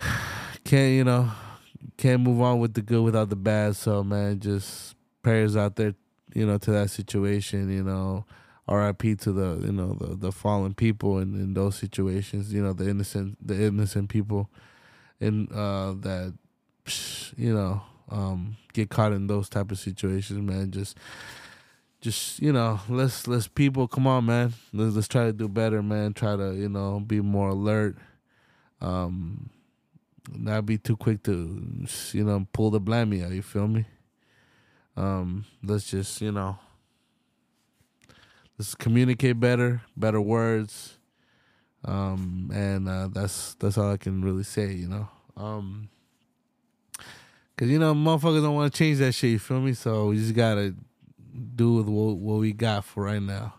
can't 0.64 0.92
you 0.92 1.04
know 1.04 1.30
can't 1.96 2.20
move 2.20 2.40
on 2.40 2.58
with 2.58 2.74
the 2.74 2.82
good 2.82 3.02
without 3.02 3.28
the 3.28 3.36
bad. 3.36 3.76
So 3.76 4.02
man, 4.02 4.40
just 4.40 4.96
prayers 5.22 5.56
out 5.56 5.76
there, 5.76 5.94
you 6.34 6.46
know, 6.46 6.58
to 6.58 6.70
that 6.72 6.90
situation. 6.90 7.70
You 7.70 7.84
know, 7.84 8.24
R.I.P. 8.68 9.16
to 9.16 9.32
the 9.32 9.60
you 9.64 9.72
know 9.72 9.94
the 9.94 10.16
the 10.16 10.32
fallen 10.32 10.74
people 10.74 11.18
in, 11.18 11.34
in 11.34 11.54
those 11.54 11.76
situations. 11.76 12.52
You 12.52 12.62
know, 12.62 12.72
the 12.72 12.88
innocent 12.88 13.36
the 13.46 13.66
innocent 13.66 14.08
people 14.08 14.50
in 15.20 15.48
uh 15.52 15.94
that 16.00 16.34
you 17.36 17.54
know 17.54 17.82
um 18.10 18.56
get 18.72 18.90
caught 18.90 19.12
in 19.12 19.28
those 19.28 19.48
type 19.48 19.70
of 19.70 19.78
situations. 19.78 20.40
Man, 20.40 20.70
just 20.70 20.96
just 22.02 22.42
you 22.42 22.52
know 22.52 22.80
let's 22.88 23.26
let's 23.28 23.48
people 23.48 23.88
come 23.88 24.06
on 24.06 24.26
man. 24.26 24.52
Let's, 24.72 24.94
let's 24.94 25.08
try 25.08 25.26
to 25.26 25.32
do 25.32 25.48
better 25.48 25.82
man. 25.82 26.12
Try 26.12 26.36
to 26.36 26.52
you 26.52 26.68
know 26.68 27.00
be 27.00 27.20
more 27.20 27.50
alert. 27.50 27.96
Um 28.80 29.48
not 30.30 30.66
be 30.66 30.78
too 30.78 30.96
quick 30.96 31.22
to 31.22 31.86
you 32.12 32.24
know 32.24 32.46
pull 32.52 32.70
the 32.70 32.80
blammy 32.80 33.24
out 33.24 33.30
you 33.30 33.42
feel 33.42 33.68
me? 33.68 33.86
Um 34.96 35.44
let's 35.62 35.88
just 35.88 36.20
you 36.20 36.32
know 36.32 36.58
let's 38.58 38.74
communicate 38.74 39.38
better 39.38 39.82
better 39.96 40.20
words. 40.20 40.98
Um 41.84 42.50
and 42.52 42.88
uh 42.88 43.08
that's 43.12 43.54
that's 43.54 43.78
all 43.78 43.92
i 43.92 43.96
can 43.96 44.22
really 44.22 44.44
say 44.44 44.72
you 44.72 44.88
know? 44.88 45.08
Um 45.36 45.88
Cause 47.56 47.68
you 47.68 47.78
know 47.78 47.94
motherfuckers 47.94 48.42
don't 48.42 48.56
want 48.56 48.72
to 48.72 48.76
change 48.76 48.98
that 48.98 49.12
shit. 49.12 49.30
You 49.30 49.38
feel 49.38 49.60
me? 49.60 49.74
So 49.74 50.06
we 50.06 50.16
just 50.16 50.34
gotta 50.34 50.74
do 51.54 51.74
with 51.74 51.86
what, 51.86 52.16
what 52.16 52.40
we 52.40 52.52
got 52.52 52.84
for 52.84 53.04
right 53.04 53.22
now. 53.22 53.54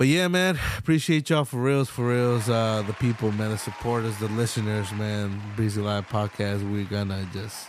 But 0.00 0.06
yeah, 0.06 0.28
man, 0.28 0.58
appreciate 0.78 1.28
y'all 1.28 1.44
for 1.44 1.58
reals, 1.60 1.90
for 1.90 2.08
reals. 2.08 2.48
Uh, 2.48 2.82
the 2.86 2.94
people, 2.94 3.32
man, 3.32 3.50
the 3.50 3.58
supporters, 3.58 4.16
the 4.18 4.28
listeners, 4.28 4.90
man. 4.92 5.42
Breezy 5.56 5.82
Live 5.82 6.08
podcast. 6.08 6.68
We're 6.72 6.84
gonna 6.84 7.28
just. 7.34 7.66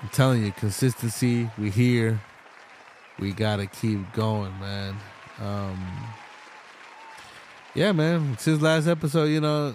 I'm 0.00 0.08
telling 0.10 0.44
you, 0.44 0.52
consistency. 0.52 1.50
We 1.58 1.70
here. 1.70 2.20
We 3.18 3.32
gotta 3.32 3.66
keep 3.66 4.12
going, 4.12 4.56
man. 4.60 4.96
Um, 5.40 5.84
yeah, 7.74 7.90
man. 7.90 8.38
Since 8.38 8.62
last 8.62 8.86
episode, 8.86 9.24
you 9.24 9.40
know, 9.40 9.74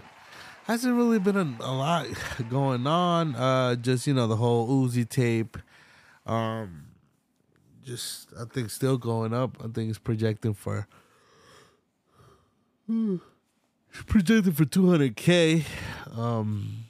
hasn't 0.63 0.95
really 0.95 1.19
been 1.19 1.35
a, 1.35 1.57
a 1.59 1.73
lot 1.73 2.07
going 2.49 2.87
on. 2.87 3.35
Uh, 3.35 3.75
just 3.75 4.07
you 4.07 4.13
know, 4.13 4.27
the 4.27 4.37
whole 4.37 4.87
Uzi 4.87 5.07
tape. 5.07 5.57
Um, 6.25 6.85
just 7.89 8.27
I 8.39 8.45
think 8.45 8.69
still 8.69 8.97
going 8.97 9.33
up. 9.33 9.57
I 9.59 9.67
think 9.67 9.89
it's 9.89 9.97
projecting 9.97 10.53
for 10.53 10.87
it's 12.87 14.03
projected 14.05 14.55
for 14.55 14.65
200k 14.65 15.65
um 16.15 16.85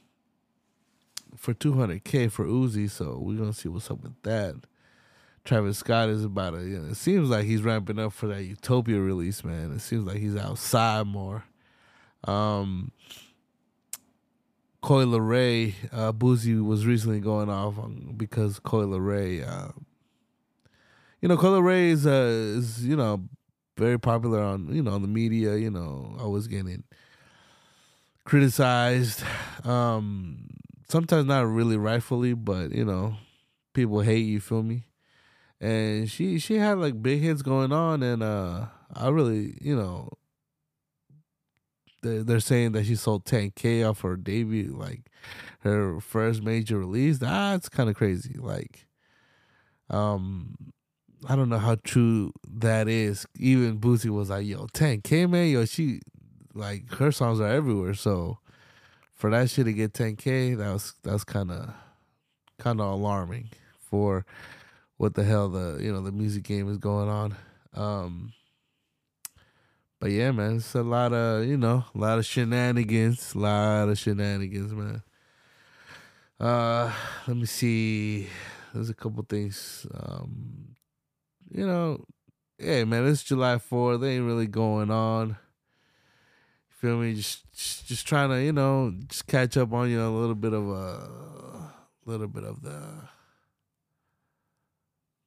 for 1.36 1.54
200k 1.54 2.30
for 2.30 2.46
Uzi, 2.46 2.90
so 2.90 3.18
we're 3.22 3.38
going 3.38 3.54
to 3.54 3.58
see 3.58 3.70
what's 3.70 3.90
up 3.90 4.04
with 4.04 4.22
that. 4.24 4.56
Travis 5.46 5.78
Scott 5.78 6.10
is 6.10 6.26
about 6.26 6.52
to, 6.52 6.62
you 6.64 6.80
know, 6.80 6.90
it 6.90 6.96
seems 6.96 7.30
like 7.30 7.46
he's 7.46 7.62
ramping 7.62 7.98
up 7.98 8.12
for 8.12 8.28
that 8.28 8.44
Utopia 8.44 9.00
release, 9.00 9.44
man. 9.46 9.72
It 9.72 9.80
seems 9.80 10.06
like 10.06 10.18
he's 10.18 10.36
outside 10.36 11.08
more. 11.08 11.46
Um 12.26 12.92
Coi 14.82 15.04
Leray, 15.04 15.74
uh, 15.92 16.14
Boosie 16.14 16.64
was 16.64 16.86
recently 16.86 17.20
going 17.20 17.50
off 17.50 17.78
on, 17.78 18.14
because 18.16 18.60
Coi 18.60 18.84
Leray, 18.84 19.46
uh, 19.46 19.74
you 21.22 21.28
know, 21.28 21.38
Coi 21.38 21.50
Leray 21.50 21.90
is, 21.90 22.08
uh, 22.08 22.58
is, 22.58 22.86
you 22.86 22.96
know, 22.96 23.24
very 23.78 24.00
popular 24.00 24.42
on, 24.42 24.74
you 24.74 24.82
know, 24.82 24.92
on 24.92 25.02
the 25.02 25.08
media, 25.08 25.56
you 25.56 25.70
know, 25.70 26.16
always 26.20 26.48
getting 26.48 26.84
criticized. 28.26 29.24
Um, 29.64 30.50
sometimes 30.88 31.26
not 31.26 31.42
really 31.48 31.78
rightfully, 31.78 32.34
but, 32.34 32.72
you 32.72 32.86
know, 32.86 33.16
people 33.74 34.02
hate 34.02 34.26
you, 34.26 34.40
feel 34.40 34.64
me? 34.64 34.86
And 35.62 36.10
she, 36.10 36.40
she 36.40 36.56
had 36.56 36.78
like 36.78 37.02
big 37.02 37.22
hits 37.22 37.42
going 37.42 37.72
on 37.72 38.04
and, 38.04 38.24
uh, 38.24 38.68
I 38.94 39.10
really, 39.10 39.58
you 39.62 39.76
know, 39.76 40.10
they're 42.02 42.40
saying 42.40 42.72
that 42.74 42.86
she 42.86 42.96
sold 42.96 43.26
10k 43.26 43.84
off 43.84 44.02
her 44.02 44.16
debut 44.16 44.76
like 44.78 45.12
her 45.62 46.00
first 46.00 46.42
major 46.42 46.80
release 46.80 47.18
that's 47.18 47.68
kind 47.68 47.90
of 47.90 47.96
crazy 47.96 48.36
like 48.40 48.88
um 49.90 50.56
i 51.28 51.36
don't 51.36 51.50
know 51.50 51.58
how 51.58 51.76
true 51.84 52.32
that 52.48 52.88
is 52.88 53.26
even 53.38 53.80
boosie 53.80 54.10
was 54.10 54.30
like 54.30 54.46
yo 54.46 54.66
10k 54.68 55.30
man 55.30 55.48
yo 55.50 55.66
she 55.66 56.00
like 56.54 56.90
her 56.94 57.12
songs 57.12 57.40
are 57.40 57.48
everywhere 57.48 57.94
so 57.94 58.38
for 59.14 59.30
that 59.30 59.50
shit 59.50 59.66
to 59.66 59.74
get 59.74 59.94
10k 59.94 60.58
that 60.58 60.72
was 60.72 60.94
that's 61.04 61.24
kind 61.24 61.52
of 61.52 61.74
kind 62.58 62.80
of 62.80 62.88
alarming 62.88 63.50
for 63.80 64.26
what 64.98 65.16
the 65.16 65.24
hell 65.24 65.50
the 65.50 65.80
you 65.82 65.92
know 65.92 66.02
the 66.02 66.12
music 66.12 66.44
game 66.44 66.70
is 66.70 66.78
going 66.78 67.10
on 67.10 67.36
um 67.76 68.34
but 70.00 70.12
yeah, 70.12 70.32
man, 70.32 70.56
it's 70.56 70.76
a 70.76 70.82
lot 70.82 71.12
of 71.12 71.46
you 71.46 71.58
know, 71.58 71.84
a 71.94 71.98
lot 71.98 72.20
of 72.20 72.26
shenanigans, 72.26 73.34
a 73.36 73.40
lot 73.40 73.90
of 73.90 74.00
shenanigans, 74.00 74.72
man. 74.72 75.04
Uh, 76.40 76.94
let 77.28 77.36
me 77.36 77.46
see. 77.46 78.28
There's 78.74 78.90
a 78.90 78.94
couple 78.94 79.26
things. 79.28 79.86
Um, 79.94 80.69
you 81.52 81.66
know, 81.66 82.06
hey 82.58 82.84
man, 82.84 83.08
it's 83.08 83.24
July 83.24 83.56
4th. 83.56 84.02
They 84.02 84.16
ain't 84.16 84.26
really 84.26 84.48
going 84.48 84.92
on. 84.92 85.30
You 85.30 85.36
feel 86.70 86.98
me? 86.98 87.14
Just, 87.16 87.52
just, 87.54 87.88
just 87.88 88.08
trying 88.08 88.30
to, 88.30 88.44
you 88.44 88.54
know, 88.54 88.94
just 89.08 89.28
catch 89.28 89.58
up 89.58 89.74
on 89.74 89.90
you 89.90 90.02
a 90.02 90.10
little 90.10 90.36
bit 90.36 90.54
of 90.54 90.70
a, 90.70 91.72
little 92.06 92.28
bit 92.28 92.44
of 92.44 92.62
the, 92.62 92.82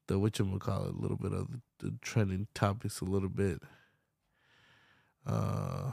the 0.08 0.18
what 0.18 0.38
you 0.38 0.58
call 0.58 0.84
it, 0.84 0.94
a 0.94 0.98
little 0.98 1.16
bit 1.16 1.32
of 1.32 1.48
the, 1.50 1.60
the 1.78 1.94
trending 2.00 2.46
topics, 2.54 3.00
a 3.00 3.04
little 3.04 3.28
bit 3.28 3.60
uh, 5.26 5.90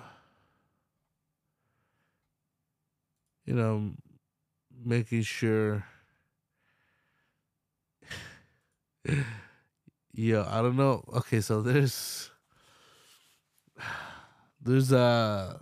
you 3.45 3.53
know, 3.53 3.91
making 4.83 5.21
sure. 5.23 5.85
Yeah, 10.13 10.45
I 10.47 10.61
don't 10.61 10.77
know. 10.77 11.03
Okay, 11.17 11.41
so 11.41 11.61
there's 11.61 12.29
there's 14.61 14.91
uh 14.91 15.57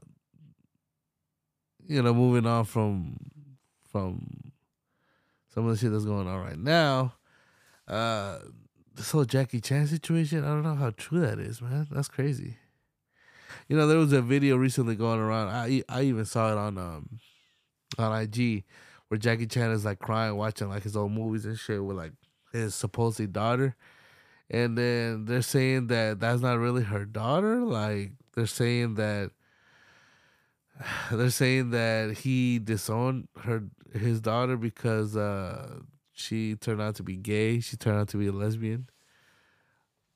you 1.87 2.01
know 2.01 2.13
moving 2.13 2.45
on 2.45 2.65
from 2.65 3.17
from 3.91 4.51
some 5.53 5.65
of 5.65 5.71
the 5.71 5.77
shit 5.77 5.91
that's 5.91 6.05
going 6.05 6.27
on 6.27 6.39
right 6.39 6.57
now. 6.59 7.13
Uh 7.87 8.39
this 8.95 9.11
whole 9.11 9.25
Jackie 9.25 9.61
Chan 9.61 9.87
situation, 9.87 10.43
I 10.43 10.47
don't 10.47 10.63
know 10.63 10.75
how 10.75 10.91
true 10.97 11.19
that 11.19 11.39
is, 11.39 11.61
man. 11.61 11.87
That's 11.91 12.07
crazy. 12.07 12.57
You 13.67 13.77
know, 13.77 13.87
there 13.87 13.99
was 13.99 14.11
a 14.11 14.21
video 14.21 14.55
recently 14.57 14.95
going 14.95 15.19
around. 15.19 15.49
I 15.49 15.83
I 15.87 16.03
even 16.03 16.25
saw 16.25 16.51
it 16.51 16.57
on 16.57 16.77
um 16.77 17.19
on 17.97 18.21
IG 18.21 18.63
where 19.07 19.17
Jackie 19.17 19.47
Chan 19.47 19.71
is 19.71 19.85
like 19.85 19.99
crying 19.99 20.35
watching 20.35 20.69
like 20.69 20.83
his 20.83 20.97
old 20.97 21.11
movies 21.11 21.45
and 21.45 21.57
shit 21.57 21.83
with 21.83 21.97
like 21.97 22.13
his 22.51 22.75
supposed 22.75 23.31
daughter. 23.31 23.75
And 24.49 24.77
then 24.77 25.25
they're 25.25 25.41
saying 25.41 25.87
that 25.87 26.19
that's 26.19 26.41
not 26.41 26.59
really 26.59 26.83
her 26.83 27.05
daughter. 27.05 27.57
Like 27.61 28.11
they're 28.35 28.45
saying 28.45 28.95
that 28.95 29.31
they're 31.11 31.29
saying 31.29 31.71
that 31.71 32.17
he 32.19 32.59
disowned 32.59 33.27
her 33.41 33.63
his 33.93 34.21
daughter 34.21 34.57
because 34.57 35.15
uh 35.15 35.79
she 36.13 36.55
turned 36.55 36.81
out 36.81 36.95
to 36.95 37.03
be 37.03 37.15
gay. 37.15 37.59
She 37.59 37.77
turned 37.77 37.99
out 37.99 38.07
to 38.09 38.17
be 38.17 38.27
a 38.27 38.31
lesbian. 38.31 38.89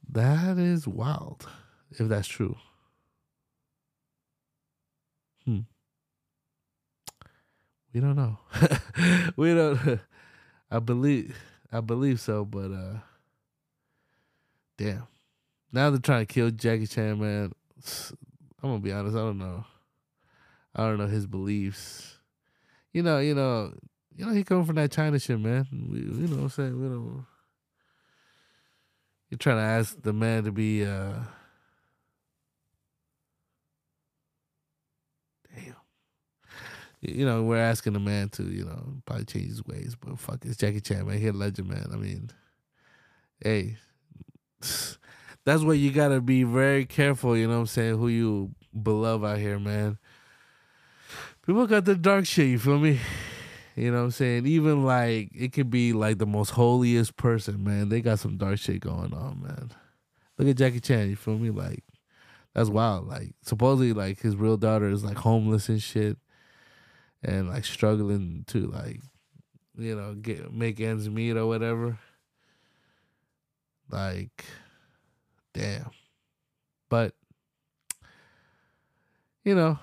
That 0.09 0.57
is 0.57 0.87
wild, 0.87 1.47
if 1.91 2.07
that's 2.07 2.27
true. 2.27 2.57
Hmm. 5.45 5.59
We 7.93 7.99
don't 7.99 8.15
know. 8.15 8.39
we 9.35 9.53
don't. 9.53 9.99
I 10.71 10.79
believe. 10.79 11.37
I 11.71 11.81
believe 11.81 12.19
so, 12.19 12.43
but 12.45 12.71
uh, 12.71 12.99
damn. 14.81 15.07
Now 15.71 15.89
they're 15.89 15.99
trying 15.99 16.25
to 16.25 16.33
kill 16.33 16.49
Jackie 16.49 16.87
Chan, 16.87 17.19
man. 17.19 17.51
I'm 18.61 18.69
gonna 18.69 18.79
be 18.79 18.91
honest. 18.91 19.15
I 19.15 19.19
don't 19.19 19.37
know. 19.37 19.63
I 20.75 20.83
don't 20.83 20.97
know 20.97 21.07
his 21.07 21.27
beliefs. 21.27 22.17
You 22.91 23.03
know. 23.03 23.19
You 23.19 23.35
know. 23.35 23.73
You 24.15 24.25
know 24.25 24.33
he 24.33 24.43
coming 24.43 24.65
from 24.65 24.75
that 24.75 24.91
China 24.91 25.19
shit, 25.19 25.39
man. 25.39 25.65
We, 25.71 25.99
you 25.99 26.27
know 26.27 26.37
what 26.37 26.43
I'm 26.43 26.49
saying. 26.49 26.81
We 26.81 26.87
don't. 26.87 27.25
You're 29.29 29.37
trying 29.37 29.57
to 29.57 29.63
ask 29.63 30.01
the 30.01 30.13
man 30.13 30.43
to 30.43 30.51
be. 30.51 30.85
uh 30.85 31.13
you 37.03 37.25
know, 37.25 37.41
we're 37.41 37.57
asking 37.57 37.93
the 37.93 37.99
man 37.99 38.29
to, 38.29 38.43
you 38.43 38.63
know, 38.63 39.01
probably 39.07 39.25
change 39.25 39.47
his 39.47 39.65
ways, 39.65 39.95
but 39.99 40.19
fuck, 40.19 40.45
it's 40.45 40.55
Jackie 40.55 40.81
Chan, 40.81 41.07
man. 41.07 41.17
He 41.17 41.27
a 41.27 41.33
legend, 41.33 41.67
man. 41.67 41.87
I 41.91 41.95
mean, 41.95 42.29
hey, 43.39 43.77
that's 45.45 45.63
why 45.63 45.73
you 45.73 45.91
gotta 45.91 46.21
be 46.21 46.43
very 46.43 46.85
careful, 46.85 47.35
you 47.35 47.47
know 47.47 47.55
what 47.55 47.59
I'm 47.61 47.67
saying, 47.67 47.97
who 47.97 48.07
you 48.07 48.51
beloved 48.81 49.25
out 49.25 49.37
here, 49.37 49.59
man. 49.59 49.97
People 51.45 51.65
got 51.67 51.85
the 51.85 51.95
dark 51.95 52.25
shit, 52.25 52.47
you 52.47 52.59
feel 52.59 52.79
me? 52.79 52.99
You 53.75 53.91
know 53.91 53.99
what 53.99 54.03
I'm 54.03 54.11
saying? 54.11 54.45
Even 54.45 54.83
like 54.83 55.31
it 55.33 55.53
could 55.53 55.69
be 55.69 55.93
like 55.93 56.17
the 56.17 56.25
most 56.25 56.51
holiest 56.51 57.15
person, 57.15 57.63
man. 57.63 57.89
They 57.89 58.01
got 58.01 58.19
some 58.19 58.37
dark 58.37 58.59
shit 58.59 58.81
going 58.81 59.13
on, 59.13 59.41
man. 59.41 59.71
Look 60.37 60.47
at 60.47 60.57
Jackie 60.57 60.79
Chan, 60.79 61.09
you 61.09 61.15
feel 61.15 61.37
me? 61.37 61.49
Like 61.49 61.83
that's 62.53 62.69
wild. 62.69 63.07
Like 63.07 63.33
supposedly 63.41 63.93
like 63.93 64.19
his 64.19 64.35
real 64.35 64.57
daughter 64.57 64.89
is 64.89 65.03
like 65.03 65.17
homeless 65.17 65.69
and 65.69 65.81
shit 65.81 66.17
and 67.23 67.49
like 67.49 67.65
struggling 67.65 68.43
to 68.47 68.67
like 68.67 68.99
you 69.77 69.95
know 69.95 70.15
get 70.15 70.53
make 70.53 70.79
ends 70.79 71.09
meet 71.09 71.37
or 71.37 71.45
whatever. 71.45 71.97
Like 73.91 74.45
damn. 75.53 75.91
But 76.89 77.13
you 79.43 79.55
know, 79.55 79.79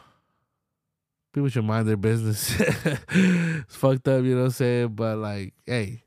people 1.33 1.49
should 1.49 1.65
mind 1.65 1.89
their 1.89 1.97
business. 1.97 2.55
it's 3.11 3.77
fucked 3.77 4.09
up, 4.09 4.25
you 4.25 4.35
know 4.35 4.43
what 4.43 4.47
I'm 4.47 4.51
saying? 4.51 4.89
But 4.89 5.19
like, 5.19 5.55
hey, 5.67 6.03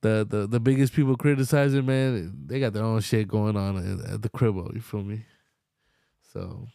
the 0.00 0.26
the 0.28 0.46
the 0.46 0.60
biggest 0.60 0.92
people 0.92 1.16
criticizing, 1.16 1.86
man, 1.86 2.44
they 2.46 2.60
got 2.60 2.72
their 2.72 2.84
own 2.84 3.00
shit 3.00 3.26
going 3.28 3.56
on 3.56 3.76
at, 3.76 4.14
at 4.14 4.22
the 4.22 4.28
cribbo. 4.28 4.74
You 4.74 4.80
feel 4.80 5.02
me? 5.02 5.24
So, 6.32 6.68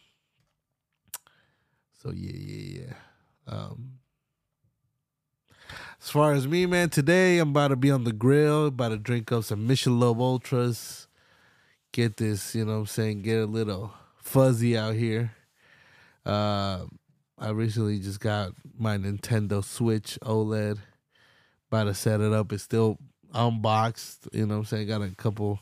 so 2.02 2.10
yeah, 2.12 2.32
yeah, 2.34 2.80
yeah. 2.80 2.94
Um, 3.46 3.99
as 6.02 6.10
far 6.10 6.32
as 6.32 6.48
me, 6.48 6.66
man, 6.66 6.88
today 6.90 7.38
I'm 7.38 7.50
about 7.50 7.68
to 7.68 7.76
be 7.76 7.90
on 7.90 8.04
the 8.04 8.12
grill, 8.12 8.66
about 8.66 8.88
to 8.90 8.96
drink 8.96 9.30
up 9.32 9.44
some 9.44 9.68
Michelob 9.68 10.18
Ultras. 10.18 11.06
Get 11.92 12.16
this, 12.16 12.54
you 12.54 12.64
know 12.64 12.74
what 12.74 12.78
I'm 12.78 12.86
saying? 12.86 13.22
Get 13.22 13.38
a 13.40 13.46
little 13.46 13.92
fuzzy 14.16 14.78
out 14.78 14.94
here. 14.94 15.32
Uh, 16.24 16.84
I 17.38 17.50
recently 17.50 17.98
just 17.98 18.20
got 18.20 18.52
my 18.78 18.96
Nintendo 18.96 19.62
Switch 19.62 20.18
OLED. 20.22 20.78
About 21.68 21.84
to 21.84 21.94
set 21.94 22.20
it 22.20 22.32
up. 22.32 22.52
It's 22.52 22.62
still 22.62 22.98
unboxed. 23.34 24.28
You 24.32 24.46
know 24.46 24.54
what 24.54 24.60
I'm 24.60 24.64
saying? 24.66 24.88
Got 24.88 25.02
a 25.02 25.10
couple 25.10 25.60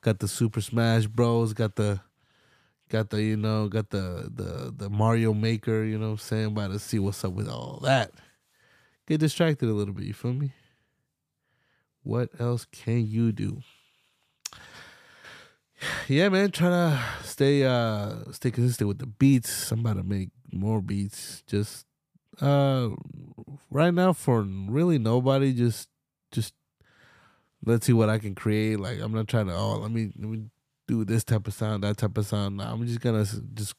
got 0.00 0.18
the 0.18 0.28
Super 0.28 0.60
Smash 0.60 1.06
Bros, 1.06 1.52
got 1.52 1.76
the 1.76 2.00
got 2.88 3.10
the, 3.10 3.22
you 3.22 3.36
know, 3.36 3.68
got 3.68 3.90
the 3.90 4.30
the 4.34 4.72
the 4.76 4.90
Mario 4.90 5.34
Maker, 5.34 5.84
you 5.84 5.98
know 5.98 6.06
what 6.06 6.12
I'm 6.12 6.18
saying? 6.18 6.46
About 6.46 6.72
to 6.72 6.78
see 6.78 6.98
what's 6.98 7.24
up 7.24 7.32
with 7.32 7.48
all 7.48 7.80
that. 7.84 8.12
Get 9.08 9.20
distracted 9.20 9.70
a 9.70 9.72
little 9.72 9.94
bit, 9.94 10.04
you 10.04 10.12
feel 10.12 10.34
me? 10.34 10.52
What 12.02 12.28
else 12.38 12.66
can 12.70 13.06
you 13.06 13.32
do? 13.32 13.62
yeah, 16.08 16.28
man, 16.28 16.50
trying 16.50 16.72
to 16.72 17.02
stay 17.26 17.64
uh 17.64 18.30
stay 18.32 18.50
consistent 18.50 18.86
with 18.86 18.98
the 18.98 19.06
beats. 19.06 19.72
I'm 19.72 19.80
about 19.80 19.96
to 19.96 20.02
make 20.02 20.28
more 20.52 20.82
beats. 20.82 21.42
Just 21.46 21.86
uh 22.42 22.90
right 23.70 23.94
now 23.94 24.12
for 24.12 24.42
really 24.42 24.98
nobody, 24.98 25.54
just 25.54 25.88
just 26.30 26.52
let's 27.64 27.86
see 27.86 27.94
what 27.94 28.10
I 28.10 28.18
can 28.18 28.34
create. 28.34 28.78
Like 28.78 29.00
I'm 29.00 29.14
not 29.14 29.26
trying 29.26 29.46
to 29.46 29.54
oh 29.54 29.78
let 29.78 29.90
me 29.90 30.12
let 30.18 30.28
me 30.28 30.50
do 30.86 31.06
this 31.06 31.24
type 31.24 31.46
of 31.46 31.54
sound, 31.54 31.82
that 31.82 31.96
type 31.96 32.18
of 32.18 32.26
sound. 32.26 32.60
I'm 32.60 32.86
just 32.86 33.00
gonna 33.00 33.24
just 33.54 33.74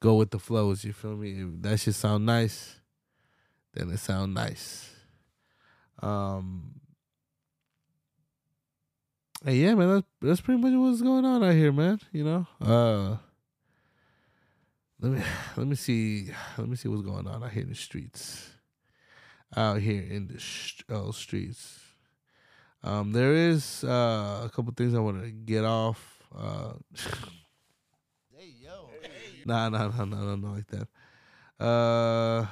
go 0.00 0.16
with 0.16 0.30
the 0.30 0.38
flows, 0.38 0.84
you 0.84 0.92
feel 0.92 1.16
me? 1.16 1.40
If 1.40 1.62
that 1.62 1.80
should 1.80 1.94
sound 1.94 2.26
nice, 2.26 2.80
then 3.76 3.90
it 3.90 3.98
sound 3.98 4.34
nice. 4.34 4.90
Um 6.02 6.76
Hey, 9.44 9.56
yeah, 9.58 9.74
man, 9.74 9.88
that's 9.94 10.06
that's 10.20 10.40
pretty 10.40 10.60
much 10.60 10.72
what's 10.72 11.02
going 11.02 11.24
on 11.24 11.44
out 11.44 11.52
here, 11.52 11.70
man. 11.70 12.00
You 12.10 12.24
know, 12.24 12.46
uh, 12.60 13.16
let 15.00 15.12
me 15.12 15.22
let 15.56 15.66
me 15.66 15.76
see 15.76 16.30
let 16.58 16.68
me 16.68 16.74
see 16.74 16.88
what's 16.88 17.02
going 17.02 17.28
on 17.28 17.44
out 17.44 17.52
here 17.52 17.62
in 17.62 17.68
the 17.68 17.74
streets. 17.74 18.50
Out 19.56 19.78
here 19.78 20.02
in 20.02 20.26
the 20.26 20.40
sh- 20.40 20.82
oh, 20.88 21.12
streets, 21.12 21.78
um, 22.82 23.12
there 23.12 23.34
is 23.34 23.84
uh, 23.84 24.42
a 24.44 24.50
couple 24.52 24.72
things 24.76 24.94
I 24.94 24.98
want 24.98 25.22
to 25.22 25.30
get 25.30 25.64
off. 25.64 26.24
Uh, 26.36 26.72
Hey 28.36 28.52
yo. 28.60 28.90
nah, 29.44 29.68
nah, 29.68 29.88
nah, 29.88 30.04
nah, 30.04 30.16
nah, 30.24 30.36
not 30.36 30.54
like 30.56 30.66
that. 30.68 31.64
Uh. 31.64 32.46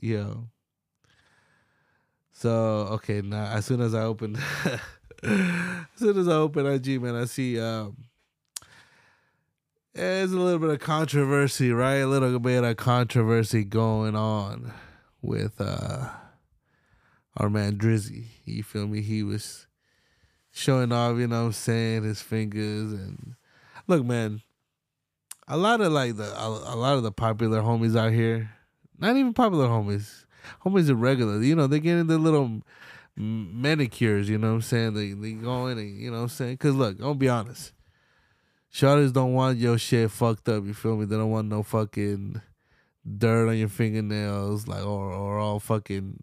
Yo. 0.00 0.48
So 2.32 2.50
okay, 2.92 3.22
now 3.22 3.46
as 3.46 3.64
soon 3.66 3.80
as 3.80 3.94
I 3.94 4.02
open, 4.02 4.36
as 5.22 5.40
soon 5.96 6.18
as 6.18 6.28
I 6.28 6.34
open 6.34 6.66
IG, 6.66 7.00
man, 7.00 7.16
I 7.16 7.24
see 7.24 7.58
um, 7.58 7.96
there's 9.94 10.32
a 10.32 10.38
little 10.38 10.58
bit 10.58 10.70
of 10.70 10.78
controversy, 10.80 11.72
right? 11.72 11.96
A 11.96 12.06
little 12.06 12.38
bit 12.38 12.62
of 12.62 12.76
controversy 12.76 13.64
going 13.64 14.14
on 14.14 14.72
with 15.22 15.60
uh 15.60 16.10
our 17.36 17.50
man 17.50 17.76
Drizzy. 17.76 18.26
You 18.44 18.62
feel 18.62 18.86
me? 18.86 19.00
He 19.00 19.22
was 19.22 19.65
showing 20.56 20.90
off, 20.90 21.18
you 21.18 21.26
know 21.26 21.40
what 21.40 21.46
I'm 21.46 21.52
saying, 21.52 22.04
his 22.04 22.22
fingers 22.22 22.92
and 22.92 23.34
look, 23.86 24.04
man, 24.04 24.40
a 25.46 25.56
lot 25.56 25.82
of 25.82 25.92
like 25.92 26.16
the 26.16 26.24
a, 26.24 26.48
a 26.48 26.76
lot 26.76 26.96
of 26.96 27.02
the 27.02 27.12
popular 27.12 27.60
homies 27.60 27.96
out 27.96 28.12
here, 28.12 28.50
not 28.98 29.16
even 29.16 29.34
popular 29.34 29.68
homies, 29.68 30.24
homies 30.64 30.88
are 30.88 30.94
regular. 30.94 31.42
You 31.42 31.54
know, 31.54 31.66
they 31.66 31.78
get 31.78 32.06
their 32.08 32.16
little 32.16 32.62
manicures. 33.16 34.30
You 34.30 34.38
know 34.38 34.48
what 34.48 34.54
I'm 34.54 34.62
saying? 34.62 34.94
They 34.94 35.12
they 35.12 35.32
go 35.32 35.66
in 35.66 35.78
and 35.78 36.00
you 36.00 36.10
know 36.10 36.16
what 36.16 36.22
I'm 36.24 36.28
saying. 36.30 36.56
Cause 36.56 36.74
look, 36.74 37.02
I'll 37.02 37.14
be 37.14 37.28
honest, 37.28 37.72
shorties 38.72 39.12
don't 39.12 39.34
want 39.34 39.58
your 39.58 39.76
shit 39.76 40.10
fucked 40.10 40.48
up. 40.48 40.64
You 40.64 40.72
feel 40.72 40.96
me? 40.96 41.04
They 41.04 41.16
don't 41.16 41.30
want 41.30 41.48
no 41.48 41.62
fucking 41.62 42.40
dirt 43.18 43.48
on 43.50 43.58
your 43.58 43.68
fingernails, 43.68 44.66
like 44.66 44.84
or 44.84 45.12
or 45.12 45.38
all 45.38 45.60
fucking 45.60 46.18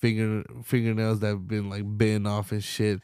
finger 0.00 0.44
fingernails 0.64 1.20
that 1.20 1.28
have 1.28 1.48
been 1.48 1.70
like 1.70 1.96
bitten 1.96 2.26
off 2.26 2.52
and 2.52 2.62
shit. 2.62 3.00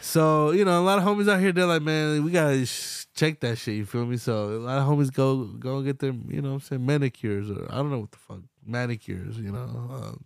So 0.00 0.50
you 0.50 0.64
know, 0.64 0.80
a 0.80 0.84
lot 0.84 0.98
of 0.98 1.04
homies 1.04 1.30
out 1.30 1.40
here, 1.40 1.52
they're 1.52 1.64
like, 1.64 1.82
man, 1.82 2.22
we 2.22 2.30
gotta 2.30 2.66
sh- 2.66 3.06
check 3.14 3.40
that 3.40 3.56
shit. 3.56 3.76
You 3.76 3.86
feel 3.86 4.04
me? 4.04 4.16
So 4.18 4.50
a 4.50 4.58
lot 4.58 4.78
of 4.78 4.86
homies 4.86 5.12
go 5.12 5.44
go 5.44 5.80
get 5.80 6.00
their, 6.00 6.12
you 6.12 6.42
know, 6.42 6.50
what 6.50 6.54
I'm 6.54 6.60
saying 6.60 6.84
manicures 6.84 7.50
or 7.50 7.66
I 7.70 7.76
don't 7.76 7.90
know 7.90 8.00
what 8.00 8.10
the 8.10 8.18
fuck 8.18 8.40
manicures, 8.66 9.38
you 9.38 9.52
know, 9.52 9.62
um, 9.62 10.24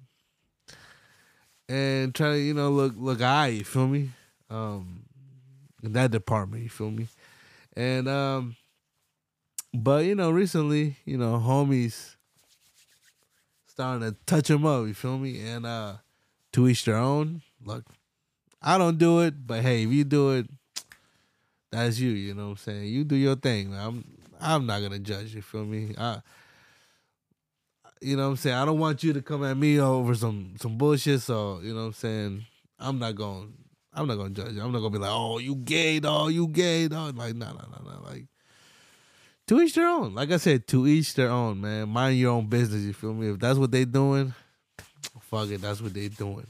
and 1.69 2.15
try 2.15 2.31
to 2.33 2.39
you 2.39 2.55
know 2.55 2.71
look 2.71 2.95
look 2.97 3.23
eye. 3.23 3.49
You 3.49 3.65
feel 3.65 3.87
me? 3.87 4.11
Um, 4.51 5.05
in 5.83 5.93
that 5.93 6.11
department, 6.11 6.63
you 6.63 6.69
feel 6.69 6.91
me? 6.91 7.09
And 7.77 8.09
um, 8.09 8.57
but 9.73 10.05
you 10.05 10.15
know, 10.15 10.31
recently, 10.31 10.97
you 11.05 11.19
know, 11.19 11.39
homies 11.39 12.17
starting 13.67 14.11
to 14.11 14.17
touch 14.27 14.49
them 14.49 14.65
up. 14.65 14.87
You 14.87 14.95
feel 14.95 15.19
me? 15.19 15.47
And 15.47 15.67
uh, 15.67 15.97
to 16.53 16.67
each 16.69 16.85
their 16.85 16.97
own. 16.97 17.43
Look, 17.65 17.85
I 18.67 18.79
don't 18.79 18.99
do 18.99 19.21
it, 19.21 19.47
but 19.47 19.63
hey, 19.63 19.85
if 19.85 19.93
you 19.93 20.03
do 20.03 20.33
it, 20.33 20.47
that's 21.71 22.01
you. 22.01 22.11
You 22.11 22.35
know 22.35 22.47
what 22.47 22.51
I'm 22.51 22.57
saying? 22.57 22.87
You 22.87 23.05
do 23.05 23.15
your 23.15 23.37
thing. 23.37 23.73
I'm 23.73 24.05
I'm 24.41 24.67
not 24.67 24.83
gonna 24.83 24.99
judge. 24.99 25.33
You 25.37 25.41
feel 25.41 25.65
me? 25.65 25.95
I, 25.97 26.21
you 28.01 28.17
know 28.17 28.25
what 28.25 28.31
I'm 28.31 28.37
saying? 28.37 28.57
I 28.57 28.65
don't 28.65 28.81
want 28.81 29.05
you 29.05 29.13
to 29.13 29.23
come 29.23 29.45
at 29.45 29.57
me 29.57 29.79
over 29.79 30.17
some 30.17 30.55
some 30.59 30.77
bullshit. 30.77 31.21
So 31.21 31.61
you 31.63 31.75
know 31.75 31.83
what 31.83 31.87
I'm 31.87 31.93
saying? 31.93 32.47
I'm 32.81 32.99
not 32.99 33.15
going. 33.15 33.55
I'm 33.95 34.09
not 34.09 34.17
gonna 34.17 34.31
judge 34.31 34.55
you. 34.55 34.63
I'm 34.63 34.73
not 34.73 34.81
gonna 34.81 34.91
be 34.91 34.99
like, 34.99 35.13
oh, 35.13 35.39
you 35.39 35.55
gay, 35.55 36.01
dog. 36.01 36.33
You 36.33 36.49
gay, 36.49 36.89
dog. 36.89 37.17
Like, 37.17 37.37
no, 37.37 37.47
no, 37.47 37.69
no, 37.71 37.89
no. 37.89 38.03
Like, 38.03 38.27
to 39.47 39.61
each 39.61 39.77
their 39.77 39.87
own. 39.87 40.13
Like 40.13 40.33
I 40.33 40.39
said, 40.39 40.67
to 40.67 40.89
each 40.89 41.15
their 41.15 41.31
own, 41.31 41.61
man. 41.61 41.89
Mind 41.89 42.19
your 42.19 42.33
own 42.33 42.49
business. 42.49 42.83
You 42.83 42.93
feel 42.93 43.15
me? 43.15 43.31
If 43.31 43.39
that's 43.39 43.61
what 43.61 43.71
they 43.71 43.85
doing, 43.85 44.35
fuck 45.21 45.51
it. 45.51 45.63
That's 45.63 45.81
what 45.81 45.95
they 45.95 46.09
doing. 46.09 46.49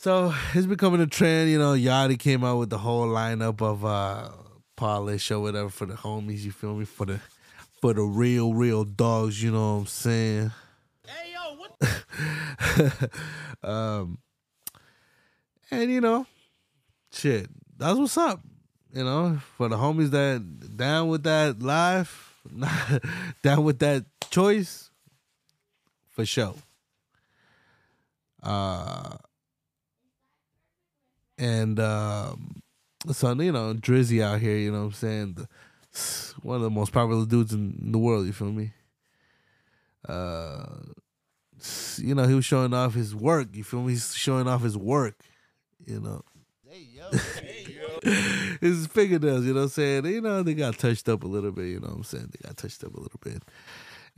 So 0.00 0.34
it's 0.54 0.66
becoming 0.66 1.02
a 1.02 1.06
trend, 1.06 1.50
you 1.50 1.58
know. 1.58 1.74
Yachty 1.74 2.18
came 2.18 2.42
out 2.42 2.56
with 2.56 2.70
the 2.70 2.78
whole 2.78 3.06
lineup 3.06 3.60
of 3.60 3.84
uh 3.84 4.30
polish 4.74 5.30
or 5.30 5.40
whatever 5.40 5.68
for 5.68 5.84
the 5.84 5.92
homies, 5.92 6.38
you 6.38 6.52
feel 6.52 6.74
me? 6.74 6.86
For 6.86 7.04
the 7.04 7.20
for 7.82 7.92
the 7.92 8.00
real, 8.00 8.54
real 8.54 8.84
dogs, 8.84 9.42
you 9.42 9.50
know 9.50 9.74
what 9.74 9.80
I'm 9.80 9.86
saying? 9.88 10.52
Hey 11.06 11.34
yo, 11.34 11.54
what 11.58 13.10
um 13.70 14.16
and 15.70 15.90
you 15.90 16.00
know, 16.00 16.26
shit, 17.12 17.50
that's 17.76 17.98
what's 17.98 18.16
up. 18.16 18.40
You 18.94 19.04
know, 19.04 19.38
for 19.58 19.68
the 19.68 19.76
homies 19.76 20.12
that 20.12 20.78
down 20.78 21.08
with 21.08 21.24
that 21.24 21.60
life, 21.62 22.38
down 23.42 23.64
with 23.64 23.80
that 23.80 24.06
choice, 24.30 24.90
for 26.08 26.24
sure. 26.24 26.54
Uh, 28.42 29.18
and 31.40 31.80
um, 31.80 32.62
so 33.10 33.32
you 33.32 33.50
know, 33.50 33.74
Drizzy 33.74 34.22
out 34.22 34.40
here, 34.40 34.56
you 34.56 34.70
know 34.70 34.80
what 34.80 34.86
I'm 34.86 34.92
saying? 34.92 35.34
The, 35.34 36.34
one 36.42 36.56
of 36.56 36.62
the 36.62 36.70
most 36.70 36.92
popular 36.92 37.24
dudes 37.26 37.52
in 37.52 37.90
the 37.92 37.98
world, 37.98 38.26
you 38.26 38.32
feel 38.32 38.52
me? 38.52 38.72
Uh, 40.06 40.66
you 41.96 42.14
know, 42.14 42.26
he 42.26 42.34
was 42.34 42.44
showing 42.44 42.74
off 42.74 42.94
his 42.94 43.14
work, 43.14 43.48
you 43.54 43.64
feel 43.64 43.82
me? 43.82 43.92
He's 43.92 44.14
showing 44.14 44.46
off 44.46 44.62
his 44.62 44.76
work, 44.76 45.16
you 45.86 46.00
know. 46.00 46.22
his 48.60 48.86
fingernails, 48.86 49.44
you 49.44 49.54
know 49.54 49.60
what 49.60 49.64
I'm 49.64 49.68
saying? 49.70 50.06
You 50.06 50.20
know, 50.20 50.42
they 50.42 50.54
got 50.54 50.78
touched 50.78 51.08
up 51.08 51.24
a 51.24 51.26
little 51.26 51.52
bit, 51.52 51.66
you 51.66 51.80
know 51.80 51.88
what 51.88 51.96
I'm 51.96 52.04
saying? 52.04 52.30
They 52.32 52.46
got 52.46 52.56
touched 52.56 52.84
up 52.84 52.94
a 52.94 53.00
little 53.00 53.20
bit. 53.22 53.42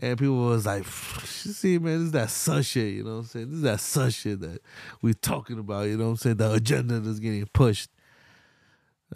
And 0.02 0.18
people 0.18 0.34
was 0.34 0.66
like, 0.66 0.84
see, 0.84 1.78
man, 1.78 1.98
this 1.98 2.06
is 2.06 2.12
that 2.12 2.28
sus 2.28 2.66
shit, 2.66 2.92
you 2.92 3.04
know 3.04 3.12
what 3.12 3.18
I'm 3.18 3.26
saying? 3.26 3.46
This 3.50 3.56
is 3.58 3.62
that 3.62 3.80
sus 3.80 4.12
shit 4.12 4.40
that 4.40 4.60
we 5.00 5.14
talking 5.14 5.60
about, 5.60 5.86
you 5.86 5.96
know 5.96 6.06
what 6.06 6.10
I'm 6.10 6.16
saying? 6.16 6.36
The 6.38 6.52
agenda 6.54 6.98
that's 6.98 7.20
getting 7.20 7.46
pushed. 7.46 7.88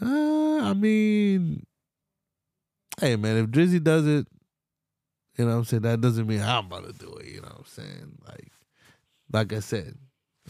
Uh, 0.00 0.58
I 0.60 0.74
mean, 0.74 1.66
hey, 3.00 3.16
man, 3.16 3.36
if 3.36 3.46
Drizzy 3.46 3.82
does 3.82 4.06
it, 4.06 4.28
you 5.36 5.44
know 5.44 5.50
what 5.50 5.56
I'm 5.56 5.64
saying? 5.64 5.82
That 5.82 6.00
doesn't 6.00 6.24
mean 6.24 6.40
I'm 6.40 6.66
about 6.66 6.86
to 6.86 6.92
do 6.92 7.12
it, 7.16 7.26
you 7.26 7.40
know 7.40 7.48
what 7.48 7.58
I'm 7.58 7.64
saying? 7.64 8.18
Like, 8.24 8.52
like 9.32 9.52
I 9.54 9.60
said, 9.60 9.96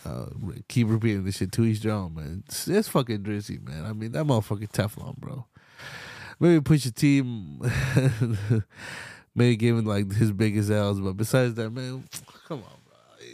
uh, 0.04 0.26
keep 0.68 0.90
repeating 0.90 1.24
this 1.24 1.38
shit 1.38 1.50
to 1.52 1.64
each 1.64 1.86
own, 1.86 2.14
man. 2.14 2.42
It's, 2.46 2.68
it's 2.68 2.88
fucking 2.88 3.22
Drizzy, 3.22 3.66
man. 3.66 3.86
I 3.86 3.94
mean, 3.94 4.12
that 4.12 4.26
motherfucking 4.26 4.70
Teflon, 4.70 5.16
bro. 5.16 5.46
Maybe 6.38 6.60
push 6.60 6.84
your 6.84 6.92
team. 6.92 7.62
maybe 9.36 9.56
give 9.56 9.76
him 9.76 9.84
like 9.84 10.12
his 10.12 10.32
biggest 10.32 10.70
L's, 10.70 11.00
but 11.00 11.16
besides 11.16 11.54
that, 11.54 11.70
man, 11.70 12.04
come 12.48 12.58
on, 12.58 12.80
bro. 12.84 13.26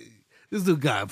This 0.51 0.65
dude 0.65 0.81
got 0.81 1.11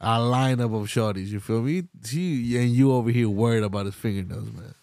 a 0.00 0.18
lineup 0.18 0.74
of 0.74 0.88
shorties. 0.88 1.26
You 1.26 1.40
feel 1.40 1.60
me? 1.60 1.84
She 2.04 2.56
and 2.56 2.70
you 2.70 2.92
over 2.92 3.10
here 3.10 3.28
worried 3.28 3.64
about 3.64 3.86
his 3.86 3.94
fingernails, 3.94 4.50
man. 4.52 4.74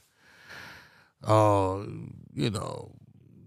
Oh, 1.24 1.86
you 2.34 2.50
know, 2.50 2.92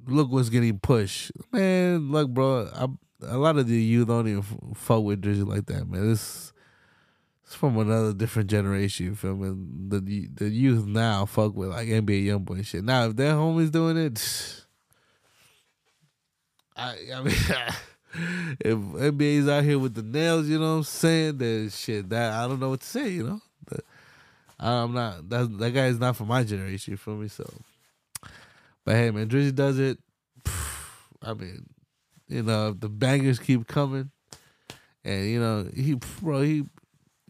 look 0.07 0.31
what's 0.31 0.49
getting 0.49 0.79
pushed, 0.79 1.33
man. 1.53 2.11
Look, 2.11 2.31
bro, 2.31 2.71
I, 2.75 2.87
a 3.27 3.39
lot 3.39 3.57
of 3.57 3.67
the 3.67 3.75
youth 3.75 4.09
don't 4.09 4.29
even 4.29 4.43
fuck 4.75 5.03
with 5.03 5.23
Drizzy 5.23 5.47
like 5.47 5.67
that, 5.67 5.89
man. 5.89 6.13
It's 6.13 6.53
it's 7.45 7.55
from 7.55 7.79
another 7.79 8.13
different 8.15 8.49
generation. 8.51 9.07
You 9.07 9.15
feel 9.15 9.37
me? 9.37 9.55
The 9.89 10.29
the 10.33 10.49
youth 10.49 10.87
now 10.87 11.27
fuck 11.27 11.55
with 11.55 11.71
like 11.71 11.89
NBA 11.89 12.25
YoungBoy 12.27 12.65
shit. 12.65 12.85
Now 12.85 13.07
if 13.07 13.17
their 13.17 13.35
homies 13.35 13.71
doing 13.71 13.97
it. 13.97 14.64
I 16.77 16.97
I 17.15 17.23
mean, 17.23 17.35
if 18.61 18.79
NBA's 18.79 19.49
out 19.49 19.65
here 19.65 19.79
with 19.79 19.95
the 19.95 20.03
nails, 20.03 20.49
you 20.49 20.59
know 20.59 20.73
what 20.73 20.79
I'm 20.79 20.85
saying? 20.85 21.39
Then 21.39 21.71
shit, 21.71 22.09
that 22.11 22.33
I 22.33 22.47
don't 22.47 22.61
know 22.61 22.71
what 22.71 22.81
to 22.81 22.87
say, 22.87 23.09
you 23.09 23.25
know. 23.25 23.41
But 23.67 23.81
I'm 24.59 24.93
not 24.93 25.29
that 25.31 25.59
that 25.59 25.71
guy 25.71 25.87
is 25.87 25.99
not 25.99 26.17
from 26.17 26.29
my 26.29 26.43
generation. 26.45 26.93
You 26.93 26.97
feel 26.97 27.17
me? 27.17 27.29
So, 27.29 27.49
but 28.85 28.95
hey, 28.95 29.11
man, 29.11 29.29
Drizzy 29.29 29.55
does 29.55 29.79
it. 29.79 29.99
I 31.23 31.35
mean, 31.35 31.67
you 32.29 32.43
know, 32.43 32.73
the 32.73 32.89
bangers 32.89 33.39
keep 33.39 33.67
coming, 33.67 34.11
and 35.05 35.27
you 35.27 35.41
know, 35.41 35.69
he 35.75 35.95
bro, 36.21 36.43
he 36.43 36.65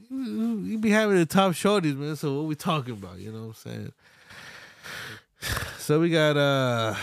he 0.08 0.76
be 0.76 0.90
having 0.90 1.16
the 1.16 1.26
top 1.26 1.52
shorties, 1.52 1.96
man. 1.96 2.16
So 2.16 2.34
what 2.34 2.46
we 2.46 2.54
talking 2.54 2.94
about? 2.94 3.18
You 3.18 3.32
know 3.32 3.40
what 3.40 3.48
I'm 3.48 3.54
saying? 3.54 3.92
So 5.76 6.00
we 6.00 6.08
got 6.08 6.38
uh 6.38 6.94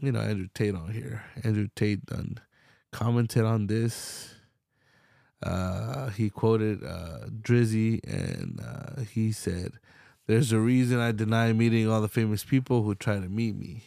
you 0.00 0.12
know, 0.12 0.20
Andrew 0.20 0.48
Tate 0.54 0.74
on 0.74 0.92
here. 0.92 1.24
Andrew 1.44 1.68
Tate 1.74 2.04
done 2.06 2.38
commented 2.92 3.44
on 3.44 3.66
this. 3.66 4.34
Uh, 5.42 6.08
he 6.10 6.30
quoted 6.30 6.82
uh, 6.84 7.26
Drizzy 7.28 8.00
and 8.04 8.60
uh, 8.60 9.02
he 9.02 9.30
said, 9.32 9.72
There's 10.26 10.52
a 10.52 10.58
reason 10.58 10.98
I 10.98 11.12
deny 11.12 11.52
meeting 11.52 11.88
all 11.88 12.00
the 12.00 12.08
famous 12.08 12.44
people 12.44 12.82
who 12.82 12.94
try 12.94 13.14
to 13.14 13.28
meet 13.28 13.56
me. 13.56 13.84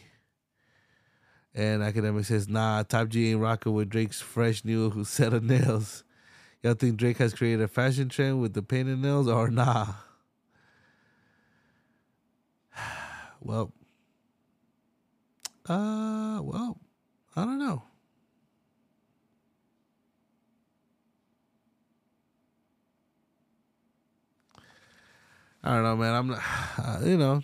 And 1.54 1.82
Akademiks 1.82 2.26
says, 2.26 2.48
Nah, 2.48 2.82
Top 2.84 3.08
G 3.08 3.30
ain't 3.30 3.40
rocking 3.40 3.74
with 3.74 3.90
Drake's 3.90 4.20
fresh 4.20 4.64
new 4.64 5.04
set 5.04 5.34
of 5.34 5.44
nails. 5.44 6.04
Y'all 6.62 6.74
think 6.74 6.96
Drake 6.96 7.18
has 7.18 7.34
created 7.34 7.60
a 7.60 7.68
fashion 7.68 8.08
trend 8.08 8.40
with 8.40 8.54
the 8.54 8.62
painted 8.62 8.98
nails 9.00 9.28
or 9.28 9.50
nah? 9.50 9.86
Well, 13.44 13.72
uh, 15.68 16.40
well, 16.42 16.78
I 17.36 17.44
don't 17.44 17.58
know. 17.58 17.82
I 25.64 25.74
don't 25.74 25.84
know, 25.84 25.96
man. 25.96 26.14
I'm 26.14 26.26
not, 26.28 26.42
uh, 26.78 26.98
you 27.04 27.16
know, 27.16 27.42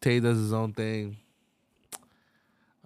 Tay 0.00 0.20
does 0.20 0.38
his 0.38 0.52
own 0.52 0.72
thing. 0.72 1.16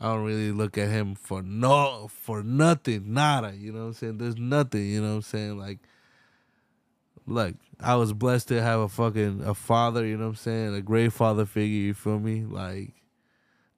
I 0.00 0.12
don't 0.12 0.24
really 0.24 0.52
look 0.52 0.78
at 0.78 0.88
him 0.88 1.16
for 1.16 1.42
no, 1.42 2.08
for 2.08 2.42
nothing, 2.42 3.12
nada. 3.12 3.52
You 3.56 3.72
know 3.72 3.80
what 3.80 3.86
I'm 3.86 3.92
saying? 3.94 4.18
There's 4.18 4.36
nothing. 4.36 4.86
You 4.86 5.02
know 5.02 5.08
what 5.08 5.14
I'm 5.16 5.22
saying? 5.22 5.58
Like, 5.58 5.78
look, 7.26 7.56
I 7.80 7.96
was 7.96 8.12
blessed 8.12 8.48
to 8.48 8.62
have 8.62 8.78
a 8.80 8.88
fucking 8.88 9.42
a 9.44 9.54
father. 9.54 10.06
You 10.06 10.16
know 10.16 10.24
what 10.24 10.30
I'm 10.30 10.36
saying? 10.36 10.74
A 10.74 10.80
great 10.80 11.12
father 11.12 11.44
figure. 11.44 11.80
You 11.80 11.94
feel 11.94 12.20
me? 12.20 12.44
Like 12.44 12.92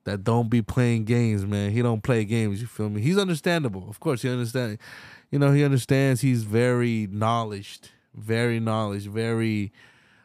that 0.04 0.24
don't 0.24 0.48
be 0.48 0.62
playing 0.62 1.04
games, 1.04 1.44
man. 1.44 1.70
He 1.70 1.82
don't 1.82 2.02
play 2.02 2.24
games, 2.24 2.60
you 2.60 2.66
feel 2.66 2.88
me? 2.88 3.00
He's 3.00 3.18
understandable. 3.18 3.88
Of 3.88 4.00
course, 4.00 4.22
he 4.22 4.28
understand. 4.28 4.78
You 5.30 5.38
know, 5.38 5.52
he 5.52 5.64
understands 5.64 6.20
he's 6.20 6.42
very 6.42 7.06
knowledged, 7.10 7.90
very 8.14 8.58
knowledge, 8.60 9.06
very 9.06 9.72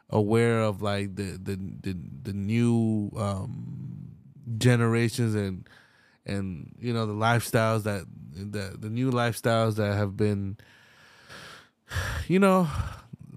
aware 0.09 0.61
of 0.61 0.82
like 0.82 1.15
the 1.15 1.39
the 1.41 1.55
the, 1.82 1.97
the 2.23 2.34
new 2.34 3.11
um 3.17 4.11
generations 4.57 5.36
and 5.36 5.67
and 6.26 6.76
you 6.80 6.93
know 6.93 7.05
the 7.05 7.13
lifestyles 7.13 7.84
that 7.84 8.05
the 8.32 8.76
the 8.78 8.89
new 8.89 9.11
lifestyles 9.11 9.76
that 9.76 9.93
have 9.95 10.15
been 10.15 10.57
you 12.28 12.39
know 12.39 12.67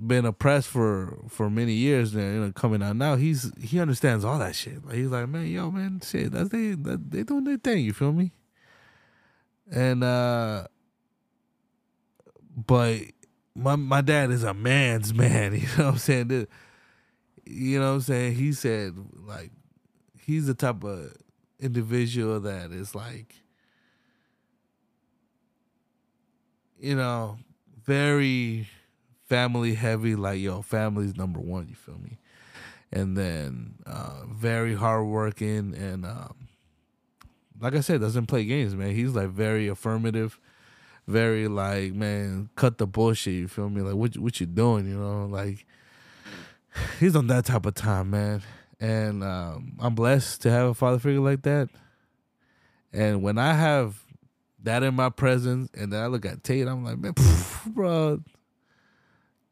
been 0.07 0.25
oppressed 0.25 0.69
for 0.69 1.19
for 1.29 1.51
many 1.51 1.73
years 1.73 2.15
now, 2.15 2.23
you 2.23 2.41
know, 2.41 2.53
coming 2.53 2.83
out 2.83 2.97
now, 2.97 3.17
he's 3.17 3.53
he 3.61 3.81
understands 3.81 4.25
all 4.25 4.39
that 4.39 4.55
shit. 4.55 4.85
Like 4.85 4.97
he's 4.97 5.09
like, 5.11 5.29
man, 5.29 5.47
yo, 5.47 5.71
man, 5.71 6.01
shit, 6.05 6.33
that's 6.33 6.51
they 6.51 6.71
that, 6.73 7.11
they 7.11 7.23
doing 7.23 7.45
their 7.45 7.59
thing. 7.59 7.85
You 7.85 7.93
feel 7.93 8.13
me? 8.13 8.33
And 9.71 10.03
uh, 10.03 10.67
but 12.67 13.01
my 13.55 13.77
my 13.77 14.01
dad 14.01 14.31
is 14.31 14.45
a 14.45 14.55
man's 14.55 15.13
man. 15.13 15.55
You 15.61 15.67
know 15.77 15.85
what 15.87 15.93
I'm 15.93 15.99
saying? 15.99 16.29
The- 16.29 16.49
you 17.51 17.81
know 17.81 17.89
what 17.89 17.95
I'm 17.95 18.01
saying? 18.03 18.35
He 18.35 18.53
said 18.53 18.95
like 19.27 19.51
he's 20.19 20.47
the 20.47 20.55
type 20.55 20.85
of 20.85 21.13
individual 21.59 22.41
that 22.41 22.71
is 22.73 22.95
like, 22.95 23.35
you 26.79 26.95
know, 26.95 27.39
very 27.85 28.69
family 29.29 29.75
heavy, 29.75 30.17
like 30.17 30.41
yo, 30.41 30.63
family's 30.63 31.17
number 31.17 31.39
one, 31.39 31.69
you 31.69 31.75
feel 31.75 31.99
me? 31.99 32.19
And 32.91 33.17
then 33.17 33.75
uh 33.87 34.25
very 34.27 34.75
hardworking 34.75 35.75
and 35.75 36.07
um 36.07 36.49
like 37.61 37.75
I 37.75 37.81
said, 37.81 38.01
doesn't 38.01 38.27
play 38.27 38.45
games, 38.45 38.75
man. 38.75 38.95
He's 38.95 39.15
like 39.15 39.29
very 39.31 39.67
affirmative, 39.67 40.39
very 41.07 41.49
like, 41.49 41.93
man, 41.93 42.51
cut 42.55 42.79
the 42.79 42.87
bullshit, 42.87 43.35
you 43.35 43.49
feel 43.49 43.69
me? 43.69 43.83
Like 43.83 43.95
what 43.95 44.17
what 44.17 44.41
you 44.41 44.47
doing, 44.47 44.89
you 44.89 44.99
know? 44.99 45.27
Like 45.27 45.67
he's 46.99 47.17
on 47.17 47.27
that 47.27 47.45
type 47.45 47.67
of 47.67 47.75
time, 47.75 48.11
man. 48.11 48.43
And 48.81 49.23
um 49.23 49.77
I'm 49.79 49.95
blessed 49.95 50.43
to 50.43 50.51
have 50.51 50.69
a 50.69 50.75
father 50.75 50.99
figure 50.99 51.21
like 51.21 51.43
that. 51.43 51.69
And 52.93 53.23
when 53.23 53.37
I 53.37 53.53
have 53.53 54.03
that 54.63 54.83
in 54.83 54.95
my 54.95 55.11
presence 55.11 55.69
and 55.75 55.93
then 55.93 56.03
I 56.03 56.07
look 56.07 56.25
at 56.25 56.43
Tate, 56.43 56.67
I'm 56.67 56.85
like, 56.85 56.99
man, 56.99 57.15
bro, 57.67 58.21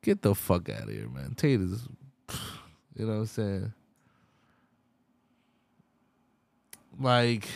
get 0.07 0.23
the 0.23 0.37
fuck 0.37 0.69
out 0.71 0.85
of 0.85 0.89
here, 0.89 1.09
man. 1.09 1.35
Tate 1.37 1.61
is, 1.61 1.89
you 2.97 3.05
know 3.07 3.15
what 3.15 3.19
I'm 3.19 3.27
saying? 3.27 3.73
Like, 6.99 7.49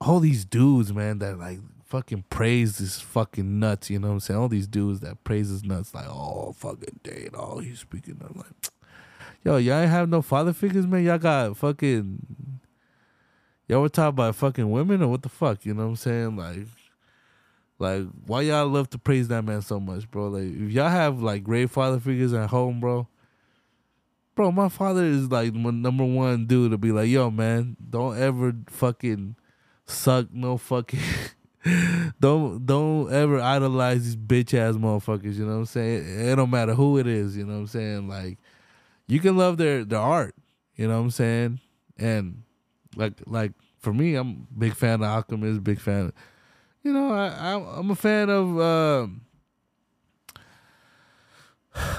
all 0.00 0.18
these 0.18 0.46
dudes, 0.46 0.94
man, 0.94 1.18
that 1.18 1.38
like 1.38 1.60
fucking 1.84 2.24
praise 2.30 2.78
this 2.78 3.00
fucking 3.00 3.58
nuts, 3.58 3.90
you 3.90 3.98
know 3.98 4.08
what 4.08 4.14
I'm 4.14 4.20
saying? 4.20 4.40
All 4.40 4.48
these 4.48 4.66
dudes 4.66 5.00
that 5.00 5.22
praise 5.24 5.50
his 5.50 5.62
nuts, 5.62 5.94
like, 5.94 6.08
oh, 6.08 6.54
fucking 6.56 7.00
Tate, 7.04 7.30
oh, 7.34 7.58
he's 7.58 7.80
speaking. 7.80 8.18
I'm 8.26 8.38
like, 8.38 8.72
yo, 9.44 9.58
y'all 9.58 9.80
ain't 9.82 9.90
have 9.90 10.08
no 10.08 10.22
father 10.22 10.54
figures, 10.54 10.86
man. 10.86 11.04
Y'all 11.04 11.18
got 11.18 11.54
fucking, 11.58 12.60
y'all 13.68 13.82
were 13.82 13.90
talking 13.90 14.08
about 14.08 14.34
fucking 14.36 14.70
women 14.70 15.02
or 15.02 15.08
what 15.08 15.20
the 15.20 15.28
fuck, 15.28 15.66
you 15.66 15.74
know 15.74 15.82
what 15.82 15.90
I'm 15.90 15.96
saying? 15.96 16.36
Like, 16.36 16.66
like, 17.80 18.04
why 18.26 18.42
y'all 18.42 18.68
love 18.68 18.90
to 18.90 18.98
praise 18.98 19.28
that 19.28 19.44
man 19.44 19.62
so 19.62 19.80
much, 19.80 20.08
bro? 20.10 20.28
Like, 20.28 20.42
if 20.42 20.70
y'all 20.70 20.90
have 20.90 21.22
like 21.22 21.42
great 21.42 21.70
father 21.70 21.98
figures 21.98 22.34
at 22.34 22.50
home, 22.50 22.78
bro, 22.78 23.08
bro, 24.34 24.52
my 24.52 24.68
father 24.68 25.02
is 25.02 25.30
like 25.30 25.54
my 25.54 25.70
number 25.70 26.04
one 26.04 26.46
dude 26.46 26.72
to 26.72 26.78
be 26.78 26.92
like, 26.92 27.08
yo, 27.08 27.30
man, 27.30 27.78
don't 27.88 28.18
ever 28.18 28.54
fucking 28.68 29.34
suck 29.86 30.26
no 30.32 30.56
fucking 30.56 31.00
don't 32.20 32.64
don't 32.64 33.12
ever 33.12 33.40
idolize 33.40 34.04
these 34.04 34.16
bitch 34.16 34.52
ass 34.52 34.74
motherfuckers. 34.74 35.36
You 35.36 35.46
know 35.46 35.52
what 35.52 35.58
I'm 35.60 35.66
saying? 35.66 36.28
It 36.28 36.36
don't 36.36 36.50
matter 36.50 36.74
who 36.74 36.98
it 36.98 37.06
is. 37.06 37.36
You 37.36 37.46
know 37.46 37.54
what 37.54 37.60
I'm 37.60 37.66
saying? 37.66 38.08
Like 38.08 38.38
you 39.06 39.20
can 39.20 39.36
love 39.38 39.56
their 39.56 39.84
their 39.84 40.00
art. 40.00 40.34
You 40.76 40.86
know 40.86 40.98
what 40.98 41.04
I'm 41.04 41.10
saying? 41.10 41.60
And 41.98 42.42
like 42.94 43.14
like 43.26 43.52
for 43.78 43.94
me, 43.94 44.16
I'm 44.16 44.46
big 44.56 44.74
fan 44.74 45.02
of 45.02 45.08
Alchemist. 45.08 45.64
Big 45.64 45.80
fan. 45.80 46.12
You 46.82 46.92
know, 46.92 47.12
I, 47.12 47.78
I'm 47.78 47.90
a 47.90 47.96
fan 47.96 48.30
of. 48.30 48.58
um 48.58 49.22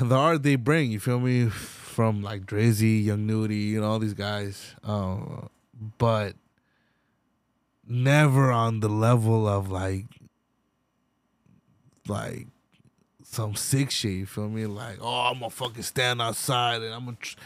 the 0.01 0.15
art 0.15 0.43
they 0.43 0.55
bring, 0.55 0.91
you 0.91 0.99
feel 0.99 1.19
me? 1.19 1.47
From 1.47 2.21
like 2.21 2.45
Drizzy, 2.45 3.03
Young 3.03 3.27
Nudy, 3.27 3.55
you 3.55 3.81
know, 3.81 3.87
all 3.91 3.99
these 3.99 4.13
guys. 4.13 4.75
Uh, 4.83 5.47
but 5.97 6.35
never 7.87 8.51
on 8.51 8.79
the 8.79 8.87
level 8.89 9.47
of 9.47 9.69
like 9.69 10.05
like 12.07 12.47
some 13.23 13.55
sick 13.55 13.91
shit, 13.91 14.11
you 14.11 14.25
feel 14.25 14.49
me? 14.49 14.65
Like, 14.65 14.97
oh, 15.01 15.29
I'm 15.31 15.39
gonna 15.39 15.49
fucking 15.49 15.83
stand 15.83 16.21
outside 16.21 16.81
and 16.81 16.93
I'm 16.93 17.05
gonna 17.05 17.17
tr- 17.19 17.37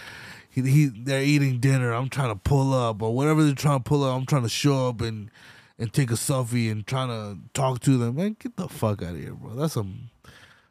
he, 0.49 0.61
he 0.61 0.85
they're 0.85 1.23
eating 1.23 1.59
dinner, 1.59 1.91
I'm 1.91 2.09
trying 2.09 2.29
to 2.29 2.35
pull 2.35 2.73
up 2.73 3.01
or 3.01 3.13
whatever 3.13 3.43
they're 3.43 3.55
trying 3.55 3.79
to 3.79 3.83
pull 3.83 4.03
up, 4.03 4.15
I'm 4.15 4.25
trying 4.25 4.43
to 4.43 4.49
show 4.49 4.89
up 4.89 5.01
and 5.01 5.29
and 5.77 5.91
take 5.91 6.11
a 6.11 6.15
selfie 6.15 6.71
and 6.71 6.85
trying 6.87 7.09
to 7.09 7.39
talk 7.53 7.79
to 7.81 7.97
them. 7.97 8.15
Man, 8.15 8.37
get 8.39 8.55
the 8.55 8.67
fuck 8.67 9.01
out 9.01 9.15
of 9.15 9.19
here, 9.19 9.33
bro. 9.33 9.55
That's 9.55 9.73
some 9.73 10.09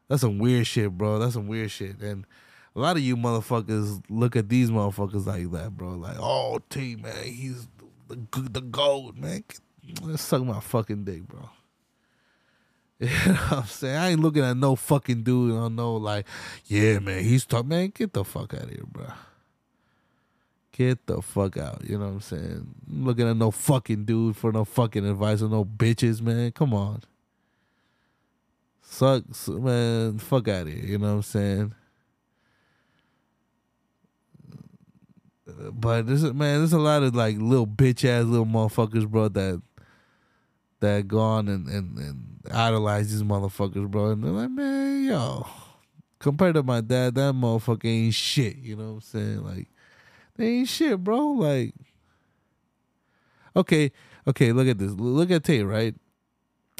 that's 0.08 0.22
some 0.22 0.38
weird 0.38 0.66
shit, 0.66 0.96
bro. 0.96 1.18
That's 1.18 1.34
some 1.34 1.48
weird 1.48 1.70
shit. 1.70 2.00
And 2.00 2.26
a 2.76 2.80
lot 2.80 2.96
of 2.96 3.02
you 3.02 3.16
motherfuckers 3.16 4.02
look 4.08 4.36
at 4.36 4.48
these 4.48 4.70
motherfuckers 4.70 5.26
like 5.26 5.50
that, 5.52 5.76
bro. 5.76 5.90
Like, 5.90 6.16
oh, 6.18 6.60
T, 6.70 6.96
man, 6.96 7.24
he's 7.24 7.68
the 8.08 8.18
the, 8.40 8.60
gold, 8.60 9.18
man. 9.18 9.44
Let's 10.02 10.22
suck 10.22 10.44
my 10.44 10.60
fucking 10.60 11.04
dick, 11.04 11.26
bro. 11.26 11.50
You 13.00 13.08
know 13.08 13.34
what 13.34 13.52
I'm 13.52 13.66
saying? 13.66 13.96
I 13.96 14.10
ain't 14.10 14.20
looking 14.20 14.44
at 14.44 14.56
no 14.56 14.76
fucking 14.76 15.24
dude. 15.24 15.58
I 15.58 15.68
know, 15.68 15.96
like, 15.96 16.26
yeah, 16.66 17.00
man, 17.00 17.24
he's 17.24 17.44
talking. 17.44 17.68
Man, 17.68 17.92
get 17.94 18.12
the 18.12 18.24
fuck 18.24 18.54
out 18.54 18.62
of 18.62 18.70
here, 18.70 18.84
bro. 18.86 19.06
Get 20.76 21.06
the 21.06 21.22
fuck 21.22 21.56
out. 21.56 21.84
You 21.84 21.98
know 21.98 22.06
what 22.06 22.14
I'm 22.14 22.20
saying? 22.20 22.74
I'm 22.90 23.04
looking 23.04 23.28
at 23.28 23.36
no 23.36 23.52
fucking 23.52 24.06
dude 24.06 24.36
for 24.36 24.50
no 24.50 24.64
fucking 24.64 25.08
advice 25.08 25.40
or 25.40 25.48
no 25.48 25.64
bitches, 25.64 26.20
man. 26.20 26.50
Come 26.50 26.74
on. 26.74 27.02
Sucks, 28.82 29.48
man. 29.48 30.18
Fuck 30.18 30.48
out 30.48 30.66
of 30.66 30.72
here. 30.72 30.84
You 30.84 30.98
know 30.98 31.10
what 31.10 31.14
I'm 31.14 31.22
saying? 31.22 31.74
But 35.46 36.08
this 36.08 36.24
is 36.24 36.32
man, 36.32 36.58
there's 36.58 36.72
a 36.72 36.78
lot 36.80 37.04
of 37.04 37.14
like 37.14 37.36
little 37.38 37.68
bitch 37.68 38.04
ass 38.04 38.24
little 38.24 38.44
motherfuckers, 38.44 39.08
bro, 39.08 39.28
that 39.28 39.62
that 40.80 41.06
go 41.06 41.20
on 41.20 41.46
and, 41.46 41.68
and, 41.68 41.96
and 41.98 42.40
idolize 42.50 43.12
these 43.12 43.22
motherfuckers, 43.22 43.88
bro. 43.88 44.10
And 44.10 44.24
they're 44.24 44.32
like, 44.32 44.50
man, 44.50 45.04
yo, 45.04 45.46
compared 46.18 46.54
to 46.54 46.64
my 46.64 46.80
dad, 46.80 47.14
that 47.14 47.32
motherfucker 47.34 47.84
ain't 47.84 48.14
shit. 48.14 48.56
You 48.56 48.74
know 48.74 48.86
what 48.86 48.94
I'm 48.94 49.00
saying? 49.02 49.44
Like, 49.44 49.68
they 50.36 50.46
ain't 50.46 50.68
shit, 50.68 51.02
bro. 51.02 51.18
Like, 51.18 51.74
okay, 53.56 53.92
okay, 54.26 54.52
look 54.52 54.68
at 54.68 54.78
this. 54.78 54.92
Look 54.92 55.30
at 55.30 55.44
Tate, 55.44 55.66
right? 55.66 55.94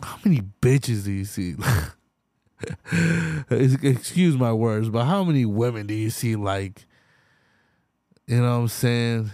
How 0.02 0.18
many 0.24 0.40
bitches 0.61 1.05
do 1.05 1.12
you 1.12 1.24
see? 1.24 1.55
Excuse 3.50 4.36
my 4.36 4.52
words, 4.52 4.88
but 4.88 5.05
how 5.05 5.24
many 5.24 5.44
women 5.44 5.86
do 5.86 5.94
you 5.94 6.11
see 6.11 6.36
like 6.36 6.86
you 8.26 8.40
know 8.40 8.50
what 8.50 8.62
I'm 8.62 8.68
saying? 8.68 9.30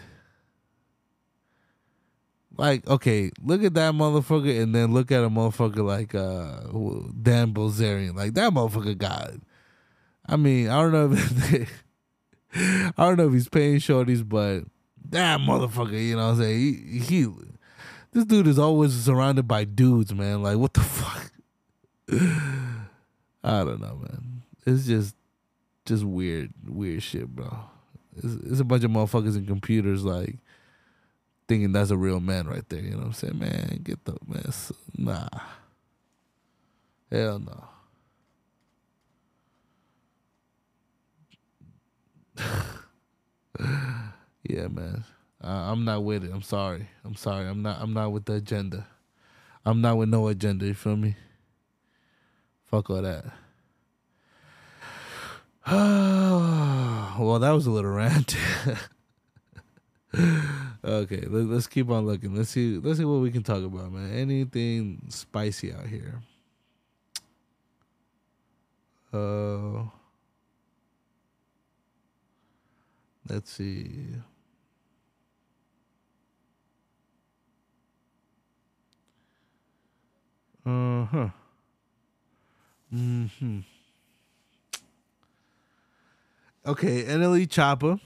Like, 2.56 2.86
okay, 2.88 3.30
look 3.42 3.62
at 3.62 3.74
that 3.74 3.94
motherfucker 3.94 4.60
and 4.62 4.74
then 4.74 4.92
look 4.92 5.12
at 5.12 5.24
a 5.24 5.30
motherfucker 5.30 5.84
like 5.84 6.14
uh 6.14 6.60
Dan 7.22 7.54
Bilzerian. 7.54 8.16
Like 8.16 8.34
that 8.34 8.52
motherfucker 8.52 8.98
got 8.98 9.30
I 10.26 10.36
mean, 10.36 10.68
I 10.68 10.80
don't 10.82 10.92
know 10.92 11.12
if 11.12 11.84
I 12.54 12.92
don't 12.96 13.16
know 13.16 13.28
if 13.28 13.32
he's 13.32 13.48
paying 13.48 13.76
shorties, 13.76 14.28
but 14.28 14.64
that 15.10 15.40
motherfucker, 15.40 15.92
you 15.92 16.16
know 16.16 16.28
what 16.28 16.32
I'm 16.34 16.42
saying? 16.42 16.58
He, 16.58 16.98
he 16.98 17.28
this 18.12 18.24
dude 18.24 18.48
is 18.48 18.58
always 18.58 18.92
surrounded 18.92 19.46
by 19.46 19.64
dudes, 19.64 20.14
man. 20.14 20.42
Like 20.42 20.56
what 20.56 20.74
the 20.74 20.80
fuck? 20.80 21.32
I 23.44 23.64
don't 23.64 23.80
know, 23.80 23.96
man. 23.96 24.42
It's 24.66 24.86
just 24.86 25.14
just 25.86 26.04
weird, 26.04 26.52
weird 26.66 27.02
shit, 27.02 27.28
bro. 27.28 27.56
It's, 28.16 28.34
it's 28.44 28.60
a 28.60 28.64
bunch 28.64 28.84
of 28.84 28.90
motherfuckers 28.90 29.36
and 29.36 29.46
computers 29.46 30.04
like 30.04 30.38
thinking 31.48 31.72
that's 31.72 31.90
a 31.90 31.96
real 31.96 32.20
man 32.20 32.46
right 32.46 32.68
there. 32.68 32.80
You 32.80 32.92
know 32.92 32.98
what 32.98 33.06
I'm 33.06 33.12
saying? 33.12 33.38
Man, 33.38 33.80
get 33.82 34.04
the 34.04 34.16
mess. 34.26 34.72
Nah. 34.96 35.28
Hell 37.10 37.40
no. 37.40 37.64
yeah, 44.48 44.68
man. 44.68 45.04
I, 45.40 45.70
I'm 45.70 45.84
not 45.84 46.04
with 46.04 46.24
it. 46.24 46.30
I'm 46.32 46.42
sorry. 46.42 46.88
I'm 47.04 47.14
sorry. 47.14 47.46
I'm 47.46 47.62
not. 47.62 47.80
I'm 47.80 47.92
not 47.92 48.12
with 48.12 48.24
the 48.26 48.34
agenda. 48.34 48.86
I'm 49.64 49.80
not 49.80 49.96
with 49.96 50.08
no 50.08 50.28
agenda. 50.28 50.66
You 50.66 50.74
feel 50.74 50.96
me? 50.96 51.16
Fuck 52.66 52.90
all 52.90 53.02
that. 53.02 53.24
well, 55.70 57.38
that 57.38 57.50
was 57.50 57.66
a 57.66 57.70
little 57.70 57.90
rant. 57.92 58.36
okay, 60.14 61.20
let, 61.26 61.44
let's 61.46 61.66
keep 61.66 61.90
on 61.90 62.06
looking. 62.06 62.34
Let's 62.34 62.50
see. 62.50 62.78
Let's 62.78 62.98
see 62.98 63.04
what 63.04 63.20
we 63.20 63.30
can 63.30 63.42
talk 63.42 63.62
about, 63.62 63.92
man. 63.92 64.12
Anything 64.12 65.02
spicy 65.08 65.72
out 65.72 65.86
here? 65.86 66.22
Uh, 69.12 69.84
let's 73.30 73.52
see. 73.52 73.88
Uh 80.66 81.04
huh. 81.04 81.28
Hmm. 82.90 83.26
Okay, 86.66 87.04
NLE 87.04 87.46
Choppa. 87.48 87.98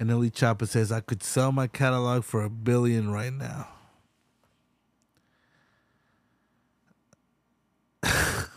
NLE 0.00 0.30
Choppa 0.32 0.66
says 0.66 0.90
I 0.90 1.00
could 1.00 1.22
sell 1.22 1.52
my 1.52 1.66
catalog 1.66 2.24
for 2.24 2.42
a 2.42 2.48
billion 2.48 3.10
right 3.10 3.32
now. 3.32 3.68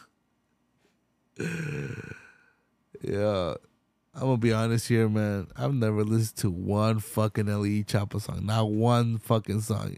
yeah, 3.01 3.55
I'm 4.16 4.22
gonna 4.22 4.38
be 4.38 4.53
honest 4.53 4.88
here, 4.88 5.09
man. 5.09 5.47
I've 5.55 5.74
never 5.74 6.03
listened 6.03 6.38
to 6.38 6.51
one 6.51 6.99
fucking 6.99 7.47
LE 7.47 7.84
Choppa 7.84 8.22
song. 8.22 8.45
Not 8.45 8.70
one 8.70 9.18
fucking 9.18 9.61
song. 9.61 9.97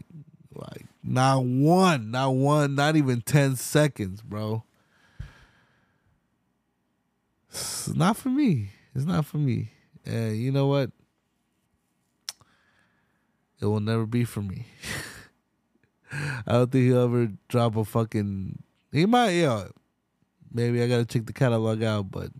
Like, 0.54 0.86
not 1.02 1.44
one. 1.44 2.10
Not 2.10 2.30
one. 2.30 2.74
Not 2.74 2.96
even 2.96 3.20
10 3.20 3.56
seconds, 3.56 4.22
bro. 4.22 4.64
It's 7.50 7.94
not 7.94 8.16
for 8.16 8.30
me. 8.30 8.70
It's 8.94 9.04
not 9.04 9.26
for 9.26 9.36
me. 9.36 9.72
And 10.06 10.36
you 10.38 10.50
know 10.50 10.66
what? 10.66 10.90
It 13.60 13.66
will 13.66 13.80
never 13.80 14.06
be 14.06 14.24
for 14.24 14.40
me. 14.40 14.66
I 16.46 16.52
don't 16.52 16.72
think 16.72 16.86
he'll 16.86 17.02
ever 17.02 17.32
drop 17.48 17.76
a 17.76 17.84
fucking. 17.84 18.62
He 18.92 19.04
might, 19.04 19.30
yeah. 19.30 19.66
Maybe 20.52 20.82
I 20.82 20.88
gotta 20.88 21.04
check 21.04 21.26
the 21.26 21.32
catalog 21.34 21.82
out, 21.82 22.10
but 22.10 22.30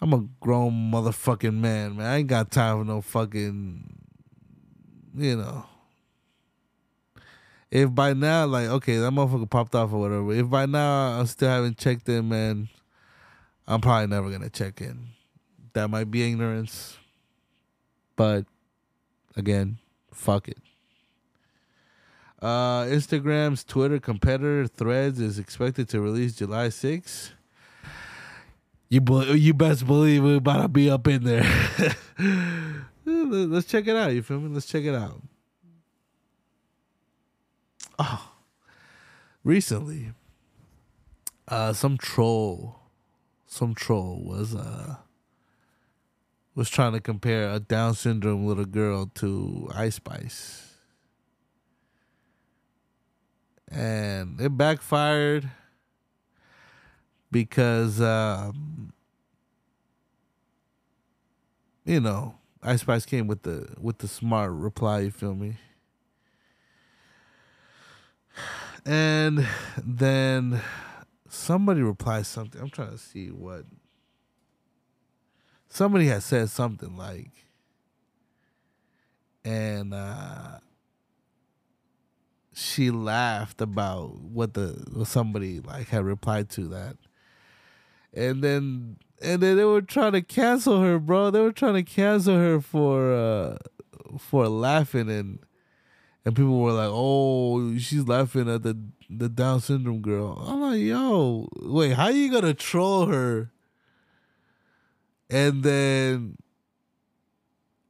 I'm 0.00 0.12
a 0.12 0.24
grown 0.40 0.92
motherfucking 0.92 1.54
man, 1.54 1.96
man. 1.96 2.06
I 2.06 2.16
ain't 2.18 2.28
got 2.28 2.50
time 2.50 2.78
for 2.78 2.84
no 2.84 3.00
fucking, 3.00 3.98
you 5.16 5.36
know. 5.36 5.66
If 7.70 7.94
by 7.94 8.14
now, 8.14 8.46
like, 8.46 8.68
okay, 8.68 8.96
that 8.98 9.10
motherfucker 9.10 9.50
popped 9.50 9.74
off 9.74 9.92
or 9.92 10.00
whatever. 10.00 10.32
If 10.32 10.48
by 10.48 10.66
now 10.66 11.20
I 11.20 11.24
still 11.24 11.48
haven't 11.48 11.78
checked 11.78 12.08
in, 12.08 12.28
man, 12.28 12.68
I'm 13.66 13.80
probably 13.80 14.06
never 14.06 14.30
gonna 14.30 14.48
check 14.48 14.80
in. 14.80 15.08
That 15.74 15.90
might 15.90 16.10
be 16.10 16.26
ignorance, 16.30 16.96
but 18.16 18.46
again, 19.36 19.78
fuck 20.12 20.48
it. 20.48 20.58
Uh, 22.40 22.84
Instagram's 22.84 23.64
Twitter 23.64 23.98
competitor 23.98 24.68
Threads 24.68 25.20
is 25.20 25.38
expected 25.40 25.88
to 25.88 26.00
release 26.00 26.36
July 26.36 26.68
6th. 26.68 27.32
You 28.88 29.02
you 29.34 29.54
best 29.54 29.86
believe 29.86 30.22
we're 30.22 30.36
about 30.36 30.62
to 30.62 30.68
be 30.68 30.90
up 30.90 31.06
in 31.06 31.24
there. 31.24 31.44
Let's 33.04 33.66
check 33.66 33.86
it 33.86 33.96
out. 33.96 34.14
You 34.14 34.22
feel 34.22 34.40
me? 34.40 34.48
Let's 34.48 34.66
check 34.66 34.84
it 34.84 34.94
out. 34.94 35.22
Oh, 37.98 38.32
recently, 39.44 40.12
uh, 41.48 41.72
some 41.72 41.98
troll, 41.98 42.76
some 43.46 43.74
troll 43.74 44.22
was 44.24 44.54
uh 44.54 44.96
was 46.54 46.70
trying 46.70 46.92
to 46.92 47.00
compare 47.00 47.50
a 47.50 47.60
Down 47.60 47.94
syndrome 47.94 48.46
little 48.46 48.64
girl 48.64 49.06
to 49.16 49.70
Ice 49.74 49.96
Spice. 49.96 50.68
and 53.70 54.40
it 54.40 54.56
backfired 54.56 55.50
because 57.30 58.00
um, 58.00 58.92
you 61.84 62.00
know 62.00 62.34
Ice 62.62 62.80
Spice 62.80 63.06
came 63.06 63.26
with 63.26 63.42
the 63.42 63.74
with 63.80 63.98
the 63.98 64.08
smart 64.08 64.52
reply. 64.52 65.00
You 65.00 65.10
feel 65.10 65.34
me? 65.34 65.56
And 68.84 69.46
then 69.84 70.60
somebody 71.28 71.82
replied 71.82 72.26
something. 72.26 72.60
I'm 72.60 72.70
trying 72.70 72.92
to 72.92 72.98
see 72.98 73.28
what 73.28 73.64
somebody 75.68 76.06
had 76.06 76.22
said 76.22 76.50
something 76.50 76.96
like, 76.96 77.30
and 79.44 79.94
uh, 79.94 80.58
she 82.54 82.90
laughed 82.90 83.60
about 83.60 84.16
what 84.16 84.54
the 84.54 84.84
what 84.92 85.06
somebody 85.06 85.60
like 85.60 85.88
had 85.88 86.04
replied 86.04 86.48
to 86.50 86.68
that, 86.68 86.96
and 88.14 88.42
then 88.42 88.96
and 89.20 89.42
then 89.42 89.56
they 89.56 89.64
were 89.64 89.82
trying 89.82 90.12
to 90.12 90.22
cancel 90.22 90.80
her, 90.80 90.98
bro. 90.98 91.30
They 91.30 91.40
were 91.40 91.52
trying 91.52 91.74
to 91.74 91.82
cancel 91.82 92.36
her 92.36 92.60
for 92.60 93.12
uh 93.12 93.58
for 94.18 94.48
laughing 94.48 95.10
and 95.10 95.40
and 96.24 96.36
people 96.36 96.60
were 96.60 96.72
like, 96.72 96.90
"Oh, 96.92 97.76
she's 97.78 98.06
laughing 98.06 98.48
at 98.50 98.62
the 98.62 98.78
the 99.08 99.28
Down 99.28 99.60
syndrome 99.60 100.02
girl." 100.02 100.44
I'm 100.46 100.60
like, 100.60 100.80
"Yo, 100.80 101.48
wait, 101.62 101.94
how 101.94 102.08
you 102.08 102.30
gonna 102.30 102.54
troll 102.54 103.06
her?" 103.06 103.50
And 105.30 105.62
then 105.62 106.36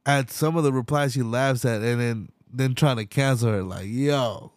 at 0.05 0.31
some 0.31 0.55
of 0.55 0.63
the 0.63 0.71
replies 0.71 1.13
she 1.13 1.21
laughs 1.21 1.65
at, 1.65 1.81
and 1.81 1.99
then 1.99 2.29
then 2.51 2.75
trying 2.75 2.97
to 2.97 3.05
cancel 3.05 3.51
her, 3.51 3.63
like, 3.63 3.87
"Yo." 3.87 4.53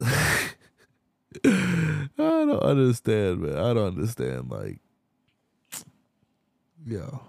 I 1.44 2.08
don't 2.18 2.62
understand, 2.62 3.40
man. 3.42 3.56
I 3.56 3.74
don't 3.74 3.98
understand. 3.98 4.50
Like, 4.50 4.78
yo. 6.86 7.20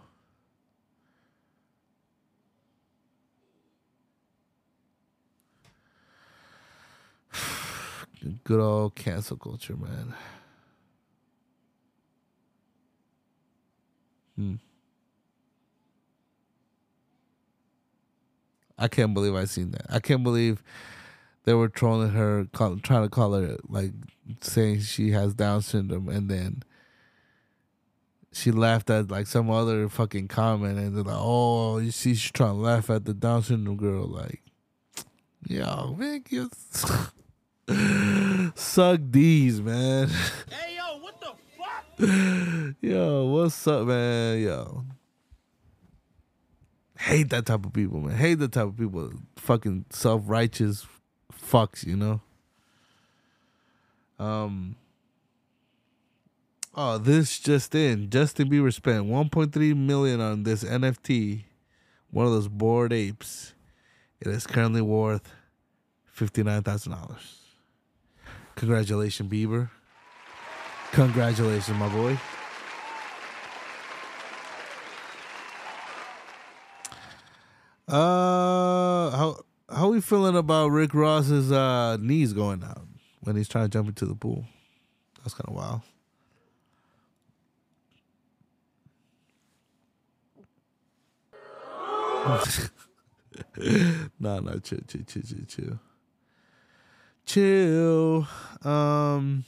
Good 8.44 8.60
old 8.60 8.96
cancel 8.96 9.38
culture, 9.38 9.76
man. 9.76 10.14
Hmm. 14.36 14.56
I 18.78 18.88
can't 18.88 19.14
believe 19.14 19.36
I 19.36 19.46
seen 19.46 19.72
that. 19.72 19.86
I 19.90 20.00
can't 20.00 20.24
believe 20.24 20.64
they 21.44 21.54
were 21.54 21.70
trolling 21.70 22.12
her, 22.12 22.46
call, 22.54 22.78
trying 22.78 23.04
to 23.04 23.10
call 23.10 23.34
her 23.34 23.58
like 23.68 23.92
saying 24.42 24.80
she 24.82 25.12
has 25.12 25.34
Down 25.34 25.62
syndrome, 25.62 26.10
and 26.10 26.30
then 26.30 26.64
she 28.32 28.52
laughed 28.52 28.90
at 28.90 29.12
like 29.12 29.28
some 29.28 29.50
other 29.50 29.90
fucking 29.90 30.28
comment, 30.28 30.80
and 30.80 30.96
they're 30.96 31.04
like, 31.04 31.18
"Oh, 31.18 31.78
you 31.78 31.92
see, 31.92 32.16
she's 32.16 32.32
trying 32.32 32.56
to 32.56 32.62
laugh 32.62 32.90
at 32.90 33.06
the 33.06 33.14
Down 33.14 33.44
syndrome 33.44 33.78
girl." 33.78 34.08
Like, 34.08 34.42
yo, 35.48 35.96
man, 35.98 36.24
you 36.30 36.50
suck 38.56 39.00
these, 39.10 39.62
man. 39.62 40.10
Hey, 40.50 40.78
yo, 40.78 41.00
what 41.00 41.20
the 41.20 41.34
fuck? 41.58 42.76
Yo, 42.82 43.26
what's 43.26 43.68
up, 43.68 43.88
man? 43.88 44.42
Yo. 44.42 44.86
Hate 46.98 47.30
that 47.30 47.46
type 47.46 47.66
of 47.66 47.74
people, 47.74 48.00
man. 48.00 48.16
Hate 48.16 48.40
the 48.40 48.48
type 48.48 48.68
of 48.68 48.78
people, 48.78 49.12
fucking 49.36 49.86
self 49.90 50.24
righteous 50.26 50.86
fucks, 51.44 51.86
you 51.86 51.96
know? 51.96 52.22
Um 54.20 54.76
Oh, 56.76 56.98
this 56.98 57.40
just 57.40 57.76
in. 57.76 58.10
Justin 58.10 58.50
Bieber 58.50 58.74
spent 58.74 59.06
1.3 59.06 59.78
million 59.78 60.20
on 60.20 60.42
this 60.42 60.64
NFT, 60.64 61.44
one 62.10 62.26
of 62.26 62.32
those 62.32 62.48
bored 62.48 62.92
apes. 62.92 63.54
It 64.20 64.28
is 64.28 64.48
currently 64.48 64.82
worth 64.82 65.32
$59,000. 66.18 67.18
Congratulations, 68.56 69.32
Bieber. 69.32 69.70
Congratulations, 70.94 71.78
my 71.78 71.90
boy. 71.90 72.18
Uh, 77.88 79.12
how 79.12 79.38
how 79.74 79.90
we 79.90 80.02
feeling 80.02 80.36
about 80.36 80.70
Rick 80.70 80.94
Ross's 80.94 81.52
uh 81.52 81.98
knees 82.00 82.34
going 82.34 82.64
out 82.64 82.86
when 83.22 83.36
he's 83.36 83.48
trying 83.48 83.66
to 83.66 83.70
jump 83.70 83.88
into 83.88 84.06
the 84.06 84.16
pool? 84.16 84.46
That's 85.24 85.34
kind 85.34 85.48
of 85.48 85.56
wild. 85.56 85.82
no, 94.20 94.40
no, 94.40 94.60
chill, 94.60 94.80
chill, 94.88 95.02
chill, 95.06 95.24
chill, 95.24 95.46
chill. 95.48 95.80
Chill. 97.26 98.28
Um, 98.64 99.44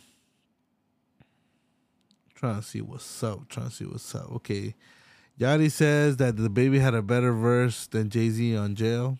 trying 2.36 2.58
to 2.58 2.62
see 2.62 2.82
what's 2.82 3.24
up. 3.24 3.48
Trying 3.48 3.70
to 3.70 3.76
see 3.76 3.86
what's 3.86 4.14
up. 4.16 4.32
Okay. 4.36 4.76
Yachty 5.40 5.72
says 5.72 6.18
that 6.18 6.36
DaBaby 6.36 6.80
had 6.80 6.94
a 6.94 7.02
better 7.02 7.34
verse 7.34 7.88
than 7.88 8.10
Jay 8.10 8.30
Z 8.30 8.56
on 8.56 8.76
jail. 8.76 9.20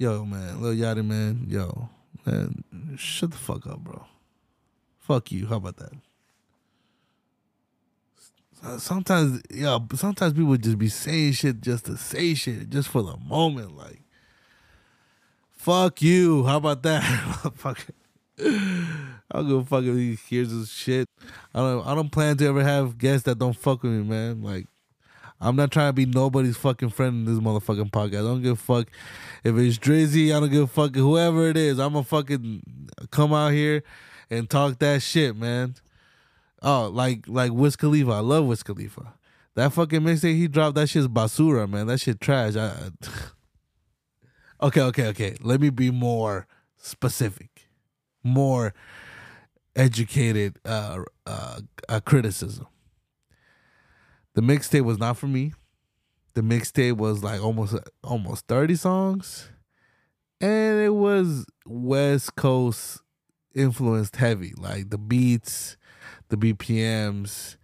Yo, 0.00 0.24
man, 0.24 0.62
Lil 0.62 0.76
Yachty, 0.76 1.04
man, 1.04 1.44
yo, 1.48 1.88
man, 2.24 2.62
shut 2.96 3.32
the 3.32 3.36
fuck 3.36 3.66
up, 3.66 3.80
bro. 3.80 4.06
Fuck 5.00 5.32
you. 5.32 5.46
How 5.48 5.56
about 5.56 5.76
that? 5.78 5.90
Sometimes, 8.80 9.42
yeah, 9.50 9.76
sometimes 9.96 10.34
people 10.34 10.56
just 10.56 10.78
be 10.78 10.88
saying 10.88 11.32
shit 11.32 11.60
just 11.60 11.86
to 11.86 11.96
say 11.96 12.34
shit, 12.34 12.70
just 12.70 12.88
for 12.90 13.02
the 13.02 13.16
moment. 13.16 13.76
Like, 13.76 14.02
fuck 15.50 16.00
you. 16.00 16.44
How 16.44 16.58
about 16.58 16.84
that? 16.84 17.02
fuck. 17.56 17.84
I 18.40 19.18
don't 19.32 19.48
give 19.48 19.56
a 19.56 19.64
fuck 19.64 19.82
if 19.82 19.96
he 19.96 20.14
hears 20.28 20.52
this 20.52 20.70
shit. 20.70 21.08
I 21.52 21.58
don't. 21.58 21.84
I 21.84 21.94
don't 21.96 22.12
plan 22.12 22.36
to 22.36 22.46
ever 22.46 22.62
have 22.62 22.98
guests 22.98 23.24
that 23.24 23.40
don't 23.40 23.56
fuck 23.56 23.82
with 23.82 23.90
me, 23.90 24.04
man. 24.04 24.42
Like, 24.42 24.68
I'm 25.40 25.56
not 25.56 25.70
trying 25.70 25.88
to 25.90 25.92
be 25.92 26.06
nobody's 26.06 26.56
fucking 26.56 26.90
friend 26.90 27.26
in 27.26 27.34
this 27.34 27.42
motherfucking 27.42 27.90
podcast. 27.90 28.20
I 28.20 28.22
don't 28.22 28.42
give 28.42 28.52
a 28.52 28.56
fuck 28.56 28.88
if 29.44 29.56
it's 29.56 29.78
Drizzy. 29.78 30.34
I 30.34 30.40
don't 30.40 30.50
give 30.50 30.64
a 30.64 30.66
fuck 30.66 30.94
whoever 30.94 31.48
it 31.48 31.56
is. 31.56 31.78
I'm 31.78 31.92
gonna 31.92 32.04
fucking 32.04 32.62
come 33.10 33.32
out 33.32 33.52
here 33.52 33.82
and 34.30 34.50
talk 34.50 34.78
that 34.80 35.02
shit, 35.02 35.36
man. 35.36 35.74
Oh, 36.60 36.88
like 36.88 37.28
like 37.28 37.52
Wiz 37.52 37.76
Khalifa. 37.76 38.10
I 38.10 38.20
love 38.20 38.46
Wiz 38.46 38.62
Khalifa. 38.62 39.14
That 39.54 39.72
fucking 39.72 40.00
mixtape 40.00 40.36
he 40.36 40.46
dropped, 40.46 40.76
that 40.76 40.88
shit's 40.88 41.08
basura, 41.08 41.68
man. 41.68 41.88
That 41.88 41.98
shit 41.98 42.20
trash. 42.20 42.54
I, 42.54 42.90
okay, 44.62 44.82
okay, 44.82 45.06
okay. 45.08 45.36
Let 45.40 45.60
me 45.60 45.70
be 45.70 45.90
more 45.90 46.46
specific, 46.76 47.68
more 48.22 48.72
educated 49.74 50.58
uh, 50.64 51.02
uh, 51.26 51.60
uh, 51.88 52.00
criticism. 52.00 52.66
The 54.38 54.44
mixtape 54.44 54.84
was 54.84 54.98
not 55.00 55.16
for 55.16 55.26
me. 55.26 55.52
The 56.34 56.42
mixtape 56.42 56.96
was 56.96 57.24
like 57.24 57.42
almost 57.42 57.74
almost 58.04 58.46
thirty 58.46 58.76
songs, 58.76 59.48
and 60.40 60.78
it 60.78 60.94
was 60.94 61.44
West 61.66 62.36
Coast 62.36 63.00
influenced 63.52 64.14
heavy, 64.14 64.54
like 64.56 64.90
the 64.90 64.96
beats, 64.96 65.76
the 66.28 66.36
BPMs. 66.36 67.56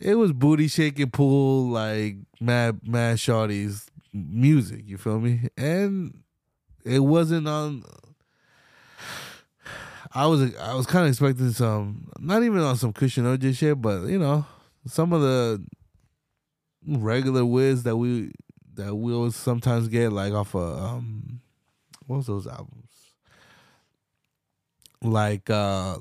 It 0.00 0.16
was 0.16 0.32
booty 0.32 0.66
shaking 0.66 1.12
pool 1.12 1.68
like 1.68 2.16
mad 2.40 2.80
mad 2.82 3.18
shorties 3.18 3.86
music. 4.12 4.82
You 4.84 4.98
feel 4.98 5.20
me? 5.20 5.42
And 5.56 6.24
it 6.84 7.04
wasn't 7.04 7.46
on. 7.46 7.84
I 10.12 10.26
was 10.26 10.56
I 10.56 10.74
was 10.74 10.86
kind 10.86 11.04
of 11.04 11.10
expecting 11.10 11.52
some, 11.52 12.10
not 12.18 12.42
even 12.42 12.62
on 12.62 12.74
some 12.74 12.92
Kush 12.92 13.16
and 13.16 13.28
OJ 13.28 13.56
shit, 13.56 13.80
but 13.80 14.06
you 14.06 14.18
know, 14.18 14.44
some 14.88 15.12
of 15.12 15.20
the 15.20 15.64
regular 16.86 17.44
Wiz 17.44 17.82
that 17.82 17.96
we 17.96 18.32
that 18.74 18.94
we 18.94 19.12
always 19.12 19.36
sometimes 19.36 19.88
get 19.88 20.12
like 20.12 20.32
off 20.32 20.54
of 20.54 20.82
um, 20.82 21.40
what 22.06 22.16
was 22.16 22.26
those 22.26 22.46
albums? 22.46 22.90
Like 25.02 25.48
uh, 25.50 25.98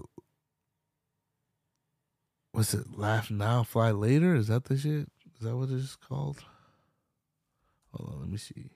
what's 2.51 2.73
it? 2.73 2.97
Laugh 2.97 3.29
now, 3.29 3.63
fly 3.63 3.91
later. 3.91 4.35
Is 4.35 4.47
that 4.47 4.65
the 4.65 4.77
shit? 4.77 5.09
Is 5.35 5.41
that 5.41 5.55
what 5.55 5.69
it's 5.69 5.95
called? 5.95 6.43
Hold 7.93 8.13
on, 8.13 8.19
let 8.21 8.29
me 8.29 8.37
see. 8.37 8.71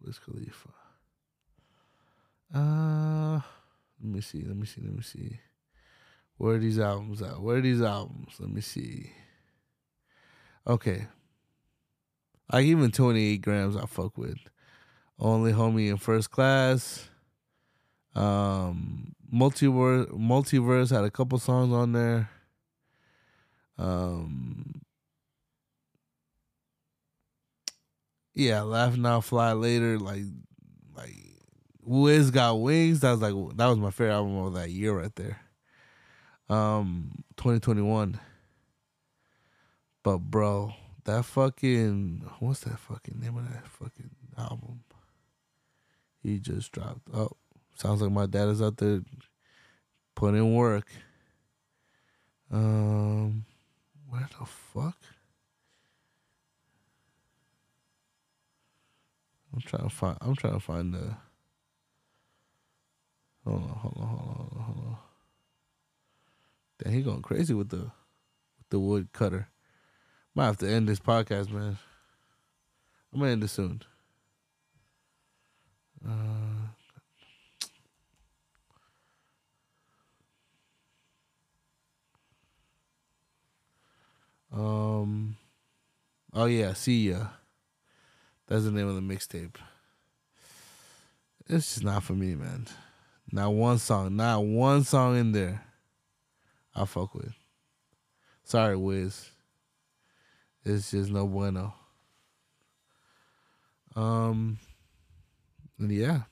Wiz 0.00 0.18
Khalifa. 0.18 0.68
Uh, 2.54 3.40
let 4.00 4.12
me 4.14 4.20
see. 4.20 4.42
Let 4.42 4.56
me 4.56 4.66
see. 4.66 4.80
Let 4.82 4.94
me 4.94 5.02
see. 5.02 5.40
Where 6.38 6.56
are 6.56 6.58
these 6.58 6.78
albums 6.78 7.22
at? 7.22 7.40
Where 7.40 7.56
are 7.56 7.60
these 7.60 7.80
albums? 7.80 8.34
Let 8.38 8.50
me 8.50 8.60
see. 8.60 9.10
Okay. 10.66 11.06
Like 12.52 12.64
even 12.64 12.90
28 12.90 13.38
grams, 13.38 13.76
I 13.76 13.86
fuck 13.86 14.16
with. 14.18 14.38
Only 15.18 15.52
homie 15.52 15.90
in 15.90 15.96
first 15.96 16.30
class. 16.30 17.08
Um, 18.14 19.14
multiverse, 19.32 20.10
multiverse 20.10 20.90
had 20.90 21.04
a 21.04 21.10
couple 21.10 21.38
songs 21.38 21.72
on 21.72 21.92
there. 21.92 22.30
Um, 23.78 24.82
yeah, 28.34 28.62
laugh 28.62 28.96
now, 28.96 29.20
fly 29.20 29.52
later. 29.52 29.98
Like, 29.98 30.22
like 30.94 31.14
Wiz 31.82 32.30
got 32.30 32.60
wings. 32.60 33.00
That 33.00 33.12
was 33.12 33.20
like 33.20 33.56
that 33.56 33.66
was 33.66 33.78
my 33.78 33.90
favorite 33.90 34.14
album 34.14 34.36
of 34.38 34.54
that 34.54 34.70
year 34.70 34.98
right 34.98 35.14
there. 35.16 35.40
Um, 36.48 37.24
2021. 37.36 38.20
But 40.02 40.18
bro, 40.18 40.72
that 41.04 41.24
fucking 41.24 42.30
what's 42.38 42.60
that 42.60 42.78
fucking 42.78 43.18
name 43.20 43.36
of 43.36 43.52
that 43.52 43.66
fucking 43.66 44.10
album? 44.38 44.84
He 46.22 46.38
just 46.38 46.70
dropped. 46.72 47.00
Oh, 47.12 47.30
sounds 47.74 48.02
like 48.02 48.12
my 48.12 48.26
dad 48.26 48.48
is 48.48 48.62
out 48.62 48.76
there 48.76 49.00
putting 50.14 50.38
in 50.38 50.54
work. 50.54 50.86
Um, 52.52 53.44
where 54.08 54.28
the 54.38 54.46
fuck? 54.46 54.98
I'm 59.52 59.60
trying 59.60 59.84
to 59.84 59.90
find. 59.90 60.18
I'm 60.20 60.36
trying 60.36 60.54
to 60.54 60.60
find 60.60 60.94
the. 60.94 61.16
Hold 63.44 63.62
on, 63.62 63.68
hold 63.68 63.94
on, 63.96 64.06
hold 64.06 64.20
on, 64.20 64.36
hold 64.36 64.52
on, 64.52 64.62
hold 64.62 64.86
on. 64.86 64.96
Damn, 66.78 66.92
he 66.92 67.02
going 67.02 67.22
crazy 67.22 67.54
with 67.54 67.70
the 67.70 67.78
with 67.78 68.68
the 68.70 68.78
wood 68.78 69.08
cutter. 69.12 69.48
Might 70.34 70.46
have 70.46 70.58
to 70.58 70.68
end 70.68 70.88
this 70.88 71.00
podcast, 71.00 71.50
man. 71.50 71.78
I'm 73.12 73.20
gonna 73.20 73.32
end 73.32 73.44
it 73.44 73.48
soon. 73.48 73.82
Uh, 76.06 76.68
um. 84.52 85.36
Oh 86.34 86.44
yeah, 86.44 86.74
see 86.74 87.08
ya. 87.10 87.28
That's 88.46 88.64
the 88.64 88.70
name 88.70 88.88
of 88.88 88.94
the 88.94 89.00
mixtape. 89.00 89.56
It's 91.48 91.74
just 91.74 91.84
not 91.84 92.02
for 92.02 92.12
me, 92.12 92.34
man. 92.34 92.66
Not 93.32 93.54
one 93.54 93.78
song, 93.78 94.16
not 94.16 94.44
one 94.44 94.84
song 94.84 95.16
in 95.16 95.32
there. 95.32 95.65
I 96.76 96.84
fuck 96.84 97.14
with. 97.14 97.32
Sorry, 98.44 98.76
Wiz. 98.76 99.30
It's 100.64 100.90
just 100.90 101.10
no 101.10 101.26
bueno. 101.26 101.74
Um, 103.94 104.58
yeah, 105.78 106.22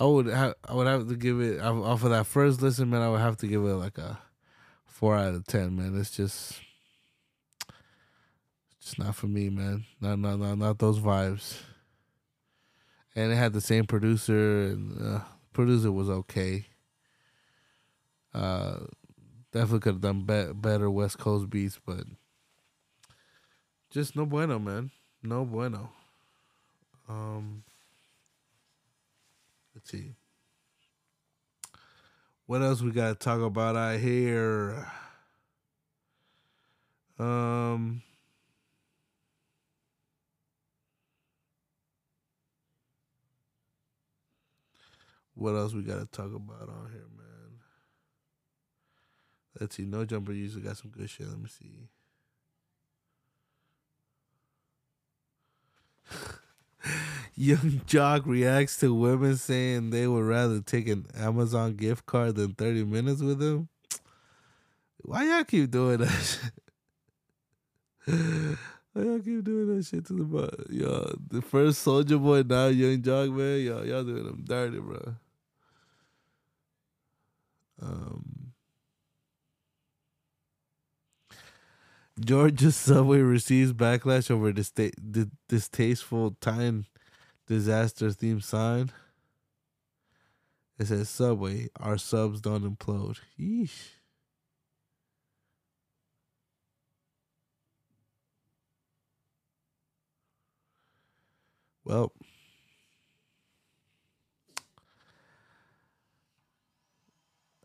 I 0.00 0.04
would 0.04 0.26
have 0.26 0.54
I 0.66 0.74
would 0.74 0.86
have 0.86 1.08
to 1.08 1.16
give 1.16 1.40
it 1.40 1.60
off 1.60 2.02
of 2.02 2.10
that 2.10 2.26
first 2.26 2.62
listen, 2.62 2.88
man. 2.88 3.02
I 3.02 3.10
would 3.10 3.20
have 3.20 3.36
to 3.38 3.46
give 3.46 3.62
it 3.62 3.74
like 3.74 3.98
a 3.98 4.18
four 4.86 5.16
out 5.16 5.34
of 5.34 5.46
ten, 5.46 5.76
man. 5.76 5.98
It's 5.98 6.16
just, 6.16 6.60
just 8.80 8.98
not 8.98 9.14
for 9.14 9.26
me, 9.26 9.50
man. 9.50 9.84
Not 10.00 10.18
not 10.18 10.38
not 10.38 10.56
not 10.56 10.78
those 10.78 10.98
vibes. 10.98 11.58
And 13.14 13.30
it 13.30 13.36
had 13.36 13.52
the 13.52 13.60
same 13.60 13.84
producer, 13.84 14.62
and 14.68 15.16
uh, 15.16 15.20
producer 15.52 15.92
was 15.92 16.08
okay. 16.08 16.66
Uh, 18.34 18.80
definitely 19.52 19.80
could 19.80 19.94
have 19.94 20.00
done 20.00 20.22
be- 20.22 20.52
better 20.54 20.90
West 20.90 21.18
Coast 21.18 21.50
beats, 21.50 21.78
but 21.84 22.04
just 23.90 24.16
no 24.16 24.26
bueno, 24.26 24.58
man. 24.58 24.90
No 25.22 25.44
bueno. 25.44 25.90
Um, 27.08 27.62
let's 29.74 29.90
see. 29.90 30.14
What 32.46 32.62
else 32.62 32.82
we 32.82 32.90
got 32.90 33.08
to 33.08 33.14
talk 33.14 33.40
about 33.40 33.76
out 33.76 34.00
here? 34.00 34.86
Um, 37.18 38.02
what 45.34 45.52
else 45.54 45.72
we 45.72 45.82
got 45.82 46.00
to 46.00 46.06
talk 46.06 46.34
about 46.34 46.68
on 46.68 46.90
here, 46.92 47.06
man? 47.16 47.21
Let's 49.60 49.76
see. 49.76 49.84
No 49.84 50.04
jumper 50.04 50.32
usually 50.32 50.62
got 50.62 50.76
some 50.76 50.90
good 50.90 51.10
shit. 51.10 51.28
Let 51.28 51.38
me 51.38 51.48
see. 51.48 51.88
Yung 57.36 57.82
Joc 57.86 58.26
reacts 58.26 58.78
to 58.78 58.94
women 58.94 59.36
saying 59.36 59.90
they 59.90 60.06
would 60.06 60.24
rather 60.24 60.60
take 60.60 60.88
an 60.88 61.06
Amazon 61.16 61.74
gift 61.76 62.06
card 62.06 62.36
than 62.36 62.52
30 62.54 62.84
minutes 62.84 63.20
with 63.22 63.42
him. 63.42 63.68
Why 64.98 65.24
y'all 65.24 65.44
keep 65.44 65.70
doing 65.70 65.98
that 65.98 66.08
shit? 68.06 68.58
Why 68.92 69.02
y'all 69.02 69.20
keep 69.20 69.42
doing 69.44 69.74
that 69.76 69.84
shit 69.84 70.04
to 70.06 70.12
the 70.12 70.24
butt? 70.24 70.70
Yo, 70.70 71.14
the 71.28 71.40
first 71.40 71.84
Soulja 71.84 72.22
Boy, 72.22 72.42
now 72.42 72.66
Yung 72.66 73.00
Joc, 73.00 73.32
man. 73.34 73.60
Yo, 73.60 73.82
y'all 73.82 74.04
doing 74.04 74.24
them 74.24 74.44
dirty, 74.46 74.78
bro. 74.78 75.14
Um, 77.80 78.51
Georgia 82.20 82.72
subway 82.72 83.18
receives 83.20 83.72
backlash 83.72 84.30
over 84.30 84.52
dista- 84.52 84.92
di- 85.10 85.30
distasteful 85.48 86.36
Titan 86.40 86.86
disaster 87.46 88.10
theme 88.12 88.40
sign. 88.40 88.90
It 90.78 90.86
says 90.86 91.08
Subway, 91.08 91.70
our 91.80 91.96
subs 91.96 92.40
don't 92.42 92.64
implode. 92.76 93.18
Yeesh. 93.38 93.92
Well, 101.84 102.12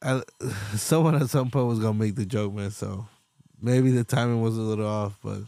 I, 0.02 0.22
someone 0.76 1.16
at 1.16 1.30
some 1.30 1.50
point 1.50 1.68
was 1.68 1.80
gonna 1.80 1.94
make 1.98 2.16
the 2.16 2.26
joke, 2.26 2.54
man. 2.54 2.72
So 2.72 3.08
maybe 3.62 3.92
the 3.92 4.04
timing 4.04 4.42
was 4.42 4.58
a 4.58 4.62
little 4.62 4.88
off, 4.88 5.18
but 5.24 5.42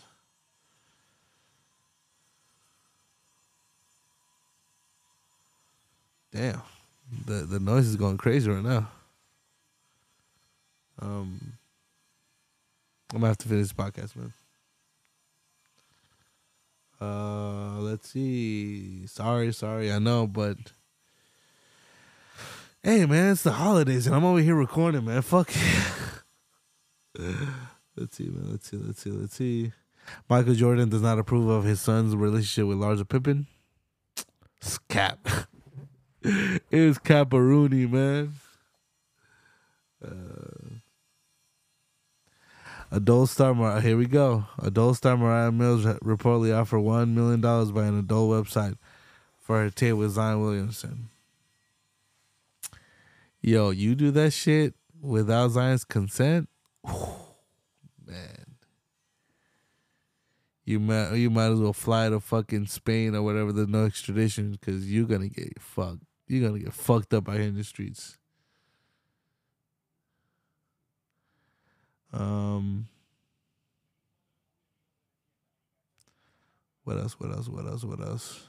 damn, 6.32 6.62
the 7.26 7.45
the 7.45 7.60
noise 7.60 7.88
is 7.88 7.95
going 7.95 8.18
crazy 8.18 8.49
right 8.49 8.64
now. 8.64 8.89
Um, 11.01 11.53
I'm 13.12 13.20
gonna 13.20 13.28
have 13.28 13.38
to 13.39 13.47
finish 13.47 13.70
this 13.70 13.74
podcast, 13.74 14.16
man. 14.16 14.34
Uh, 17.01 17.80
let's 17.80 18.10
see. 18.10 19.07
Sorry, 19.07 19.53
sorry, 19.53 19.91
I 19.91 19.99
know, 19.99 20.28
but 20.28 20.57
hey, 22.84 23.05
man, 23.05 23.32
it's 23.32 23.43
the 23.43 23.53
holidays, 23.53 24.05
and 24.05 24.16
I'm 24.16 24.26
over 24.26 24.39
here 24.39 24.55
recording, 24.55 25.05
man. 25.05 25.22
Fuck. 25.22 25.51
let's 27.99 28.17
see, 28.17 28.25
man. 28.25 28.51
Let's 28.51 28.69
see. 28.69 28.77
Let's 28.77 29.01
see. 29.01 29.11
Let's 29.11 29.35
see. 29.35 29.71
Michael 30.29 30.53
Jordan 30.55 30.89
does 30.89 31.01
not 31.01 31.19
approve 31.19 31.49
of 31.49 31.63
his 31.63 31.81
son's 31.81 32.15
relationship 32.15 32.67
with 32.67 32.77
Larsa 32.77 33.07
Pippen. 33.07 33.47
It's 34.57 34.77
cap. 34.89 35.27
it's 36.23 36.99
Caparoonie, 36.99 37.89
man. 37.89 38.33
Uh, 40.03 40.79
adult 42.91 43.29
star 43.29 43.53
Mar- 43.53 43.81
here 43.81 43.97
we 43.97 44.05
go. 44.05 44.45
Adult 44.59 44.97
star 44.97 45.17
Moriah 45.17 45.51
Mills 45.51 45.85
reportedly 45.85 46.57
offered 46.57 46.79
one 46.79 47.13
million 47.13 47.41
dollars 47.41 47.71
by 47.71 47.85
an 47.85 47.99
adult 47.99 48.31
website 48.31 48.77
for 49.39 49.59
her 49.59 49.69
tape 49.69 49.95
with 49.95 50.11
Zion 50.11 50.41
Williamson. 50.41 51.09
Yo, 53.41 53.69
you 53.69 53.95
do 53.95 54.11
that 54.11 54.31
shit 54.31 54.73
without 55.01 55.49
Zion's 55.49 55.85
consent? 55.85 56.49
Man. 58.10 58.55
You 60.66 60.80
might 60.80 61.14
you 61.14 61.30
might 61.30 61.51
as 61.51 61.60
well 61.60 61.74
fly 61.74 62.10
to 62.10 62.20
fucking 62.20 62.68
Spain 62.68 63.16
or 63.16 63.24
whatever. 63.24 63.51
There's 63.51 63.68
no 63.68 63.86
extradition 63.86 64.51
because 64.51 64.91
you're 64.91 65.07
gonna 65.07 65.30
get 65.30 65.60
fucked. 65.60 66.03
You're 66.28 66.47
gonna 66.47 66.60
get 66.60 66.74
fucked 66.74 67.14
up 67.14 67.28
out 67.28 67.36
here 67.36 67.43
in 67.43 67.55
the 67.55 67.64
streets. 67.64 68.18
Um. 72.14 72.88
What 76.84 76.97
else? 76.97 77.20
What 77.20 77.32
else? 77.32 77.47
What 77.47 77.66
else? 77.66 77.84
What 77.84 78.01
else? 78.01 78.47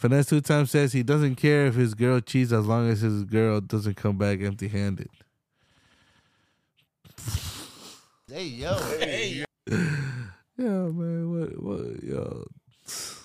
Finesse2tymes 0.00 0.68
says 0.68 0.92
he 0.92 1.02
doesn't 1.02 1.36
care 1.36 1.66
if 1.66 1.74
his 1.74 1.94
girl 1.94 2.20
cheats 2.20 2.50
as 2.50 2.66
long 2.66 2.88
as 2.88 3.02
his 3.02 3.24
girl 3.24 3.60
doesn't 3.60 3.96
come 3.96 4.18
back 4.18 4.40
empty 4.40 4.68
handed. 4.68 5.08
Hey 8.32 8.44
yo. 8.44 8.72
Hey. 8.98 9.44
Yeah, 9.68 9.76
man. 10.56 11.38
What? 11.38 11.62
What? 11.62 12.02
Yo. 12.02 12.46
It's 12.82 13.20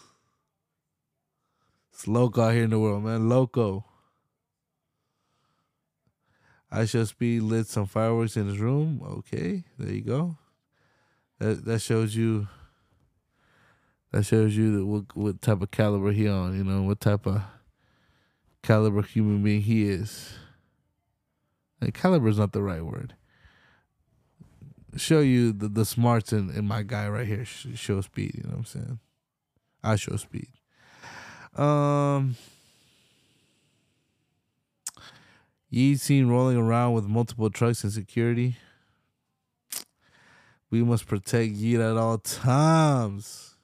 loco 2.06 2.42
out 2.42 2.54
here 2.54 2.66
in 2.66 2.72
the 2.72 2.80
world, 2.80 3.06
man. 3.06 3.30
Loco. 3.30 3.86
IShowSpeed 6.74 7.42
lit 7.42 7.68
some 7.68 7.86
fireworks 7.86 8.36
in 8.36 8.48
his 8.48 8.60
room. 8.60 9.02
Okay, 9.02 9.64
there 9.80 9.94
you 9.94 10.02
go. 10.02 10.36
That 11.40 11.64
that 11.64 11.80
shows 11.80 12.14
you. 12.14 12.50
That 14.12 14.26
shows 14.26 14.58
you 14.58 14.80
that 14.80 14.86
what 14.86 15.16
what 15.16 15.42
type 15.42 15.62
of 15.62 15.72
caliber 15.72 16.12
he 16.12 16.28
on. 16.28 16.58
You 16.58 16.66
know 16.66 16.82
what 16.82 17.00
type 17.00 17.26
of 17.26 17.44
caliber 18.62 19.04
human 19.04 19.42
being 19.42 19.62
he 19.62 19.88
is. 19.88 20.34
And 21.80 21.94
caliber 21.94 22.28
is 22.28 22.40
not 22.40 22.52
the 22.52 22.62
right 22.62 22.84
word. 22.84 23.14
Show 24.98 25.20
you 25.20 25.54
the, 25.54 25.68
the 25.68 25.86
smarts 25.86 26.34
in, 26.34 26.50
in 26.50 26.68
my 26.68 26.84
guy 26.84 27.08
right 27.08 27.28
here. 27.28 27.46
Show 27.46 28.02
speed. 28.02 28.32
You 28.36 28.44
know 28.44 28.58
what 28.58 28.58
I'm 28.58 28.66
saying? 28.66 29.00
IShowSpeed. 29.84 30.50
Um. 31.60 32.36
Ye 35.70 35.96
seen 35.96 36.28
rolling 36.28 36.58
around 36.58 36.94
with 36.94 37.06
multiple 37.06 37.50
trucks 37.50 37.84
and 37.84 37.92
security. 37.92 38.56
We 40.70 40.84
must 40.84 41.08
protect 41.08 41.54
Yeat 41.54 41.80
at 41.80 41.98
all 41.98 42.18
times. 42.18 43.56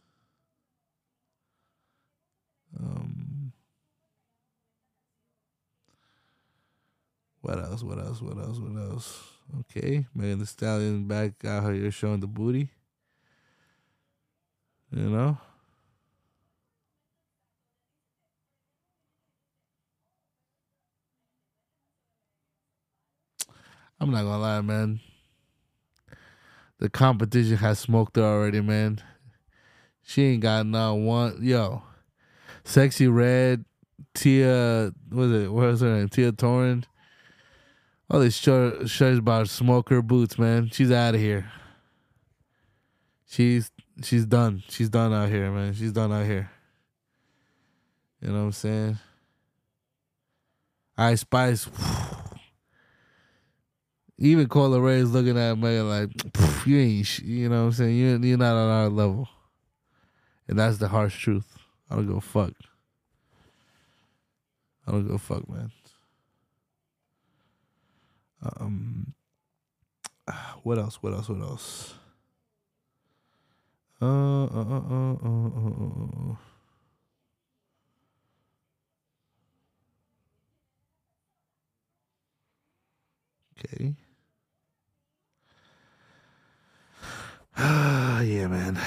Um, 2.78 3.54
what 7.42 7.60
else? 7.60 7.84
What 7.84 8.00
else? 8.00 8.22
What 8.22 8.38
else? 8.38 8.60
What 8.60 8.78
else? 8.78 9.33
Okay, 9.60 10.06
Megan 10.16 10.40
Thee 10.40 10.46
Stallion 10.46 11.08
back 11.08 11.46
out 11.46 11.74
here 11.74 11.92
showing 11.92 12.20
the 12.20 12.28
booty. 12.28 12.70
You 14.92 15.10
know. 15.10 15.38
I'm 24.00 24.12
not 24.12 24.24
gonna 24.24 24.40
lie, 24.40 24.62
man. 24.62 25.00
The 26.80 26.90
competition 26.90 27.56
has 27.58 27.80
smoked 27.80 28.18
her 28.18 28.24
already, 28.24 28.60
man. 28.60 29.00
She 30.02 30.24
ain't 30.24 30.42
got 30.42 30.66
not 30.66 30.96
one. 30.96 31.38
Yo, 31.42 31.84
Sexyy 32.66 33.14
Red, 33.14 33.64
Tia. 34.14 34.92
Was 35.10 35.32
it? 35.32 35.54
What 35.54 35.68
was 35.68 35.82
her 35.82 35.96
name? 35.96 36.10
Tia 36.10 36.34
Torrent. 36.34 36.88
All 38.14 38.20
these 38.20 38.38
short 38.38 38.88
shows 38.88 39.18
about 39.18 39.50
smoker 39.50 40.00
boots, 40.04 40.38
man. 40.38 40.70
She's 40.72 40.92
out 40.92 41.16
of 41.16 41.20
here. 41.20 41.52
She's 43.26 43.72
she's 44.04 44.28
done. 44.28 44.62
She's 44.70 44.88
done 44.88 45.12
out 45.12 45.30
here, 45.30 45.50
man. 45.50 45.74
She's 45.74 45.92
done 45.92 46.14
out 46.14 46.28
here. 46.28 46.52
You 48.22 48.28
know 48.28 48.36
what 48.36 48.46
I'm 48.46 48.52
saying? 48.52 49.00
Ice 50.96 51.22
Spice. 51.22 51.68
Even 54.20 54.48
Coi 54.48 54.68
Leray 54.68 54.98
is 54.98 55.12
looking 55.12 55.40
at 55.40 55.58
me 55.58 55.82
like, 55.82 56.12
you 56.68 56.78
ain't, 56.78 57.08
sh-" 57.08 57.22
you 57.22 57.50
know 57.50 57.62
what 57.62 57.66
I'm 57.66 57.72
saying? 57.72 57.98
You're, 57.98 58.20
you're 58.24 58.38
not 58.38 58.56
on 58.56 58.70
our 58.70 58.90
level. 58.90 59.28
And 60.48 60.60
that's 60.60 60.78
the 60.78 60.88
harsh 60.88 61.20
truth. 61.20 61.58
I 61.90 61.96
don't 61.96 62.08
go 62.08 62.20
fuck. 62.20 62.54
I 64.86 64.92
don't 64.92 65.08
go 65.08 65.18
fuck, 65.18 65.50
man. 65.50 65.72
Um, 68.44 69.14
what 70.64 70.78
else? 70.78 71.02
What 71.02 71.14
else? 71.14 71.30
What 71.30 71.42
else? 71.42 71.94
Uh, 74.02 74.06
uh, 74.06 74.48
uh, 74.48 74.82
uh, 74.90 75.16
uh, 75.24 76.32
uh. 76.32 76.36
Yeah, 88.24 88.48
man. 88.48 88.80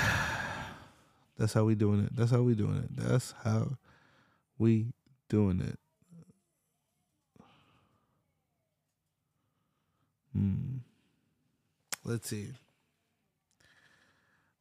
That's 1.38 1.52
how 1.52 1.64
we 1.64 1.74
doing 1.74 2.04
it. 2.04 2.16
That's 2.16 2.30
how 2.30 2.42
we 2.42 2.54
doing 2.54 2.78
it. 2.78 2.96
That's 2.96 3.34
how 3.44 3.76
we 4.58 4.86
doing 5.28 5.60
it. 5.60 5.78
Hmm. 10.36 10.76
Let's 12.04 12.28
see. 12.28 12.48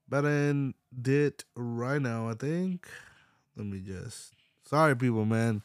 Better 0.07 0.71
did 1.01 1.43
right 1.55 2.01
now, 2.01 2.29
I 2.29 2.33
think. 2.35 2.87
Let 3.57 3.65
me 3.65 3.81
just. 3.81 4.33
Sorry, 4.63 4.95
people, 4.95 5.25
man. 5.25 5.61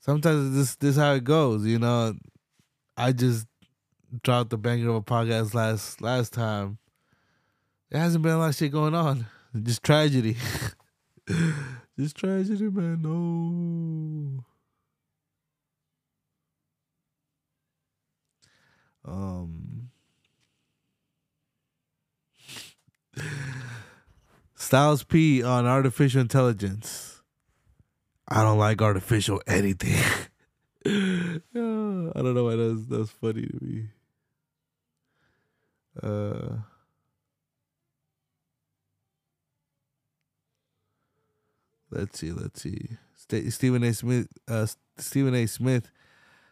Sometimes 0.00 0.56
this 0.56 0.76
this 0.76 0.96
how 0.96 1.12
it 1.12 1.24
goes, 1.24 1.66
you 1.66 1.78
know. 1.78 2.14
I 2.96 3.12
just 3.12 3.46
dropped 4.22 4.50
the 4.50 4.56
banger 4.56 4.88
of 4.88 4.96
a 4.96 5.02
podcast 5.02 5.52
last 5.52 6.00
last 6.00 6.32
time. 6.32 6.78
There 7.90 8.00
hasn't 8.00 8.22
been 8.22 8.32
a 8.32 8.38
lot 8.38 8.50
of 8.50 8.54
shit 8.54 8.72
going 8.72 8.94
on. 8.94 9.26
Just 9.62 9.82
tragedy. 9.82 10.36
just 11.98 12.16
tragedy, 12.16 12.70
man. 12.70 13.02
No. 13.02 14.44
Um. 19.04 19.90
Styles 24.54 25.02
P 25.04 25.42
on 25.42 25.66
artificial 25.66 26.20
intelligence. 26.20 27.22
I 28.28 28.42
don't 28.42 28.58
like 28.58 28.80
artificial 28.80 29.42
anything. 29.46 29.96
I 30.86 31.40
don't 31.52 32.34
know 32.34 32.44
why 32.44 32.56
that's 32.56 32.86
that's 32.86 33.10
funny 33.10 33.46
to 33.46 33.64
me. 33.64 33.88
Uh 36.02 36.58
Let's 41.90 42.20
see, 42.20 42.30
let's 42.30 42.62
see. 42.62 42.90
Sta 43.16 43.50
Stephen 43.50 43.82
A. 43.82 43.92
Smith 43.92 44.28
uh 44.46 44.66
Stephen 44.98 45.34
A. 45.34 45.46
Smith 45.46 45.90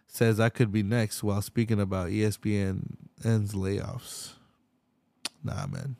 says 0.08 0.40
I 0.40 0.48
could 0.48 0.72
be 0.72 0.82
next 0.82 1.22
while 1.22 1.42
speaking 1.42 1.80
about 1.80 2.08
ESPN's 2.08 3.52
layoffs. 3.54 4.32
Nah, 5.44 5.66
man. 5.66 5.96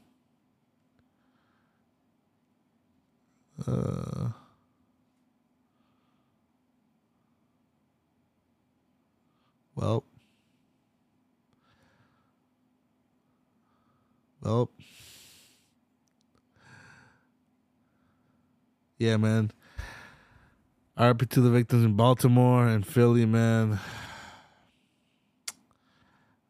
Uh 3.67 4.31
Well. 9.79 10.03
Well. 14.43 14.71
Yeah, 18.99 19.17
man. 19.19 19.53
RP 20.99 21.29
to 21.29 21.41
the 21.41 21.51
victims 21.51 21.85
in 21.85 21.95
Baltimore 21.95 22.67
and 22.67 22.85
Philly, 22.85 23.25
man. 23.25 23.79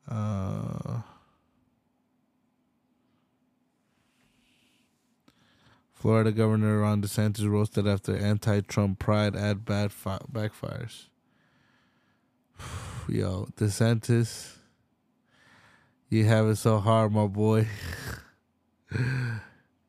Uh, 0.08 1.02
Florida 5.92 6.32
Governor 6.32 6.80
Ron 6.80 7.02
DeSantis 7.02 7.46
roasted 7.46 7.86
after 7.86 8.16
anti-Trump 8.16 8.98
pride 8.98 9.36
ad 9.36 9.66
bad 9.66 9.92
fi- 9.92 10.18
backfires. 10.32 11.08
Yo, 13.08 13.48
DeSantis, 13.56 14.56
you 16.08 16.24
have 16.24 16.46
it 16.46 16.56
so 16.56 16.78
hard, 16.78 17.12
my 17.12 17.26
boy. 17.26 17.68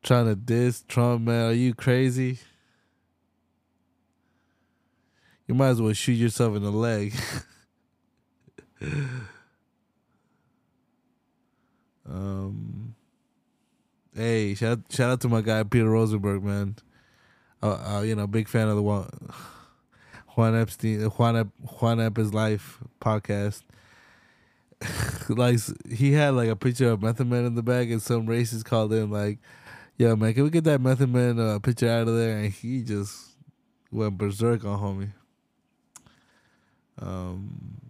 Trying 0.02 0.26
to 0.26 0.34
diss 0.34 0.84
Trump, 0.86 1.22
man. 1.22 1.48
Are 1.48 1.54
you 1.54 1.72
crazy? 1.72 2.40
You 5.50 5.54
might 5.54 5.70
as 5.70 5.82
well 5.82 5.92
shoot 5.92 6.12
yourself 6.12 6.54
in 6.54 6.62
the 6.62 6.70
leg. 6.70 7.12
um, 12.08 12.94
hey, 14.14 14.54
shout 14.54 14.78
shout 14.90 15.10
out 15.10 15.20
to 15.22 15.28
my 15.28 15.40
guy 15.40 15.64
Peter 15.64 15.90
Rosenberg, 15.90 16.44
man. 16.44 16.76
Uh, 17.60 17.96
uh, 17.96 18.00
you 18.02 18.14
know, 18.14 18.28
big 18.28 18.46
fan 18.46 18.68
of 18.68 18.76
the 18.76 18.82
one. 18.82 19.10
Juan 20.36 20.54
Epstein, 20.54 21.00
Juan 21.00 21.36
Ep, 21.36 21.48
Juan 21.80 22.00
Ep 22.00 22.16
is 22.18 22.32
life 22.32 22.78
podcast. 23.00 23.64
like 25.28 25.58
he 25.90 26.12
had 26.12 26.34
like 26.34 26.48
a 26.48 26.54
picture 26.54 26.92
of 26.92 27.02
Method 27.02 27.26
Man 27.26 27.44
in 27.44 27.56
the 27.56 27.62
bag, 27.64 27.90
and 27.90 28.00
some 28.00 28.28
racist 28.28 28.64
called 28.64 28.92
in 28.92 29.10
like, 29.10 29.40
"Yo, 29.98 30.14
man, 30.14 30.32
can 30.32 30.44
we 30.44 30.50
get 30.50 30.62
that 30.62 30.80
Method 30.80 31.12
Man 31.12 31.40
uh, 31.40 31.58
picture 31.58 31.88
out 31.88 32.06
of 32.06 32.16
there?" 32.16 32.38
And 32.38 32.52
he 32.52 32.84
just 32.84 33.30
went 33.90 34.16
berserk 34.16 34.64
on 34.64 34.78
homie. 34.78 35.10
Um. 37.00 37.80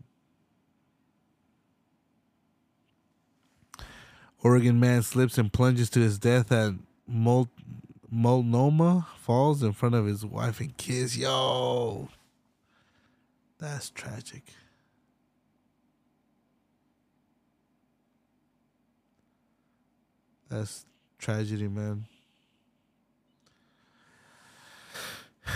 Oregon 4.43 4.81
man 4.81 5.03
slips 5.03 5.37
and 5.37 5.53
plunges 5.53 5.91
to 5.91 6.01
his 6.01 6.19
death 6.19 6.51
at 6.51 6.73
Mul- 7.07 7.51
Multnomah 8.11 9.07
Falls 9.21 9.63
in 9.63 9.73
front 9.73 9.95
of 9.95 10.07
his 10.07 10.25
wife 10.25 10.61
and 10.61 10.77
kids. 10.77 11.17
Yo, 11.17 12.09
that's 13.59 13.91
tragic. 13.91 14.43
That's 20.49 20.85
tragedy, 21.19 21.69
man. 21.69 22.07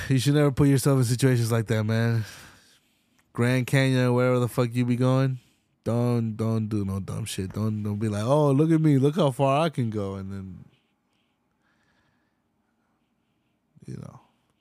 You 0.08 0.18
should 0.18 0.34
never 0.34 0.52
put 0.52 0.68
yourself 0.68 0.98
in 0.98 1.04
situations 1.04 1.50
like 1.50 1.66
that, 1.66 1.84
man. 1.84 2.24
Grand 3.34 3.66
Canyon, 3.66 4.14
wherever 4.14 4.38
the 4.38 4.48
fuck 4.48 4.70
you 4.72 4.86
be 4.86 4.96
going, 4.96 5.40
don't 5.84 6.36
don't 6.36 6.68
do 6.68 6.84
no 6.84 7.00
dumb 7.00 7.26
shit. 7.26 7.52
Don't 7.52 7.82
don't 7.82 7.98
be 7.98 8.08
like, 8.08 8.24
oh 8.24 8.52
look 8.52 8.70
at 8.70 8.80
me, 8.80 8.96
look 8.98 9.16
how 9.16 9.30
far 9.32 9.60
I 9.60 9.68
can 9.68 9.90
go, 9.90 10.14
and 10.14 10.32
then 10.32 10.64
you 13.86 13.96
know, 13.96 14.20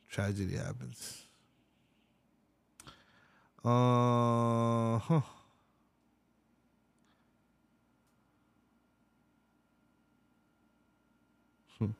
tragedy 0.10 0.58
happens. 0.58 1.24
Uh 3.64 4.98
huh. 5.00 5.22
Hmm. 11.80 11.92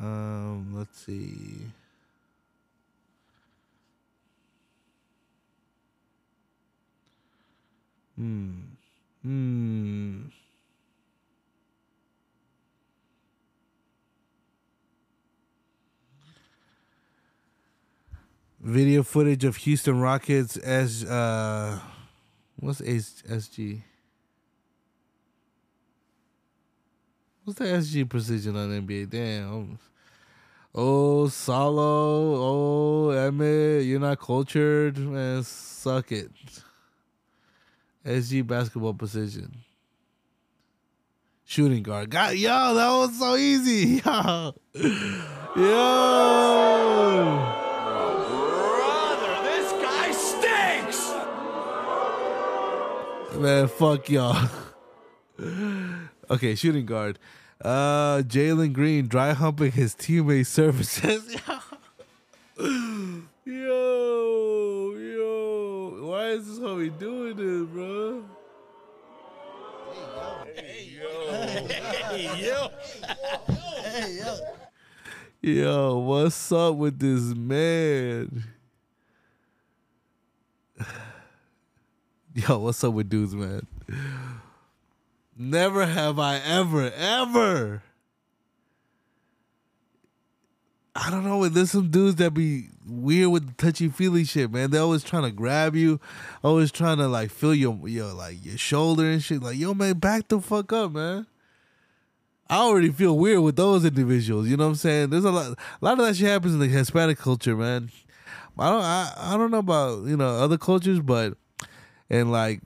Um, 0.00 0.74
let's 0.76 1.04
see. 1.04 1.66
Hmm. 8.16 8.60
Hmm. 9.22 10.22
Video 18.60 19.02
footage 19.02 19.44
of 19.44 19.56
Houston 19.56 20.00
Rockets 20.00 20.56
as 20.56 21.04
uh 21.04 21.78
what's 22.56 22.80
SG? 22.80 23.82
What's 27.48 27.60
the 27.60 27.64
SG 27.64 28.06
precision 28.06 28.56
on 28.56 28.68
NBA? 28.68 29.08
Damn. 29.08 29.78
Oh, 30.74 31.24
Saulo. 31.28 31.78
Oh, 31.78 33.08
Emmit. 33.08 33.86
You're 33.86 34.00
not 34.00 34.20
cultured. 34.20 34.98
Man, 34.98 35.42
suck 35.44 36.12
it. 36.12 36.30
SG 38.04 38.46
basketball 38.46 38.92
precision. 38.92 39.64
Shooting 41.46 41.82
guard. 41.82 42.10
God, 42.10 42.34
yo, 42.34 42.74
that 42.74 42.90
was 42.90 43.18
so 43.18 43.34
easy. 43.36 44.02
Yo. 44.04 44.54
Yo. 45.56 45.94
Brother, 48.76 49.42
this 49.42 49.72
guy 49.72 50.12
stinks! 50.12 51.14
Man, 53.40 53.68
fuck 53.68 54.10
y'all. 54.10 54.50
okay, 56.30 56.54
shooting 56.54 56.84
guard. 56.84 57.18
Uh 57.60 58.22
Jalen 58.22 58.72
Green 58.72 59.08
dry 59.08 59.32
humping 59.32 59.72
his 59.72 59.94
teammate 59.94 60.46
services. 60.46 61.36
yo, 62.58 63.22
yo. 63.44 66.06
Why 66.08 66.28
is 66.30 66.46
this 66.46 66.58
homie 66.60 66.96
doing 66.98 67.36
this, 67.36 67.66
bro? 67.68 68.24
Hey, 70.54 70.88
yo. 70.96 72.68
Hey, 73.82 74.18
yo. 74.20 74.36
Yo, 75.40 75.98
what's 75.98 76.50
up 76.52 76.74
with 76.74 76.98
this 76.98 77.22
man? 77.34 78.44
Yo, 82.34 82.58
what's 82.58 82.82
up 82.84 82.92
with 82.92 83.08
dudes, 83.08 83.34
man? 83.34 83.66
Never 85.40 85.86
have 85.86 86.18
I 86.18 86.38
ever, 86.38 86.90
ever. 86.90 87.82
I 90.96 91.10
don't 91.10 91.22
know. 91.22 91.48
There's 91.48 91.70
some 91.70 91.92
dudes 91.92 92.16
that 92.16 92.34
be 92.34 92.70
weird 92.84 93.30
with 93.30 93.46
the 93.46 93.52
touchy 93.52 93.88
feely 93.88 94.24
shit, 94.24 94.50
man. 94.50 94.72
They 94.72 94.78
always 94.78 95.04
trying 95.04 95.22
to 95.22 95.30
grab 95.30 95.76
you, 95.76 96.00
always 96.42 96.72
trying 96.72 96.96
to 96.96 97.06
like 97.06 97.30
feel 97.30 97.54
your 97.54 97.88
your 97.88 98.12
like 98.12 98.44
your 98.44 98.58
shoulder 98.58 99.04
and 99.04 99.22
shit. 99.22 99.40
Like, 99.40 99.56
yo, 99.56 99.74
man, 99.74 100.00
back 100.00 100.26
the 100.26 100.40
fuck 100.40 100.72
up, 100.72 100.90
man. 100.90 101.28
I 102.50 102.56
already 102.58 102.90
feel 102.90 103.16
weird 103.16 103.40
with 103.40 103.54
those 103.54 103.84
individuals. 103.84 104.48
You 104.48 104.56
know 104.56 104.64
what 104.64 104.70
I'm 104.70 104.76
saying? 104.76 105.10
There's 105.10 105.24
a 105.24 105.30
lot, 105.30 105.52
a 105.52 105.56
lot 105.84 106.00
of 106.00 106.06
that 106.06 106.16
shit 106.16 106.26
happens 106.26 106.54
in 106.54 106.58
the 106.58 106.66
Hispanic 106.66 107.18
culture, 107.18 107.54
man. 107.54 107.90
I 108.58 108.70
don't, 108.70 108.82
I, 108.82 109.14
I 109.16 109.36
don't 109.36 109.52
know 109.52 109.58
about 109.58 110.04
you 110.06 110.16
know 110.16 110.30
other 110.30 110.58
cultures, 110.58 110.98
but 110.98 111.34
and 112.10 112.32
like 112.32 112.60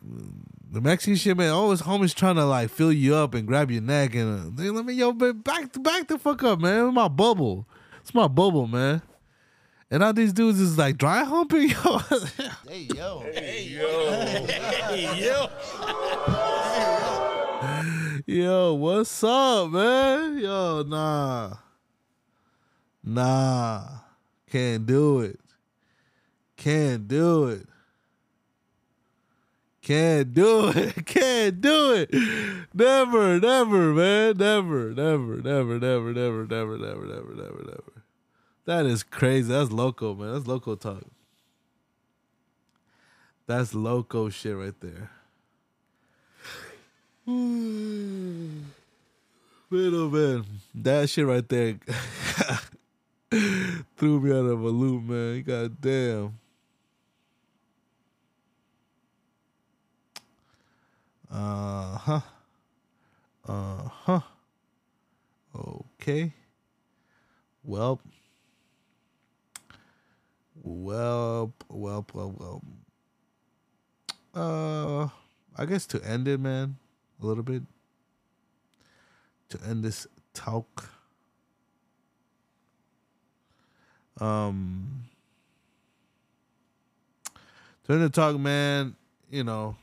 the 0.72 0.80
Mexican 0.80 1.16
shit, 1.16 1.36
man. 1.36 1.50
Always 1.50 1.82
homies 1.82 2.14
trying 2.14 2.36
to 2.36 2.46
like 2.46 2.70
fill 2.70 2.92
you 2.92 3.14
up 3.14 3.34
and 3.34 3.46
grab 3.46 3.70
your 3.70 3.82
neck 3.82 4.14
and 4.14 4.40
uh, 4.40 4.50
they 4.54 4.70
let 4.70 4.86
me 4.86 4.94
yo, 4.94 5.12
man, 5.12 5.38
back 5.40 5.70
back 5.82 6.08
the 6.08 6.18
fuck 6.18 6.42
up, 6.42 6.60
man. 6.60 6.86
It's 6.86 6.94
my 6.94 7.08
bubble. 7.08 7.68
It's 8.00 8.14
my 8.14 8.26
bubble, 8.26 8.66
man. 8.66 9.02
And 9.90 10.02
all 10.02 10.14
these 10.14 10.32
dudes 10.32 10.58
is 10.58 10.78
like 10.78 10.96
dry 10.96 11.22
humping, 11.24 11.68
yo. 11.84 11.98
Hey, 12.66 12.88
yo. 12.94 13.20
Hey, 13.34 13.64
yo. 13.64 14.46
Hey, 14.46 15.20
yo. 15.20 15.50
Yo, 18.24 18.74
what's 18.74 19.24
up, 19.24 19.70
man? 19.70 20.38
Yo, 20.38 20.84
nah. 20.86 21.54
Nah. 23.02 23.84
Can't 24.48 24.86
do 24.86 25.20
it. 25.20 25.40
Can't 26.56 27.08
do 27.08 27.48
it. 27.48 27.66
Can't 29.82 30.32
do 30.32 30.68
it. 30.68 31.04
Can't 31.06 31.60
do 31.60 31.92
it. 31.94 32.14
Never, 32.72 33.40
never, 33.40 33.92
man. 33.92 34.36
Never, 34.36 34.92
never, 34.94 35.36
never, 35.36 35.78
never, 35.80 35.80
never, 35.80 36.14
never, 36.14 36.44
never, 36.46 36.78
never, 36.78 37.34
never, 37.34 37.62
never. 37.64 37.92
That 38.64 38.86
is 38.86 39.02
crazy. 39.02 39.52
That's 39.52 39.72
loco, 39.72 40.14
man. 40.14 40.34
That's 40.34 40.46
loco 40.46 40.76
talk. 40.76 41.02
That's 43.46 43.74
loco 43.74 44.28
shit 44.28 44.56
right 44.56 44.80
there. 44.80 45.10
man, 47.26 48.64
oh 49.70 50.08
man, 50.10 50.44
that 50.74 51.08
shit 51.08 51.26
right 51.26 51.48
there 51.48 51.76
threw 53.96 54.20
me 54.20 54.30
out 54.30 54.46
of 54.46 54.60
a 54.60 54.68
loop, 54.68 55.04
man. 55.04 55.42
God 55.42 55.80
damn. 55.80 56.38
Uh 61.32 61.96
huh. 61.96 62.20
Uh 63.48 63.88
huh. 63.88 64.20
Okay. 65.56 66.32
Well. 67.64 68.00
Well, 70.62 71.54
well, 71.70 72.06
well, 72.12 72.34
well. 72.38 72.62
Uh, 74.34 75.08
I 75.56 75.66
guess 75.66 75.86
to 75.86 76.04
end 76.04 76.28
it, 76.28 76.38
man, 76.38 76.76
a 77.22 77.26
little 77.26 77.42
bit. 77.42 77.62
To 79.50 79.58
end 79.66 79.84
this 79.84 80.06
talk. 80.34 80.90
Um. 84.20 85.04
To 87.84 87.92
end 87.94 88.02
the 88.02 88.10
talk, 88.10 88.38
man. 88.38 88.96
You 89.30 89.44
know. 89.44 89.76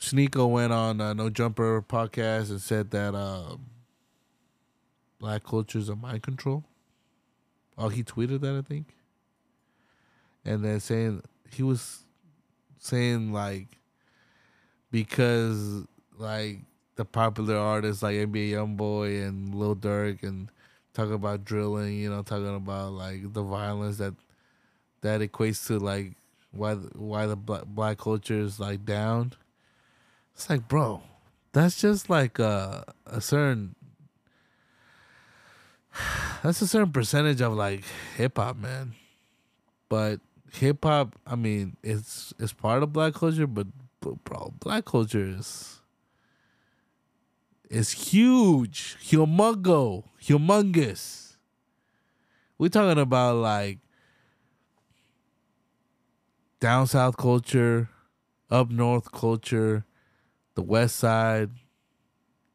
Sneako 0.00 0.50
went 0.50 0.72
on 0.72 1.00
uh, 1.00 1.12
No 1.12 1.28
Jumper 1.28 1.82
podcast 1.82 2.50
and 2.50 2.60
said 2.60 2.90
that 2.92 3.14
um, 3.14 3.66
black 5.18 5.44
culture 5.44 5.78
is 5.78 5.88
a 5.88 5.96
mind 5.96 6.22
control. 6.22 6.64
Oh, 7.76 7.88
he 7.88 8.02
tweeted 8.02 8.40
that 8.40 8.54
I 8.54 8.62
think, 8.62 8.94
and 10.44 10.64
then 10.64 10.80
saying 10.80 11.22
he 11.50 11.62
was 11.62 12.04
saying 12.78 13.32
like 13.32 13.78
because 14.90 15.84
like 16.16 16.58
the 16.96 17.04
popular 17.04 17.56
artists 17.56 18.02
like 18.02 18.16
NBA 18.16 18.50
YoungBoy 18.50 19.26
and 19.26 19.54
Lil 19.54 19.76
Durk 19.76 20.22
and 20.22 20.50
talk 20.92 21.10
about 21.10 21.44
drilling, 21.44 21.94
you 21.94 22.10
know, 22.10 22.22
talking 22.22 22.54
about 22.56 22.92
like 22.92 23.32
the 23.32 23.42
violence 23.42 23.98
that 23.98 24.14
that 25.02 25.20
equates 25.20 25.66
to 25.68 25.78
like 25.78 26.16
why 26.50 26.74
why 26.74 27.26
the 27.26 27.36
black, 27.36 27.64
black 27.66 27.98
culture 27.98 28.38
is 28.38 28.58
like 28.58 28.84
down. 28.84 29.32
It's 30.38 30.48
like, 30.48 30.68
bro, 30.68 31.02
that's 31.50 31.80
just 31.80 32.08
like 32.08 32.38
a 32.38 32.84
a 33.04 33.20
certain 33.20 33.74
that's 36.44 36.62
a 36.62 36.68
certain 36.68 36.92
percentage 36.92 37.40
of 37.40 37.54
like 37.54 37.82
hip 38.14 38.38
hop, 38.38 38.56
man. 38.56 38.94
But 39.88 40.20
hip 40.52 40.84
hop. 40.84 41.16
I 41.26 41.34
mean, 41.34 41.76
it's 41.82 42.32
it's 42.38 42.52
part 42.52 42.84
of 42.84 42.92
black 42.92 43.14
culture, 43.14 43.48
but, 43.48 43.66
but 44.00 44.22
bro, 44.22 44.54
black 44.60 44.84
culture 44.84 45.24
is 45.26 45.80
is 47.68 47.90
huge, 47.90 48.96
humongo, 49.02 50.04
humongous. 50.22 51.32
We're 52.58 52.68
talking 52.68 53.02
about 53.02 53.38
like 53.38 53.78
down 56.60 56.86
south 56.86 57.16
culture, 57.16 57.88
up 58.52 58.70
north 58.70 59.10
culture, 59.10 59.84
the 60.58 60.62
west 60.62 60.96
side, 60.96 61.50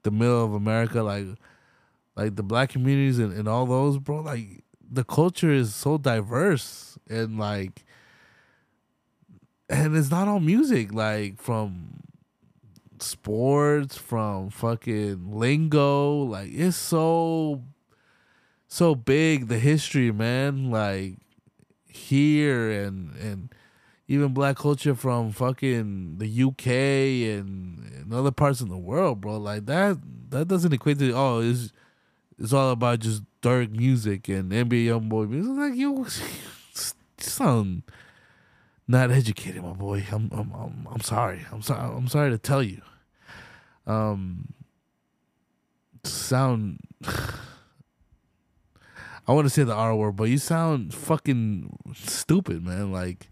the 0.04 0.12
middle 0.12 0.44
of 0.44 0.54
America, 0.54 1.02
like 1.02 1.26
like 2.18 2.36
the 2.36 2.44
black 2.44 2.70
communities 2.70 3.18
and, 3.18 3.32
and 3.32 3.48
all 3.48 3.66
those, 3.66 3.98
bro, 3.98 4.20
like 4.20 4.66
the 4.92 5.06
culture 5.06 5.54
is 5.54 5.74
so 5.74 5.98
diverse 5.98 6.98
and 7.10 7.40
like 7.40 7.86
and 9.70 9.96
it's 9.96 10.12
not 10.12 10.28
all 10.28 10.42
music, 10.42 10.94
like 10.94 11.42
from 11.42 12.02
sports, 13.00 13.96
from 13.96 14.50
fucking 14.50 15.32
lingo, 15.32 16.24
like 16.24 16.50
it's 16.52 16.76
so 16.76 17.64
so 18.68 18.96
big 18.96 19.48
the 19.48 19.60
history, 19.60 20.12
man. 20.12 20.70
Like 20.70 21.20
here 21.88 22.70
and 22.70 23.16
and 23.16 23.56
even 24.08 24.34
black 24.34 24.58
culture 24.58 24.96
from 24.96 25.32
fucking 25.32 26.18
the 26.18 26.44
UK 26.44 26.68
and, 27.38 27.80
and 28.02 28.14
other 28.14 28.32
parts 28.32 28.62
of 28.62 28.70
the 28.70 28.78
world, 28.78 29.22
bro. 29.22 29.38
Like 29.38 29.66
that 29.68 29.98
that 30.30 30.48
doesn't 30.48 30.74
equate 30.74 31.00
to 31.00 31.12
oh 31.14 31.40
it's 31.40 31.72
it's 32.38 32.54
all 32.54 32.72
about 32.72 33.00
just 33.00 33.24
dark 33.42 33.70
music 33.72 34.28
and 34.28 34.52
NBA 34.52 34.86
YoungBoy 34.86 35.30
music. 35.30 35.54
Like 35.56 35.76
you 35.76 36.06
sound 37.18 37.84
not 38.88 39.12
educated, 39.12 39.64
my 39.64 39.74
boy. 39.74 40.06
I'm 40.12 40.30
I'm 40.32 40.52
I'm, 40.54 40.88
I'm 40.92 41.02
sorry. 41.02 41.46
I'm 41.52 41.62
sorry. 41.62 41.96
I'm 41.96 42.08
sorry 42.08 42.32
to 42.32 42.38
tell 42.38 42.64
you. 42.64 42.82
Um, 43.88 44.54
sound. 46.04 46.80
I 49.26 49.32
want 49.32 49.46
to 49.46 49.50
say 49.50 49.64
the 49.64 49.74
R 49.74 49.96
word, 49.96 50.18
but 50.18 50.26
you 50.26 50.38
sound 50.38 50.94
fucking 50.94 51.78
stupid, 51.94 52.62
man. 52.66 52.92
Like, 52.92 53.30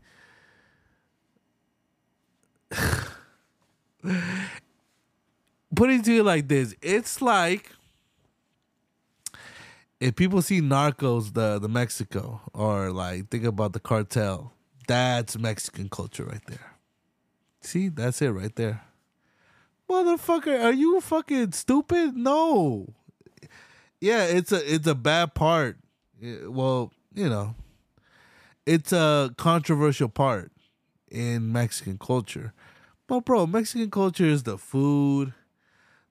putting 5.76 6.00
it 6.00 6.06
to 6.06 6.14
you 6.14 6.24
like 6.24 6.48
this, 6.48 6.76
it's 6.82 7.22
like 7.22 7.72
if 10.00 10.16
people 10.16 10.42
see 10.42 10.62
Narcos, 10.62 11.34
the 11.34 11.60
the 11.60 11.70
Mexico, 11.70 12.42
or 12.54 12.92
like 12.92 13.30
think 13.30 13.44
about 13.44 13.74
the 13.74 13.80
cartel, 13.80 14.54
that's 14.88 15.38
Mexican 15.38 15.90
culture 15.90 16.26
right 16.26 16.46
there. 16.48 16.74
See, 17.62 17.90
that's 17.90 18.22
it 18.22 18.32
right 18.32 18.56
there. 18.56 18.82
Motherfucker, 19.90 20.64
are 20.64 20.74
you 20.74 21.00
fucking 21.02 21.52
stupid? 21.52 22.16
No. 22.16 22.94
Yeah, 24.00 24.24
it's 24.24 24.52
a 24.52 24.74
it's 24.74 24.88
a 24.88 24.96
bad 24.96 25.36
part. 25.36 25.78
Well, 26.22 26.92
you 27.14 27.30
know, 27.30 27.56
it's 28.66 28.92
a 28.92 29.34
controversial 29.38 30.10
part 30.10 30.52
in 31.10 31.52
Mexican 31.52 31.98
culture. 32.00 32.54
But 33.12 33.26
bro, 33.26 33.46
Mexican 33.46 33.92
culture 33.92 34.24
is 34.24 34.44
the 34.44 34.58
food, 34.58 35.34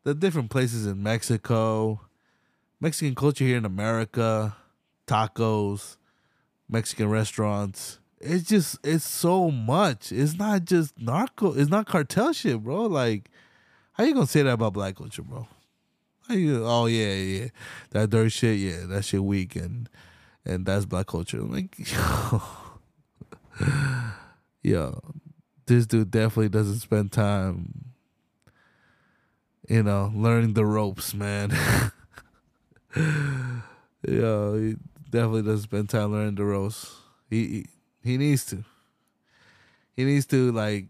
the 0.03 0.13
different 0.13 0.51
places 0.51 0.85
in 0.85 1.03
Mexico, 1.03 2.03
Mexican 2.79 3.15
culture 3.15 3.43
here 3.43 3.57
in 3.57 3.65
America, 3.65 4.55
tacos, 5.07 5.97
Mexican 6.69 7.09
restaurants. 7.09 8.01
It's 8.21 8.47
just 8.47 8.87
it's 8.87 9.07
so 9.07 9.51
much. 9.51 10.13
It's 10.13 10.35
not 10.35 10.67
just 10.67 11.01
narco. 11.01 11.55
It's 11.55 11.71
not 11.71 11.87
cartel 11.87 12.35
shit, 12.35 12.63
bro. 12.63 12.83
Like, 12.83 13.31
how 13.93 14.05
you 14.05 14.13
gonna 14.13 14.27
say 14.27 14.43
that 14.43 14.53
about 14.53 14.75
black 14.75 14.97
culture, 14.97 15.23
bro? 15.23 15.49
You? 16.29 16.67
Oh 16.67 16.85
yeah, 16.85 17.15
yeah, 17.15 17.49
that 17.93 18.11
dirt 18.11 18.31
shit. 18.31 18.59
Yeah, 18.59 18.85
that 18.89 19.07
shit 19.07 19.25
weak 19.25 19.57
and 19.57 19.89
and 20.45 20.67
that's 20.67 20.85
black 20.85 21.07
culture. 21.07 21.41
Like, 21.41 21.79
yo, 21.93 22.43
yo, 24.63 25.01
this 25.71 25.87
dude 25.87 26.11
definitely 26.11 26.49
doesn't 26.49 26.81
spend 26.81 27.13
time, 27.13 27.93
you 29.69 29.85
know, 29.85 30.11
learning 30.15 30.55
the 30.55 30.67
ropes, 30.67 31.15
man. 31.15 31.51
Yo, 32.97 34.59
he 34.59 34.77
definitely 35.09 35.43
doesn't 35.43 35.63
spend 35.63 35.89
time 35.89 36.13
learning 36.13 36.35
the 36.35 36.45
ropes. 36.45 36.93
He, 37.29 37.47
he 37.47 37.67
he 38.03 38.17
needs 38.17 38.45
to. 38.47 38.65
He 39.95 40.05
needs 40.05 40.27
to 40.27 40.51
like 40.51 40.87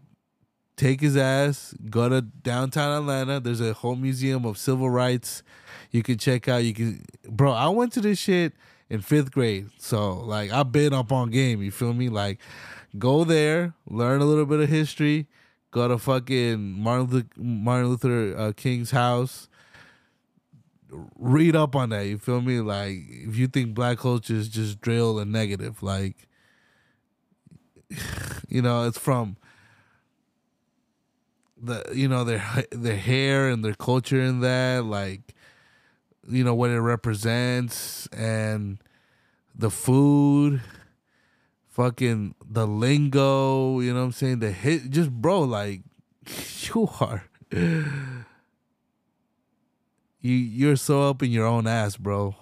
take 0.77 0.99
his 0.99 1.15
ass, 1.15 1.75
go 1.89 2.09
to 2.09 2.21
downtown 2.21 3.03
Atlanta. 3.03 3.39
There's 3.39 3.61
a 3.61 3.73
whole 3.73 3.95
museum 3.95 4.45
of 4.45 4.57
civil 4.57 4.89
rights 4.89 5.43
you 5.91 6.01
can 6.01 6.17
check 6.17 6.47
out. 6.47 6.63
You 6.63 6.73
can, 6.73 7.05
bro. 7.29 7.51
I 7.51 7.67
went 7.69 7.93
to 7.93 8.01
this 8.01 8.17
shit 8.17 8.53
in 8.89 9.01
fifth 9.01 9.31
grade, 9.31 9.69
so 9.77 10.13
like 10.13 10.51
I've 10.51 10.71
been 10.71 10.93
up 10.93 11.11
on 11.11 11.29
game. 11.29 11.61
You 11.61 11.69
feel 11.69 11.93
me? 11.93 12.09
Like, 12.09 12.39
go 12.97 13.23
there, 13.23 13.73
learn 13.87 14.21
a 14.21 14.25
little 14.25 14.45
bit 14.45 14.59
of 14.59 14.69
history. 14.69 15.27
Go 15.71 15.87
to 15.87 15.97
fucking 15.97 16.81
Martin 16.81 17.07
Luther, 17.07 17.27
Martin 17.37 17.89
Luther 17.89 18.37
uh, 18.37 18.51
King's 18.55 18.91
house. 18.91 19.47
Read 21.17 21.55
up 21.55 21.75
on 21.75 21.89
that. 21.89 22.07
You 22.07 22.17
feel 22.17 22.41
me? 22.41 22.59
Like, 22.59 22.97
if 23.07 23.37
you 23.37 23.47
think 23.47 23.73
black 23.73 23.99
culture 23.99 24.33
is 24.33 24.49
just 24.49 24.81
drill 24.81 25.17
and 25.19 25.31
negative, 25.31 25.81
like, 25.81 26.27
you 28.49 28.61
know, 28.61 28.85
it's 28.85 28.97
from 28.97 29.37
the 31.61 31.83
you 31.93 32.07
know 32.07 32.23
their 32.23 32.43
their 32.71 32.97
hair 32.97 33.47
and 33.47 33.63
their 33.63 33.75
culture 33.75 34.19
in 34.19 34.41
that 34.41 34.83
like 34.83 35.35
you 36.27 36.43
know 36.43 36.55
what 36.55 36.71
it 36.71 36.79
represents 36.79 38.07
and 38.07 38.79
the 39.55 39.69
food 39.69 40.61
fucking 41.71 42.35
the 42.45 42.67
lingo 42.67 43.79
you 43.79 43.93
know 43.93 43.99
what 43.99 44.05
i'm 44.05 44.11
saying 44.11 44.39
the 44.39 44.51
hit 44.51 44.89
just 44.89 45.09
bro 45.09 45.39
like 45.41 45.81
you 46.63 46.89
are 46.99 47.23
you 50.19 50.35
you're 50.35 50.75
so 50.75 51.09
up 51.09 51.23
in 51.23 51.31
your 51.31 51.45
own 51.45 51.65
ass 51.65 51.97
bro 51.97 52.35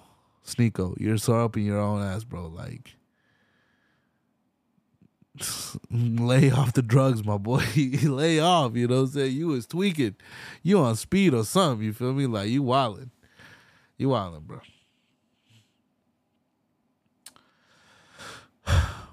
Sneako 0.44 1.00
you're 1.00 1.16
so 1.16 1.44
up 1.44 1.56
in 1.56 1.64
your 1.64 1.78
own 1.78 2.02
ass 2.02 2.24
bro 2.24 2.46
like 2.48 2.96
lay 5.90 6.50
off 6.50 6.72
the 6.72 6.82
drugs, 6.82 7.24
my 7.24 7.38
boy. 7.38 7.64
lay 8.02 8.38
off, 8.38 8.76
you 8.76 8.86
know 8.86 8.96
what 8.96 9.02
I'm 9.02 9.08
saying? 9.08 9.36
You 9.36 9.48
was 9.48 9.66
tweaking. 9.66 10.16
You 10.62 10.80
on 10.80 10.96
speed 10.96 11.34
or 11.34 11.44
something, 11.44 11.84
you 11.84 11.92
feel 11.92 12.12
me? 12.12 12.26
Like 12.26 12.50
you 12.50 12.62
wildin'. 12.62 13.10
You 13.96 14.08
wildin', 14.08 14.42
bro. 14.42 14.60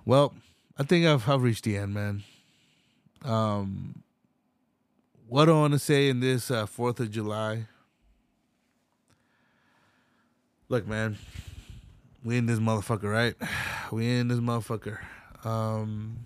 Well, 0.07 0.33
I 0.77 0.83
think 0.83 1.05
I've 1.05 1.27
I've 1.27 1.43
reached 1.43 1.65
the 1.65 1.75
end, 1.75 1.93
man. 1.93 2.23
Um 3.25 4.03
what 5.27 5.49
I 5.49 5.51
want 5.51 5.73
to 5.73 5.79
say 5.79 6.07
in 6.07 6.21
this 6.21 6.49
uh, 6.49 6.65
4th 6.65 7.01
of 7.01 7.11
July? 7.11 7.67
Look, 10.69 10.87
man, 10.87 11.17
we 12.23 12.37
in 12.37 12.45
this 12.45 12.59
motherfucker, 12.59 13.11
right? 13.11 13.35
We 13.91 14.09
in 14.09 14.27
this 14.29 14.39
motherfucker. 14.39 14.99
Um, 15.45 16.25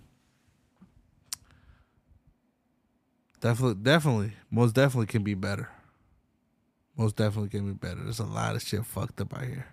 definitely, 3.40 3.82
definitely, 3.82 4.32
most 4.50 4.74
definitely 4.74 5.06
can 5.06 5.22
be 5.22 5.34
better. 5.34 5.68
Most 6.96 7.14
definitely 7.16 7.50
can 7.50 7.66
be 7.66 7.74
better. 7.74 8.02
There's 8.02 8.18
a 8.18 8.24
lot 8.24 8.56
of 8.56 8.62
shit 8.62 8.84
fucked 8.84 9.20
up 9.20 9.32
out 9.36 9.44
here. 9.44 9.66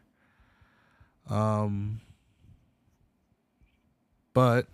Um, 1.29 2.01
but 4.33 4.67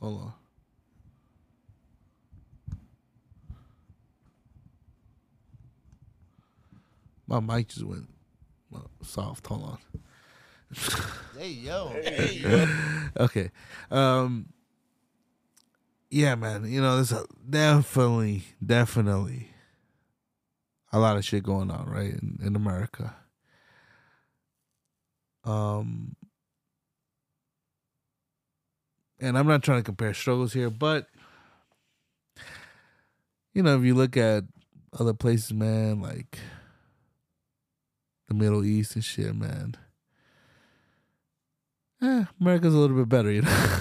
hold 0.00 0.20
on. 0.20 0.32
My 7.26 7.40
mic 7.40 7.68
just 7.68 7.84
went 7.84 8.08
uh, 8.74 8.80
soft. 9.02 9.46
Hold 9.46 9.64
on. 9.64 9.78
Hey 11.38 11.48
yo. 11.48 11.88
Hey 11.88 12.34
yo. 12.34 12.66
okay. 13.24 13.50
Um 13.90 14.52
yeah, 16.10 16.34
man, 16.34 16.70
you 16.70 16.80
know, 16.82 16.96
there's 16.96 17.10
a, 17.10 17.24
definitely, 17.48 18.44
definitely 18.64 19.48
a 20.92 20.98
lot 20.98 21.16
of 21.16 21.24
shit 21.24 21.42
going 21.42 21.70
on, 21.70 21.88
right, 21.88 22.12
in, 22.12 22.38
in 22.44 22.54
America. 22.54 23.16
Um 25.44 26.16
and 29.20 29.38
I'm 29.38 29.46
not 29.46 29.62
trying 29.62 29.78
to 29.78 29.84
compare 29.84 30.14
struggles 30.14 30.52
here, 30.52 30.70
but 30.70 31.06
you 33.54 33.62
know, 33.62 33.76
if 33.78 33.84
you 33.84 33.94
look 33.94 34.16
at 34.16 34.44
other 34.98 35.14
places, 35.14 35.52
man, 35.52 36.00
like 36.00 36.38
the 38.28 38.34
Middle 38.34 38.64
East 38.64 38.94
and 38.94 39.04
shit, 39.04 39.34
man 39.34 39.76
eh, 42.02 42.24
America's 42.40 42.74
a 42.74 42.78
little 42.78 42.96
bit 42.96 43.08
better, 43.08 43.30
you 43.30 43.42
know. 43.42 43.78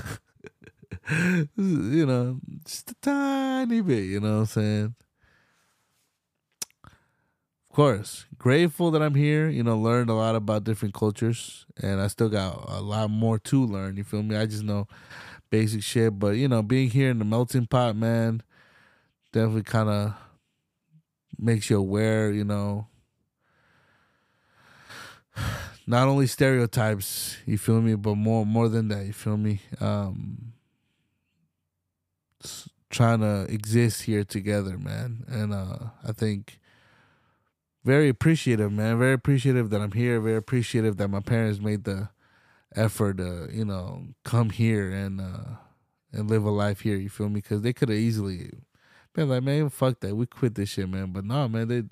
you 1.57 2.05
know, 2.05 2.39
just 2.65 2.91
a 2.91 2.95
tiny 3.01 3.81
bit, 3.81 4.05
you 4.05 4.19
know 4.19 4.33
what 4.33 4.39
I'm 4.39 4.45
saying? 4.45 4.95
Of 7.71 7.75
course, 7.75 8.25
grateful 8.37 8.91
that 8.91 9.01
I'm 9.01 9.15
here, 9.15 9.47
you 9.47 9.63
know, 9.63 9.77
learned 9.79 10.09
a 10.09 10.13
lot 10.13 10.35
about 10.35 10.65
different 10.65 10.93
cultures 10.93 11.65
and 11.81 12.01
I 12.01 12.07
still 12.07 12.27
got 12.27 12.65
a 12.67 12.81
lot 12.81 13.09
more 13.09 13.39
to 13.39 13.65
learn, 13.65 13.95
you 13.95 14.03
feel 14.03 14.23
me? 14.23 14.35
I 14.35 14.45
just 14.45 14.63
know 14.65 14.89
basic 15.49 15.83
shit, 15.83 16.19
but 16.19 16.37
you 16.37 16.47
know, 16.47 16.63
being 16.63 16.89
here 16.89 17.09
in 17.11 17.19
the 17.19 17.25
melting 17.25 17.67
pot, 17.67 17.95
man, 17.95 18.43
definitely 19.33 19.63
kind 19.63 19.89
of 19.89 20.15
makes 21.37 21.69
you 21.69 21.77
aware, 21.77 22.31
you 22.31 22.43
know, 22.43 22.87
not 25.87 26.07
only 26.07 26.27
stereotypes, 26.27 27.37
you 27.45 27.57
feel 27.57 27.81
me, 27.81 27.95
but 27.95 28.15
more 28.15 28.45
more 28.45 28.69
than 28.69 28.87
that, 28.89 29.05
you 29.05 29.13
feel 29.13 29.37
me? 29.37 29.61
Um 29.79 30.53
trying 32.89 33.19
to 33.21 33.45
exist 33.49 34.03
here 34.03 34.23
together, 34.23 34.77
man. 34.77 35.23
And 35.27 35.53
uh 35.53 35.77
I 36.03 36.11
think 36.11 36.59
very 37.83 38.09
appreciative, 38.09 38.71
man. 38.71 38.99
Very 38.99 39.13
appreciative 39.13 39.69
that 39.69 39.81
I'm 39.81 39.91
here. 39.91 40.19
Very 40.19 40.37
appreciative 40.37 40.97
that 40.97 41.07
my 41.07 41.19
parents 41.19 41.59
made 41.59 41.83
the 41.83 42.09
effort 42.75 43.17
to, 43.17 43.49
you 43.51 43.65
know, 43.65 44.07
come 44.23 44.49
here 44.49 44.89
and 44.89 45.19
uh 45.19 45.55
and 46.13 46.29
live 46.29 46.43
a 46.43 46.51
life 46.51 46.81
here, 46.81 46.97
you 46.97 47.09
feel 47.09 47.29
me? 47.29 47.41
Cuz 47.41 47.61
they 47.61 47.73
could 47.73 47.89
have 47.89 47.97
easily 47.97 48.51
been 49.13 49.29
like, 49.29 49.43
"Man, 49.43 49.69
fuck 49.69 49.99
that. 50.01 50.15
We 50.15 50.25
quit 50.25 50.55
this 50.55 50.69
shit, 50.69 50.89
man." 50.89 51.11
But 51.11 51.25
no, 51.25 51.47
man, 51.47 51.67
they 51.67 51.83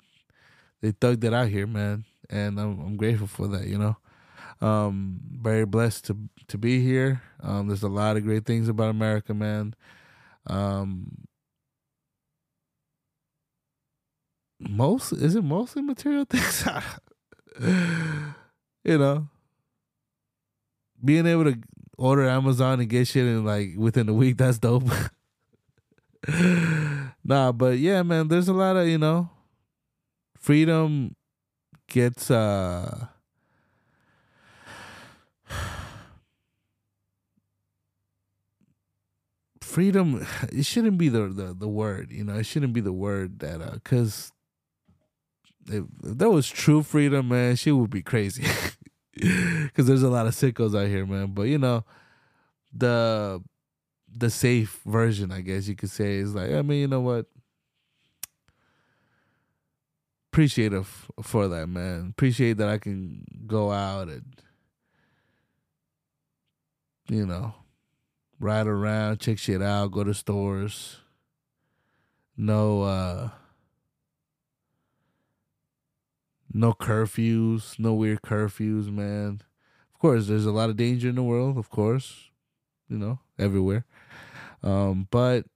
they 0.80 0.92
thugged 0.92 1.24
it 1.24 1.34
out 1.34 1.48
here, 1.48 1.66
man, 1.66 2.04
and 2.28 2.58
I'm 2.58 2.80
I'm 2.80 2.96
grateful 2.96 3.26
for 3.26 3.48
that. 3.48 3.66
You 3.66 3.78
know, 3.78 3.96
um, 4.66 5.20
very 5.32 5.64
blessed 5.66 6.06
to 6.06 6.16
to 6.48 6.58
be 6.58 6.82
here. 6.82 7.22
Um, 7.42 7.68
there's 7.68 7.82
a 7.82 7.88
lot 7.88 8.16
of 8.16 8.24
great 8.24 8.46
things 8.46 8.68
about 8.68 8.90
America, 8.90 9.34
man. 9.34 9.74
Um, 10.46 11.26
most 14.60 15.12
is 15.12 15.34
it 15.34 15.44
mostly 15.44 15.82
material 15.82 16.24
things? 16.30 16.68
you 18.84 18.98
know, 18.98 19.28
being 21.04 21.26
able 21.26 21.44
to 21.44 21.58
order 21.98 22.28
Amazon 22.28 22.80
and 22.80 22.88
get 22.88 23.06
shit 23.06 23.26
in 23.26 23.44
like 23.44 23.70
within 23.76 24.08
a 24.08 24.14
week, 24.14 24.36
that's 24.38 24.58
dope. 24.58 24.88
nah, 27.24 27.52
but 27.52 27.78
yeah, 27.78 28.02
man, 28.02 28.28
there's 28.28 28.48
a 28.48 28.52
lot 28.52 28.76
of, 28.76 28.86
you 28.88 28.98
know, 28.98 29.30
freedom 30.38 31.14
gets 31.88 32.30
uh 32.30 33.06
freedom 39.60 40.26
it 40.52 40.64
shouldn't 40.64 40.96
be 40.98 41.08
the, 41.08 41.28
the 41.28 41.52
the 41.52 41.68
word 41.68 42.10
you 42.10 42.24
know 42.24 42.36
it 42.36 42.46
shouldn't 42.46 42.72
be 42.72 42.80
the 42.80 42.92
word 42.92 43.40
that 43.40 43.60
uh 43.60 43.72
because 43.72 44.32
if, 45.70 45.84
that 46.18 46.30
was 46.30 46.48
true 46.48 46.82
freedom 46.82 47.28
man 47.28 47.56
she 47.56 47.72
would 47.72 47.90
be 47.90 48.02
crazy. 48.02 48.44
Because 49.12 49.86
there's 49.86 50.04
a 50.04 50.08
lot 50.08 50.26
of 50.26 50.34
sickos 50.34 50.78
out 50.78 50.88
here 50.88 51.04
man. 51.04 51.32
But 51.34 51.42
you 51.42 51.58
know 51.58 51.84
the 52.72 53.42
the 54.12 54.30
safe 54.30 54.80
version 54.86 55.30
i 55.30 55.40
guess 55.40 55.68
you 55.68 55.76
could 55.76 55.90
say 55.90 56.16
is 56.16 56.34
like 56.34 56.50
i 56.52 56.62
mean 56.62 56.80
you 56.80 56.88
know 56.88 57.00
what? 57.00 57.26
Appreciate 60.32 60.72
appreciative 60.72 61.10
for 61.22 61.48
that 61.48 61.68
man. 61.68 62.08
Appreciate 62.10 62.56
that 62.58 62.68
i 62.68 62.78
can 62.78 63.24
go 63.46 63.72
out 63.72 64.08
and 64.08 64.24
you 67.08 67.26
know 67.26 67.54
ride 68.38 68.68
around 68.68 69.18
check 69.20 69.38
shit 69.38 69.60
out 69.60 69.90
go 69.90 70.04
to 70.04 70.14
stores. 70.14 70.98
No 72.36 72.82
uh 72.82 73.30
no 76.52 76.72
curfews 76.72 77.78
no 77.78 77.94
weird 77.94 78.22
curfews 78.22 78.90
man. 78.90 79.42
Of 79.94 80.00
course 80.00 80.26
there's 80.26 80.46
a 80.46 80.52
lot 80.52 80.70
of 80.70 80.76
danger 80.76 81.08
in 81.08 81.14
the 81.14 81.22
world 81.22 81.58
of 81.58 81.70
course 81.70 82.30
you 82.88 82.98
know 82.98 83.18
everywhere. 83.38 83.84
Um 84.62 85.08
but 85.10 85.46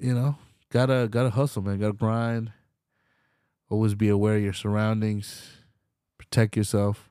you 0.00 0.14
know 0.14 0.36
gotta 0.70 1.08
gotta 1.10 1.30
hustle 1.30 1.62
man. 1.62 1.78
Gotta 1.78 1.92
grind. 1.92 2.52
Always 3.70 3.94
be 3.94 4.08
aware 4.08 4.36
of 4.36 4.42
your 4.42 4.52
surroundings. 4.54 5.58
Protect 6.16 6.56
yourself. 6.56 7.10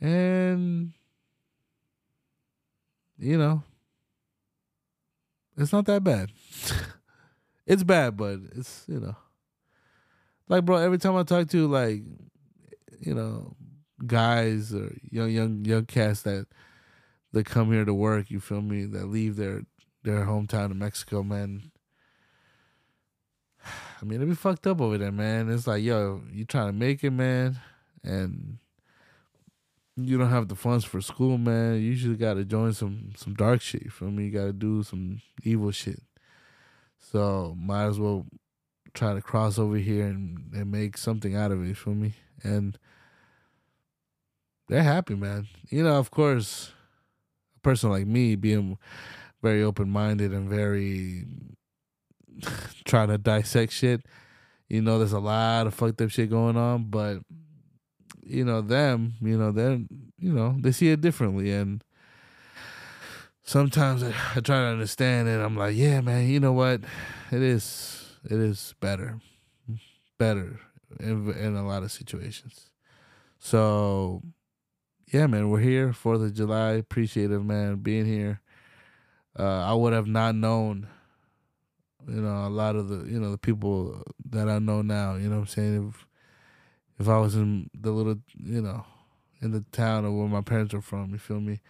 And 0.00 0.92
you 3.18 3.38
know 3.38 3.62
it's 5.56 5.72
not 5.72 5.86
that 5.86 6.04
bad 6.04 6.30
it's 7.66 7.82
bad 7.82 8.16
but 8.16 8.38
it's 8.54 8.84
you 8.88 9.00
know 9.00 9.16
like 10.48 10.64
bro 10.64 10.76
every 10.76 10.98
time 10.98 11.16
i 11.16 11.22
talk 11.22 11.48
to 11.48 11.66
like 11.66 12.02
you 13.00 13.14
know 13.14 13.54
guys 14.06 14.74
or 14.74 14.94
young 15.10 15.30
young 15.30 15.64
young 15.64 15.84
cats 15.84 16.22
that 16.22 16.46
that 17.32 17.46
come 17.46 17.72
here 17.72 17.84
to 17.84 17.94
work 17.94 18.30
you 18.30 18.40
feel 18.40 18.62
me 18.62 18.84
that 18.84 19.06
leave 19.06 19.36
their 19.36 19.62
their 20.04 20.24
hometown 20.24 20.70
in 20.70 20.78
mexico 20.78 21.22
man 21.22 21.70
i 24.00 24.04
mean 24.04 24.20
they 24.20 24.26
be 24.26 24.34
fucked 24.34 24.66
up 24.66 24.80
over 24.80 24.98
there 24.98 25.12
man 25.12 25.50
it's 25.50 25.66
like 25.66 25.82
yo 25.82 26.22
you 26.30 26.44
trying 26.44 26.68
to 26.68 26.72
make 26.72 27.02
it 27.02 27.10
man 27.10 27.58
and 28.04 28.58
you 29.96 30.18
don't 30.18 30.30
have 30.30 30.48
the 30.48 30.54
funds 30.54 30.84
for 30.84 31.00
school, 31.00 31.38
man. 31.38 31.74
You 31.74 31.80
usually 31.80 32.16
got 32.16 32.34
to 32.34 32.44
join 32.44 32.72
some 32.74 33.12
some 33.16 33.34
dark 33.34 33.62
shit. 33.62 33.84
You 33.84 33.90
feel 33.90 34.10
me? 34.10 34.26
You 34.26 34.30
got 34.30 34.44
to 34.44 34.52
do 34.52 34.82
some 34.82 35.22
evil 35.42 35.70
shit. 35.70 36.02
So 37.10 37.54
might 37.58 37.86
as 37.86 37.98
well 37.98 38.26
try 38.94 39.14
to 39.14 39.22
cross 39.22 39.58
over 39.58 39.76
here 39.76 40.06
and, 40.06 40.50
and 40.52 40.70
make 40.70 40.96
something 40.96 41.36
out 41.36 41.52
of 41.52 41.68
it. 41.68 41.76
for 41.76 41.90
me? 41.90 42.14
And 42.42 42.78
they're 44.68 44.82
happy, 44.82 45.14
man. 45.14 45.46
You 45.68 45.84
know, 45.84 45.96
of 45.96 46.10
course, 46.10 46.72
a 47.56 47.60
person 47.60 47.90
like 47.90 48.06
me 48.06 48.34
being 48.34 48.78
very 49.42 49.62
open 49.62 49.88
minded 49.88 50.32
and 50.32 50.48
very 50.48 51.24
trying 52.84 53.08
to 53.08 53.18
dissect 53.18 53.72
shit. 53.72 54.04
You 54.68 54.82
know, 54.82 54.98
there's 54.98 55.12
a 55.12 55.20
lot 55.20 55.68
of 55.68 55.74
fucked 55.74 56.00
up 56.00 56.10
shit 56.10 56.30
going 56.30 56.56
on, 56.56 56.90
but 56.90 57.20
you 58.28 58.44
know 58.44 58.60
them 58.60 59.14
you 59.20 59.38
know 59.38 59.52
they're 59.52 59.78
you 60.18 60.32
know 60.32 60.56
they 60.60 60.72
see 60.72 60.90
it 60.90 61.00
differently 61.00 61.52
and 61.52 61.84
sometimes 63.46 64.02
I, 64.02 64.12
I 64.34 64.40
try 64.40 64.58
to 64.58 64.66
understand 64.66 65.28
it. 65.28 65.40
I'm 65.40 65.56
like 65.56 65.74
yeah 65.76 66.00
man 66.00 66.28
you 66.28 66.40
know 66.40 66.52
what? 66.52 66.82
It 67.32 67.42
is 67.42 68.18
it 68.24 68.38
is 68.38 68.74
better 68.80 69.20
better 70.18 70.60
in, 71.00 71.30
in 71.32 71.56
a 71.56 71.66
lot 71.66 71.82
of 71.82 71.92
situations. 71.92 72.70
So 73.38 74.22
yeah 75.12 75.26
man 75.26 75.48
we're 75.48 75.60
here 75.60 75.92
fourth 75.92 76.20
of 76.20 76.34
july. 76.34 76.72
Appreciative 76.72 77.44
man 77.44 77.76
being 77.76 78.06
here. 78.06 78.40
Uh 79.38 79.64
i 79.70 79.72
would 79.72 79.92
have 79.92 80.06
not 80.06 80.34
known 80.34 80.88
you 82.08 82.20
know 82.20 82.46
a 82.46 82.48
lot 82.48 82.76
of 82.76 82.88
the 82.88 83.10
you 83.10 83.18
know 83.18 83.30
the 83.30 83.38
people 83.38 84.02
that 84.30 84.48
i 84.48 84.58
know 84.58 84.80
now 84.80 85.16
you 85.16 85.28
know 85.28 85.36
what 85.36 85.42
i'm 85.42 85.46
saying? 85.46 85.88
If 85.88 86.06
if 86.98 87.08
I 87.08 87.18
was 87.18 87.34
in 87.34 87.70
the 87.74 87.90
little, 87.90 88.16
you 88.38 88.62
know, 88.62 88.84
in 89.40 89.52
the 89.52 89.64
town 89.72 90.04
of 90.04 90.14
where 90.14 90.28
my 90.28 90.40
parents 90.40 90.74
are 90.74 90.80
from, 90.80 91.12
you 91.12 91.18
feel 91.18 91.40
me? 91.40 91.60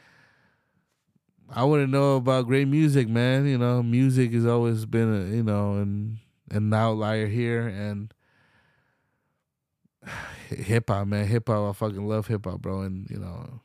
I 1.49 1.65
wouldn't 1.65 1.93
know 1.93 2.17
about 2.17 2.47
great 2.47 2.69
music, 2.69 3.09
man. 3.09 3.47
You 3.47 3.59
know, 3.59 3.83
music 3.83 4.33
has 4.33 4.47
always 4.47 4.85
been, 4.85 5.15
a, 5.15 5.37
you 5.37 5.43
know, 5.43 5.75
an 5.75 6.19
an 6.51 6.73
outlier 6.73 7.27
here, 7.27 7.67
and 7.67 8.13
hip 10.49 10.89
hop, 10.89 11.07
man, 11.07 11.27
hip 11.27 11.49
hop. 11.49 11.71
I 11.71 11.73
fucking 11.73 12.07
love 12.07 12.27
hip 12.27 12.45
hop, 12.47 12.61
bro. 12.61 12.81
And 12.83 13.09
you 13.11 13.19
know, 13.19 13.61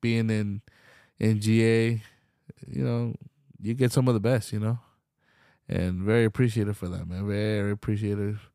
being 0.00 0.30
in 0.30 0.62
in 1.18 1.40
GA, 1.40 2.02
you 2.66 2.84
know, 2.84 3.14
you 3.60 3.74
get 3.74 3.92
some 3.92 4.08
of 4.08 4.14
the 4.14 4.20
best, 4.20 4.52
you 4.52 4.60
know, 4.60 4.78
and 5.68 6.00
very 6.02 6.24
appreciative 6.24 6.76
for 6.76 6.88
that, 6.88 7.08
man. 7.08 7.26
Very 7.26 7.72
appreciative 7.72 8.50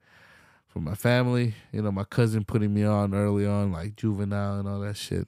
for 0.67 0.79
my 0.79 0.95
family. 0.95 1.55
You 1.71 1.81
know, 1.81 1.91
my 1.91 2.03
cousin 2.03 2.45
putting 2.45 2.73
me 2.73 2.84
on 2.84 3.13
early 3.13 3.45
on, 3.45 3.71
like 3.71 3.95
juvenile 3.95 4.59
and 4.59 4.67
all 4.67 4.79
that 4.79 4.97
shit. 4.97 5.27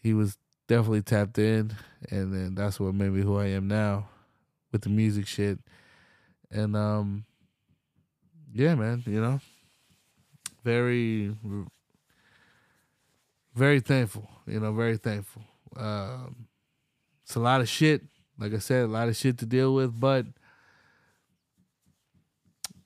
He 0.00 0.14
was 0.14 0.38
definitely 0.68 1.02
tapped 1.02 1.38
in, 1.38 1.74
and 2.10 2.32
then 2.32 2.54
that's 2.54 2.78
what 2.78 2.94
made 2.94 3.10
me 3.10 3.22
who 3.22 3.38
I 3.38 3.46
am 3.46 3.66
now 3.66 4.08
with 4.70 4.82
the 4.82 4.90
music 4.90 5.26
shit. 5.26 5.58
And 6.50 6.76
um, 6.76 7.24
yeah, 8.52 8.74
man, 8.74 9.02
you 9.06 9.20
know, 9.20 9.40
very, 10.62 11.34
very 13.54 13.80
thankful. 13.80 14.28
You 14.46 14.60
know, 14.60 14.72
very 14.72 14.98
thankful. 14.98 15.42
Um, 15.76 16.46
it's 17.24 17.34
a 17.34 17.40
lot 17.40 17.60
of 17.60 17.68
shit. 17.68 18.02
Like 18.38 18.54
I 18.54 18.58
said, 18.58 18.84
a 18.84 18.88
lot 18.88 19.08
of 19.08 19.16
shit 19.16 19.38
to 19.38 19.46
deal 19.46 19.74
with, 19.74 19.98
but 19.98 20.26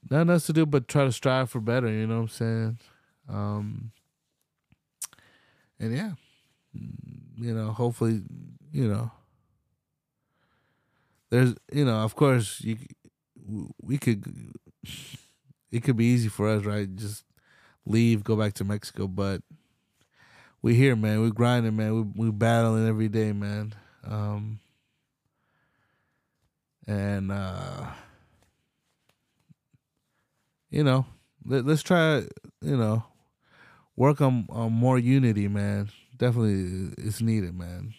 nothing 0.09 0.29
else 0.31 0.47
to 0.47 0.53
do 0.53 0.65
but 0.65 0.87
try 0.87 1.05
to 1.05 1.11
strive 1.11 1.49
for 1.49 1.59
better. 1.59 1.89
You 1.89 2.07
know 2.07 2.15
what 2.15 2.21
I'm 2.21 2.27
saying? 2.29 2.77
Um, 3.29 3.91
and 5.79 5.95
yeah, 5.95 6.11
you 7.37 7.53
know, 7.53 7.71
hopefully, 7.71 8.21
you 8.71 8.87
know, 8.87 9.11
there's, 11.29 11.55
you 11.71 11.85
know, 11.85 11.97
of 11.97 12.15
course, 12.15 12.61
you, 12.61 12.77
we 13.81 13.97
could, 13.97 14.23
it 15.71 15.83
could 15.83 15.97
be 15.97 16.05
easy 16.05 16.29
for 16.29 16.47
us, 16.49 16.63
right? 16.65 16.93
Just 16.95 17.23
leave, 17.85 18.23
go 18.23 18.35
back 18.35 18.53
to 18.55 18.63
Mexico, 18.63 19.07
but 19.07 19.41
we 20.61 20.75
here, 20.75 20.95
man. 20.95 21.21
We 21.21 21.31
grinding, 21.31 21.75
man. 21.75 21.93
We 22.15 22.25
we 22.25 22.31
battling 22.31 22.87
every 22.87 23.09
day, 23.09 23.33
man. 23.33 23.73
Um, 24.03 24.59
and 26.87 27.31
uh, 27.31 27.85
you 30.69 30.83
know, 30.83 31.05
let, 31.45 31.65
let's 31.65 31.83
try, 31.83 32.17
you 32.61 32.77
know, 32.77 33.03
work 33.95 34.21
on 34.21 34.47
on 34.49 34.73
more 34.73 34.99
unity, 34.99 35.47
man. 35.47 35.89
Definitely, 36.23 36.93
it's 36.99 37.19
needed, 37.19 37.53
man. 37.53 37.93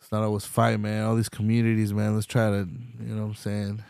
It's 0.00 0.10
not 0.10 0.22
always 0.22 0.46
fight, 0.46 0.80
man. 0.80 1.04
All 1.04 1.14
these 1.14 1.28
communities, 1.28 1.92
man. 1.92 2.14
Let's 2.14 2.24
try 2.24 2.48
to, 2.48 2.66
you 3.00 3.14
know, 3.14 3.24
what 3.24 3.28
I'm 3.28 3.34
saying, 3.34 3.84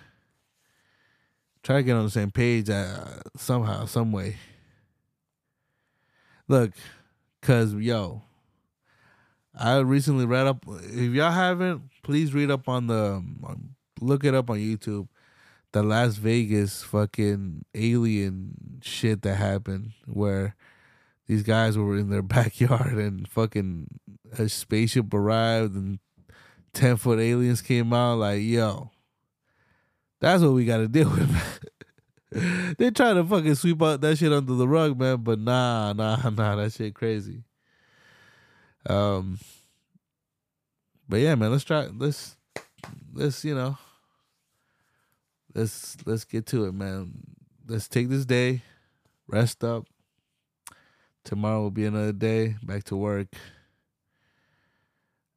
try 1.62 1.77
to 1.77 1.83
get 1.85 1.95
on 1.95 2.05
the 2.05 2.11
same 2.11 2.33
page 2.33 2.69
uh, 2.69 3.20
somehow, 3.37 3.85
some 3.85 4.11
way. 4.11 4.39
Look, 6.49 6.73
cause 7.43 7.74
yo, 7.74 8.23
I 9.57 9.77
recently 9.77 10.27
read 10.27 10.49
up. 10.49 10.65
If 10.66 11.12
y'all 11.12 11.31
haven't, 11.31 11.83
please 12.03 12.35
read 12.35 12.51
up 12.51 12.69
on 12.69 12.89
the, 12.89 13.23
um, 13.47 13.77
look 14.01 14.24
it 14.24 14.35
up 14.35 14.51
on 14.51 14.59
YouTube. 14.59 15.07
The 15.70 15.85
Las 15.85 16.16
Vegas 16.16 16.83
fucking 16.83 17.66
alien 17.73 18.81
shit 18.83 19.23
that 19.23 19.37
happened, 19.37 19.93
where 20.07 20.57
these 21.27 21.43
guys 21.43 21.77
were 21.77 21.97
in 21.97 22.11
their 22.11 22.23
backyard 22.36 22.94
and 22.94 23.28
fucking 23.28 24.01
a 24.39 24.48
spaceship 24.48 25.12
arrived 25.12 25.74
and 25.74 25.98
ten 26.73 26.97
foot 26.97 27.19
aliens 27.19 27.62
came 27.62 27.93
out. 27.93 28.19
Like 28.19 28.43
yo, 28.43 28.90
that's 30.20 30.43
what 30.43 30.53
we 30.53 30.65
got 30.65 30.78
to 30.78 30.89
deal 30.89 31.11
with. 31.11 31.61
They 32.77 32.90
try 32.90 33.15
to 33.15 33.24
fucking 33.24 33.55
sweep 33.55 33.81
out 33.81 34.01
that 34.03 34.19
shit 34.19 34.32
under 34.32 34.55
the 34.55 34.69
rug, 34.69 34.98
man. 34.98 35.19
But 35.19 35.39
nah, 35.39 35.94
nah, 35.94 36.28
nah, 36.28 36.57
that 36.57 36.73
shit 36.73 36.93
crazy. 36.93 37.44
Um, 38.85 39.39
but 41.09 41.20
yeah, 41.20 41.35
man, 41.35 41.53
let's 41.53 41.65
try. 41.65 41.86
Let's 41.86 42.36
let's 43.15 43.44
you 43.44 43.55
know. 43.55 43.78
Let's 45.55 45.97
let's 46.05 46.24
get 46.24 46.47
to 46.47 46.66
it, 46.66 46.74
man. 46.74 47.12
Let's 47.66 47.89
take 47.89 48.09
this 48.11 48.27
day, 48.27 48.62
rest 49.28 49.65
up. 49.65 49.86
Tomorrow 51.27 51.62
will 51.62 51.70
be 51.73 51.85
another 51.85 52.12
day, 52.12 52.55
back 52.62 52.85
to 52.85 52.97
work. 52.97 53.27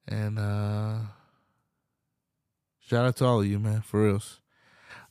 And 0.07 0.38
uh 0.38 0.99
shout 2.80 3.07
out 3.07 3.16
to 3.18 3.26
all 3.26 3.40
of 3.40 3.48
you, 3.48 3.57
man, 3.57 3.82
for 3.82 4.03
reals. 4.03 4.40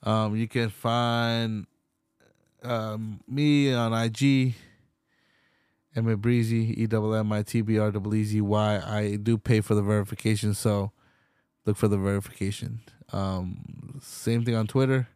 Um, 0.05 0.36
you 0.36 0.46
can 0.46 0.68
find 0.68 1.66
um, 2.62 3.18
me 3.26 3.74
on 3.74 3.92
IG, 3.92 4.55
Emmit 5.96 6.20
Breezy, 6.20 6.80
E 6.80 6.86
double 6.86 7.12
M 7.12 7.32
I 7.32 7.42
T 7.42 7.60
B 7.60 7.76
R 7.80 7.90
double 7.90 8.14
E 8.14 8.22
Z 8.22 8.40
Y. 8.40 8.82
I 8.86 9.16
do 9.16 9.36
pay 9.36 9.60
for 9.60 9.74
the 9.74 9.82
verification, 9.82 10.55
so 10.55 10.92
look 11.66 11.76
for 11.76 11.88
the 11.88 11.98
verification. 11.98 12.82
Um, 13.12 13.98
same 14.00 14.44
thing 14.44 14.55
on 14.55 14.68
Twitter, 14.68 15.09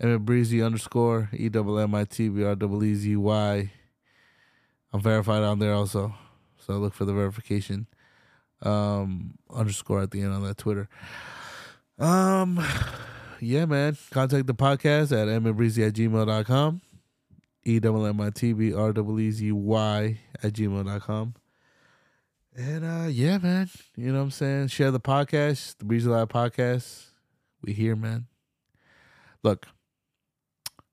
Emmit 0.00 0.24
Breezy 0.24 0.62
underscore 0.62 1.28
E 1.34 1.50
double 1.50 1.78
M 1.78 1.94
I 1.94 2.04
T 2.04 2.30
B 2.30 2.42
R 2.42 2.56
double 2.56 2.82
E 2.82 2.94
Z 2.94 3.16
Y. 3.16 3.70
I'm 4.92 5.00
verified 5.00 5.42
on 5.42 5.58
there 5.58 5.74
also, 5.74 6.14
so 6.58 6.74
look 6.78 6.94
for 6.94 7.04
the 7.04 7.12
verification. 7.12 7.86
Um, 8.62 9.34
underscore 9.50 10.02
at 10.02 10.10
the 10.10 10.22
end 10.22 10.32
on 10.32 10.42
that 10.44 10.58
Twitter. 10.58 10.88
Um, 11.98 12.64
yeah, 13.40 13.66
man. 13.66 13.96
Contact 14.10 14.46
the 14.46 14.54
podcast 14.54 15.12
at 15.12 15.28
emmitbreezy 15.28 15.86
at 15.86 15.94
gmail.com. 15.94 16.80
E 17.64 17.78
double 17.80 18.06
M 18.06 18.20
I 18.20 18.30
T 18.30 18.52
B 18.52 18.72
R 18.72 18.92
double 18.92 19.20
E 19.20 19.30
Z 19.30 19.52
Y 19.52 20.18
at 20.42 20.52
gmail.com. 20.52 21.34
And 22.56 22.84
uh 22.84 23.08
yeah, 23.08 23.38
man. 23.38 23.68
You 23.96 24.06
know 24.06 24.18
what 24.18 24.24
I'm 24.24 24.30
saying? 24.30 24.68
Share 24.68 24.90
the 24.90 25.00
podcast, 25.00 25.76
the 25.78 25.84
Breezy 25.84 26.08
Live 26.08 26.28
podcast. 26.28 27.08
We 27.62 27.72
here, 27.72 27.94
man. 27.94 28.26
Look, 29.42 29.66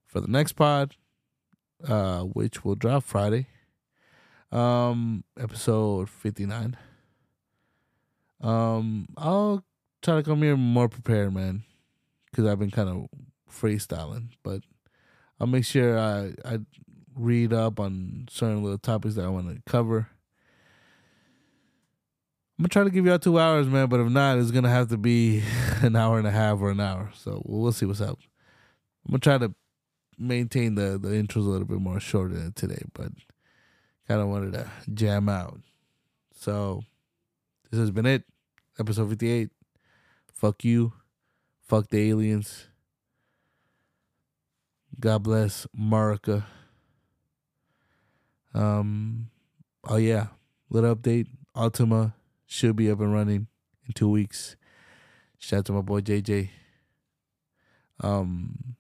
for 0.06 0.20
the 0.20 0.28
next 0.28 0.54
pod, 0.54 0.96
uh, 1.88 2.22
which 2.22 2.64
will 2.64 2.76
drop 2.76 3.04
Friday, 3.04 3.48
um, 4.52 5.24
episode 5.40 6.10
fifty 6.10 6.46
nine. 6.46 6.78
Um, 8.42 9.08
I'll 9.18 9.64
try 10.02 10.16
to 10.16 10.24
come 10.24 10.42
here 10.42 10.56
more 10.58 10.90
prepared, 10.90 11.34
man, 11.34 11.64
because 12.30 12.46
I've 12.46 12.60
been 12.60 12.72
kind 12.72 12.90
of 12.90 13.08
freestyling. 13.50 14.30
But 14.44 14.62
I'll 15.40 15.48
make 15.48 15.66
sure 15.66 15.98
I 15.98 16.34
I 16.46 16.60
read 17.16 17.54
up 17.54 17.80
on 17.80 18.28
certain 18.30 18.62
little 18.62 18.78
topics 18.78 19.16
that 19.16 19.26
I 19.26 19.30
want 19.30 19.50
to 19.50 19.62
cover. 19.70 20.10
I'm 22.58 22.64
gonna 22.64 22.70
try 22.70 22.84
to 22.86 22.90
give 22.90 23.06
you 23.06 23.12
all 23.12 23.20
two 23.20 23.40
hours, 23.40 23.68
man. 23.68 23.88
But 23.88 24.00
if 24.00 24.10
not, 24.10 24.38
it's 24.38 24.52
gonna 24.52 24.70
have 24.70 24.90
to 24.90 24.98
be 24.98 25.44
an 25.82 25.96
hour 25.96 26.18
and 26.18 26.28
a 26.28 26.32
half 26.32 26.60
or 26.60 26.72
an 26.72 26.80
hour. 26.80 27.12
So 27.14 27.42
we'll, 27.46 27.62
we'll 27.62 27.72
see 27.74 27.86
what's 27.86 28.02
up. 28.02 28.18
I'm 29.06 29.12
gonna 29.12 29.20
try 29.20 29.38
to 29.40 29.54
maintain 30.18 30.76
the 30.76 30.98
the 30.98 31.10
intros 31.10 31.46
a 31.46 31.50
little 31.50 31.68
bit 31.68 31.80
more 31.80 32.00
shorter 32.00 32.34
than 32.34 32.54
today, 32.54 32.84
but 32.94 33.12
kind 34.08 34.22
of 34.22 34.28
wanted 34.28 34.54
to 34.54 34.70
jam 34.94 35.30
out. 35.30 35.60
So 36.34 36.84
this 37.72 37.80
has 37.80 37.92
been 37.92 38.06
it, 38.06 38.24
episode 38.80 39.10
58. 39.10 39.50
Fuck 40.34 40.64
you, 40.64 40.94
fuck 41.62 41.90
the 41.90 42.10
aliens. 42.10 42.68
God 45.00 45.24
bless 45.24 45.68
America. 45.78 46.46
Um, 48.54 49.30
oh 49.84 49.98
yeah, 49.98 50.28
little 50.70 50.96
update. 50.96 51.28
Ultima 51.56 52.16
should 52.46 52.76
be 52.76 52.90
up 52.90 53.00
and 53.00 53.14
running 53.14 53.48
in 53.88 53.94
two 53.94 54.10
weeks. 54.10 54.56
Shout 55.38 55.60
out 55.60 55.66
to 55.66 55.74
my 55.74 55.82
boy 55.82 56.02
JJ. 56.02 56.50
Um, 58.02 58.76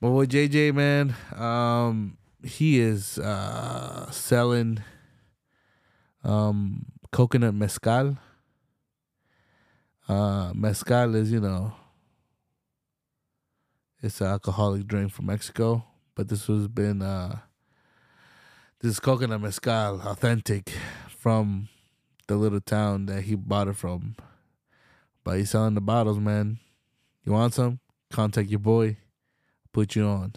my 0.00 0.08
boy 0.08 0.26
JJ, 0.26 0.74
man. 0.74 1.14
Um, 1.36 2.16
he 2.42 2.80
is 2.80 3.18
uh 3.18 4.10
selling 4.10 4.82
um 6.24 6.86
coconut 7.12 7.54
mezcal. 7.54 8.16
Uh, 10.08 10.52
mezcal 10.54 11.14
is, 11.14 11.30
you 11.30 11.40
know, 11.40 11.72
it's 14.02 14.20
an 14.20 14.26
alcoholic 14.26 14.86
drink 14.86 15.12
from 15.12 15.26
Mexico, 15.26 15.84
but 16.14 16.28
this 16.28 16.46
has 16.46 16.66
been 16.68 17.02
uh 17.02 17.38
this 18.80 18.92
is 18.92 19.00
coconut 19.00 19.40
mezcal, 19.40 20.00
authentic 20.00 20.72
from 21.08 21.68
the 22.26 22.36
little 22.36 22.60
town 22.60 23.06
that 23.06 23.22
he 23.22 23.34
bought 23.34 23.68
it 23.68 23.76
from. 23.76 24.16
But 25.22 25.38
he's 25.38 25.50
selling 25.50 25.74
the 25.74 25.80
bottles, 25.80 26.18
man. 26.18 26.58
You 27.24 27.32
want 27.32 27.54
some? 27.54 27.80
Contact 28.10 28.48
your 28.48 28.58
boy. 28.58 28.96
Put 29.72 29.94
you 29.94 30.06
on. 30.06 30.32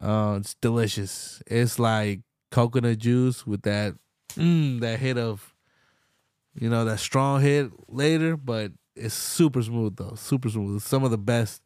Uh, 0.00 0.38
it's 0.40 0.54
delicious. 0.54 1.42
It's 1.46 1.78
like 1.78 2.20
coconut 2.50 2.98
juice 2.98 3.46
with 3.46 3.62
that 3.62 3.94
mm, 4.30 4.80
that 4.80 4.98
hit 4.98 5.18
of 5.18 5.54
you 6.54 6.68
know 6.68 6.84
that 6.84 7.00
strong 7.00 7.40
hit 7.40 7.70
later, 7.88 8.36
but 8.36 8.72
it's 8.96 9.14
super 9.14 9.62
smooth 9.62 9.96
though. 9.96 10.14
Super 10.16 10.48
smooth. 10.48 10.76
It's 10.76 10.88
some 10.88 11.04
of 11.04 11.10
the 11.10 11.18
best 11.18 11.62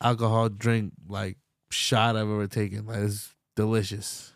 alcohol 0.00 0.48
drink 0.48 0.92
like 1.08 1.36
shot 1.70 2.16
I've 2.16 2.22
ever 2.22 2.46
taken. 2.46 2.86
Like 2.86 2.98
it's 2.98 3.34
delicious. 3.54 4.32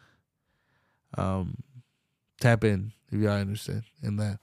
Um, 1.16 1.56
tap 2.40 2.64
in 2.64 2.92
if 3.10 3.20
y'all 3.20 3.38
interested 3.38 3.84
in 4.02 4.16
that. 4.16 4.38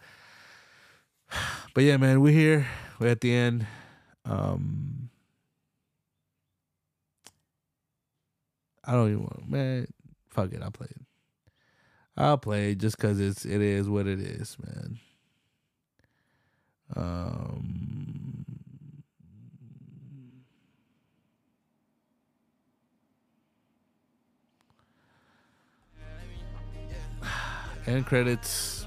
But 1.74 1.84
yeah, 1.84 1.98
man, 1.98 2.22
we're 2.22 2.34
here. 2.34 2.66
We're 2.98 3.10
at 3.10 3.22
the 3.22 3.32
end. 3.32 3.68
Um, 4.26 5.07
I 8.88 8.94
don't 8.94 9.10
even 9.12 9.24
want, 9.24 9.50
man. 9.50 9.88
Fuck 10.30 10.54
it, 10.54 10.62
I'll 10.64 10.72
play 10.72 10.88
it. 10.90 11.02
I'll 12.16 12.38
play 12.38 12.72
it 12.72 12.78
just 12.78 12.98
cause 12.98 13.20
it's 13.20 13.46
it 13.46 13.62
is 13.62 13.90
what 13.90 14.08
it 14.08 14.20
is, 14.20 14.56
man. 14.66 15.00
Um, 16.96 18.46
end 27.88 28.06
credits. 28.06 28.86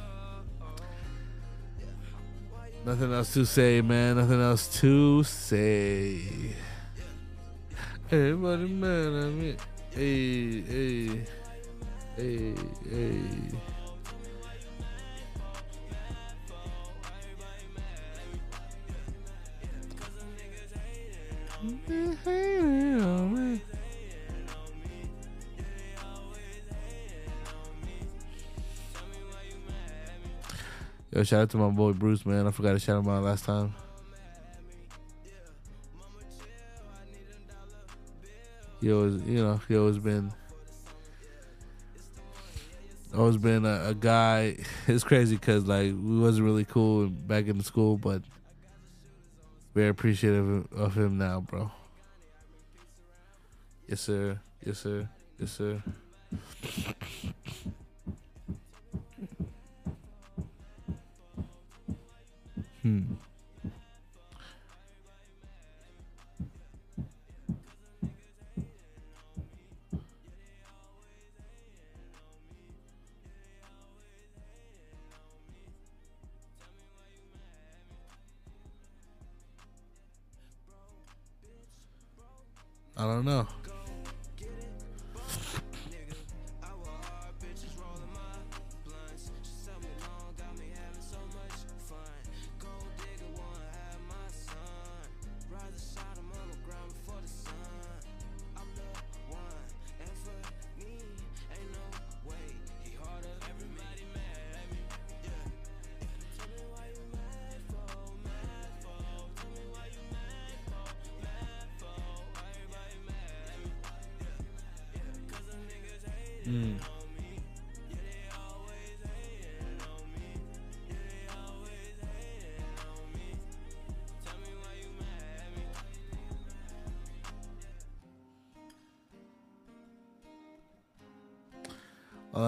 Nothing 2.86 3.12
else 3.12 3.34
to 3.34 3.44
say, 3.44 3.82
man. 3.82 4.16
Nothing 4.16 4.40
else 4.40 4.80
to 4.80 5.22
say. 5.24 6.22
Everybody 8.10 8.66
mad 8.66 9.12
at 9.12 9.32
me. 9.32 9.56
Hey, 9.92 10.60
hey, 10.62 11.24
hey, 12.16 12.54
hey. 12.88 13.22
Yo, 31.12 31.24
shout 31.24 31.40
out 31.42 31.50
to 31.50 31.56
my 31.56 31.68
boy 31.68 31.92
Bruce, 31.92 32.24
man. 32.24 32.46
I 32.46 32.52
forgot 32.52 32.72
to 32.74 32.78
shout 32.78 33.04
him 33.04 33.08
out 33.10 33.24
last 33.24 33.44
time. 33.44 33.74
He 38.80 38.92
always, 38.92 39.22
you 39.22 39.42
know, 39.42 39.60
he 39.68 39.76
always 39.76 39.98
been, 39.98 40.32
always 43.16 43.36
been 43.36 43.64
a, 43.64 43.88
a 43.88 43.94
guy. 43.94 44.56
It's 44.86 45.04
crazy 45.04 45.36
because 45.36 45.66
like 45.66 45.86
we 45.92 46.18
wasn't 46.18 46.46
really 46.46 46.64
cool 46.64 47.08
back 47.08 47.46
in 47.46 47.62
school, 47.62 47.96
but 47.96 48.22
very 49.74 49.88
appreciative 49.88 50.66
of 50.72 50.96
him 50.96 51.18
now, 51.18 51.40
bro. 51.40 51.70
Yes, 53.86 54.00
sir. 54.00 54.40
Yes, 54.64 54.78
sir. 54.78 55.08
Yes, 55.38 55.50
sir. 55.52 55.82
Hmm. 62.82 63.02
I 83.00 83.04
don't 83.04 83.24
know. 83.24 83.59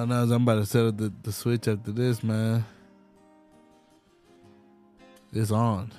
I 0.02 0.04
know 0.04 0.24
is 0.24 0.32
I'm 0.32 0.42
about 0.42 0.56
to 0.56 0.66
set 0.66 0.84
up 0.84 0.96
the, 0.96 1.12
the 1.22 1.30
switch 1.30 1.68
after 1.68 1.92
this, 1.92 2.24
man. 2.24 2.64
It's 5.32 5.52
on. 5.52 5.92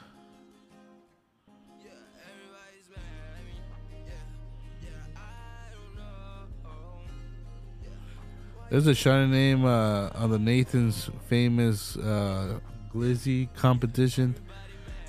There's 8.69 8.87
a 8.87 8.93
shiny 8.93 9.31
name 9.31 9.63
uh, 9.63 10.09
on 10.15 10.31
the 10.31 10.39
Nathan's 10.39 11.09
famous 11.29 11.95
uh, 11.95 12.59
Glizzy 12.93 13.47
competition. 13.55 14.35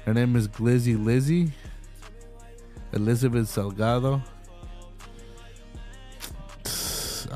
Her 0.07 0.15
name 0.15 0.37
is 0.37 0.47
Glizzy 0.47 1.03
Lizzy. 1.03 1.51
Elizabeth 2.93 3.49
Salgado. 3.49 4.23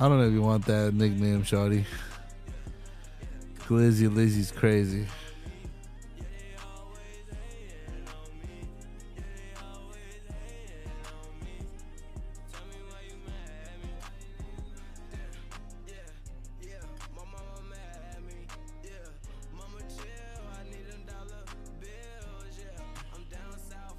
I 0.00 0.02
don't 0.02 0.20
know 0.20 0.28
if 0.28 0.32
you 0.32 0.42
want 0.42 0.64
that 0.66 0.94
nickname, 0.94 1.42
Shawty. 1.42 1.84
Glizzy 3.66 4.14
Lizzy's 4.14 4.52
crazy. 4.52 5.08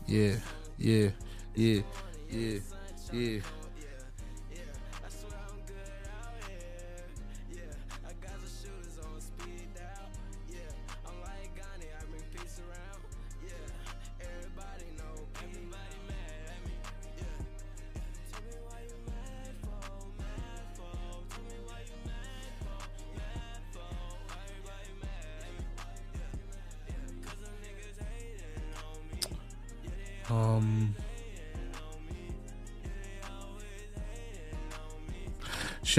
Yeah, 0.08 0.36
yeah, 0.78 1.10
yeah, 1.56 1.82
yeah, 2.32 2.60
yeah. 3.12 3.42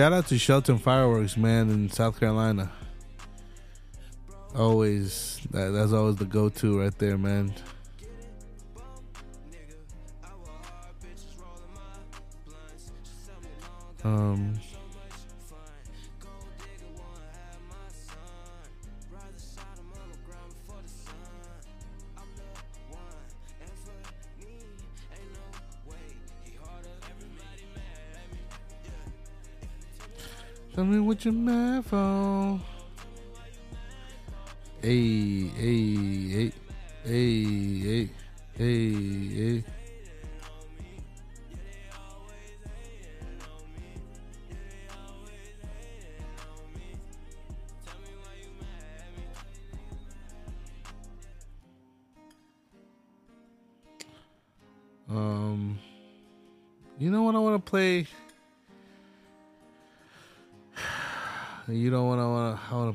Shout 0.00 0.14
out 0.14 0.28
to 0.28 0.38
Shelton 0.38 0.78
Fireworks, 0.78 1.36
man, 1.36 1.68
in 1.68 1.90
South 1.90 2.18
Carolina. 2.18 2.72
Always, 4.56 5.42
that, 5.50 5.72
that's 5.72 5.92
always 5.92 6.16
the 6.16 6.24
go-to 6.24 6.80
right 6.80 6.98
there, 6.98 7.18
man. 7.18 7.52
Tell 31.20 31.32
me 31.32 31.80
what 31.80 32.29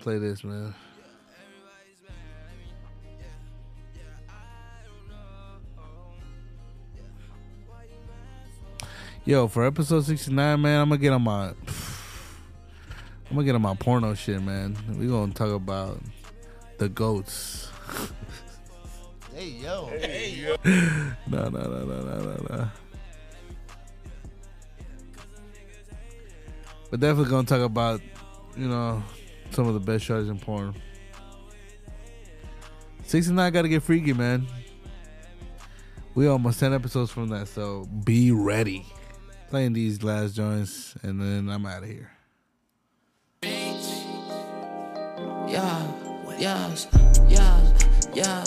play 0.05 0.19
this, 0.19 0.43
man. 0.43 0.71
Yo, 9.25 9.47
for 9.47 9.65
episode 9.65 10.05
sixty 10.05 10.31
nine, 10.31 10.61
man, 10.61 10.81
I'm 10.81 10.89
gonna 10.89 11.01
get 11.01 11.11
on 11.11 11.23
my. 11.23 11.47
I'm 11.47 11.55
gonna 13.31 13.45
get 13.45 13.55
on 13.55 13.63
my 13.63 13.73
porno 13.73 14.13
shit, 14.13 14.43
man. 14.43 14.77
We 14.95 15.07
gonna 15.07 15.33
talk 15.33 15.51
about 15.51 15.99
the 16.77 16.87
goats. 16.87 17.71
Hey 19.33 19.47
yo. 19.47 19.87
Hey 19.87 20.35
yo. 20.35 20.55
no, 21.25 21.49
no, 21.49 21.49
no, 21.49 21.83
no, 21.83 22.01
no, 22.01 22.19
no, 22.19 22.47
no. 22.47 22.69
But 26.91 26.99
definitely 26.99 27.31
gonna 27.31 27.47
talk 27.47 27.61
about, 27.61 28.01
you 28.55 28.67
know, 28.67 29.03
some 29.55 29.67
of 29.67 29.73
the 29.73 29.79
best 29.79 30.03
shots 30.03 30.27
in 30.27 30.37
porn. 30.37 30.75
69 33.05 33.53
gotta 33.53 33.69
get 33.69 33.83
freaky, 33.83 34.11
man. 34.11 34.45
We 36.13 36.27
almost 36.27 36.59
10 36.59 36.73
episodes 36.73 37.11
from 37.11 37.29
that, 37.29 37.47
so 37.47 37.87
be 38.03 38.31
ready. 38.31 38.85
Playing 39.49 39.73
these 39.73 40.03
last 40.03 40.35
joints, 40.35 40.95
and 41.03 41.21
then 41.21 41.49
I'm 41.49 41.65
out 41.65 41.83
of 41.83 41.89
here. 41.89 42.11
Yeah, 45.47 45.91
yes, 46.37 46.87
yeah, 47.29 47.77
yeah, 48.13 48.43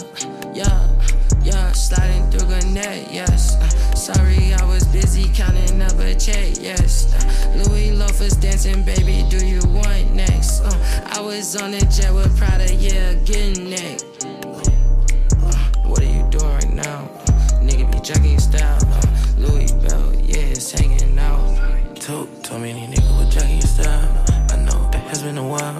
yeah, 0.54 1.00
yeah. 1.42 1.72
Sliding 1.72 2.30
through 2.30 2.48
the 2.48 2.66
net, 2.74 3.12
yes. 3.12 3.77
Sorry, 4.14 4.54
I 4.54 4.64
was 4.64 4.86
busy 4.86 5.28
counting 5.34 5.82
up 5.82 5.98
a 5.98 6.14
check, 6.14 6.56
yes. 6.58 7.12
Uh, 7.12 7.68
Louis 7.68 7.92
loafers 7.92 8.32
dancing, 8.36 8.82
baby. 8.82 9.22
Do 9.28 9.44
you 9.44 9.60
want 9.66 10.14
next? 10.14 10.62
Uh, 10.62 11.10
I 11.12 11.20
was 11.20 11.54
on 11.60 11.74
a 11.74 11.80
jet 11.80 12.14
with 12.14 12.34
Prada, 12.38 12.72
yeah, 12.72 13.12
getting 13.26 13.68
neck. 13.68 14.00
Uh, 14.24 15.52
what 15.84 16.00
are 16.00 16.06
you 16.06 16.26
doing 16.30 16.54
right 16.54 16.72
now? 16.72 17.06
Nigga 17.60 17.92
be 17.92 18.00
jacking 18.00 18.40
style. 18.40 18.78
Uh, 18.82 19.02
Louis 19.36 19.70
belt, 19.72 20.14
yeah, 20.24 20.56
it's 20.56 20.72
hanging 20.72 21.18
out. 21.18 21.94
Told, 21.96 22.42
told 22.42 22.62
me 22.62 22.70
any 22.70 22.86
nigga 22.86 23.18
with 23.18 23.30
jacking 23.30 23.60
style. 23.60 24.24
I 24.48 24.56
know 24.56 24.88
that 24.90 25.04
has 25.08 25.22
been 25.22 25.36
a 25.36 25.46
while. 25.46 25.78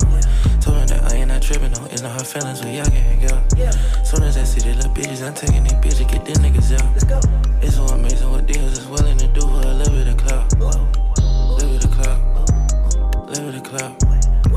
Tripping, 1.48 1.72
no, 1.72 1.88
it's 1.90 2.02
not 2.02 2.12
her 2.12 2.24
feelings, 2.24 2.62
we 2.62 2.78
all 2.78 2.84
can 2.84 3.00
hang 3.00 3.24
out. 3.32 3.40
Soon 4.04 4.22
as 4.22 4.36
I 4.36 4.44
see 4.44 4.60
the 4.60 4.76
little 4.76 4.92
bitches, 4.92 5.26
I'm 5.26 5.32
taking 5.32 5.64
these 5.64 5.72
bitches, 5.80 6.04
get 6.04 6.22
them 6.26 6.44
niggas 6.44 6.76
out. 6.76 6.92
Let's 6.92 7.04
go. 7.04 7.20
It's 7.62 7.76
so 7.76 7.86
amazing 7.86 8.30
what 8.30 8.44
deals 8.44 8.76
is 8.76 8.86
willing 8.86 9.16
to 9.16 9.26
do 9.28 9.40
for 9.40 9.64
a 9.64 9.72
little 9.72 9.94
bit 9.96 10.08
of 10.08 10.16
clout. 10.18 10.52
Little 10.60 11.72
bit 11.72 11.84
of 11.84 11.90
clout. 11.90 12.20
Little 13.28 13.46
bit 13.46 13.54
of 13.56 13.62
clout. 13.64 13.96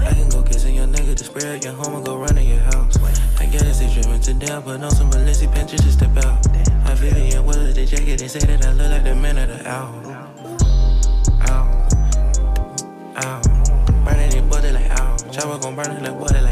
I 0.03 0.13
can 0.13 0.27
go 0.29 0.41
get 0.41 0.59
some 0.59 0.71
young 0.71 0.91
nigga 0.91 1.15
to 1.15 1.23
spray 1.23 1.55
out 1.55 1.63
your 1.63 1.73
home 1.73 1.95
and 1.95 2.05
go 2.05 2.17
run 2.17 2.37
in 2.37 2.45
your 2.45 2.59
house. 2.59 2.97
I 3.39 3.45
get 3.45 3.63
it, 3.63 3.73
they 3.79 3.87
driven 3.93 4.19
to 4.19 4.33
down, 4.33 4.65
but 4.65 4.83
on 4.83 4.91
some 4.91 5.09
Balenci 5.09 5.47
pants, 5.49 5.71
just 5.71 5.93
step 5.93 6.17
out. 6.25 6.45
I 6.85 6.93
Vivian 6.95 7.45
Willer, 7.45 7.71
the 7.71 7.85
jacket, 7.85 8.19
they 8.19 8.27
say 8.27 8.39
that 8.39 8.65
I 8.65 8.73
look 8.73 8.91
like 8.91 9.05
the 9.05 9.15
man 9.15 9.37
of 9.37 9.47
the 9.47 9.69
hour. 9.69 9.95
Ow. 11.47 11.87
Ow. 13.23 13.41
Burning 14.03 14.33
it, 14.35 14.49
body 14.49 14.71
like 14.71 14.91
ow. 14.99 15.15
Chopper 15.31 15.57
gon' 15.59 15.75
burn 15.75 15.91
it 15.91 16.01
like 16.03 16.19
water 16.19 16.41
like 16.41 16.50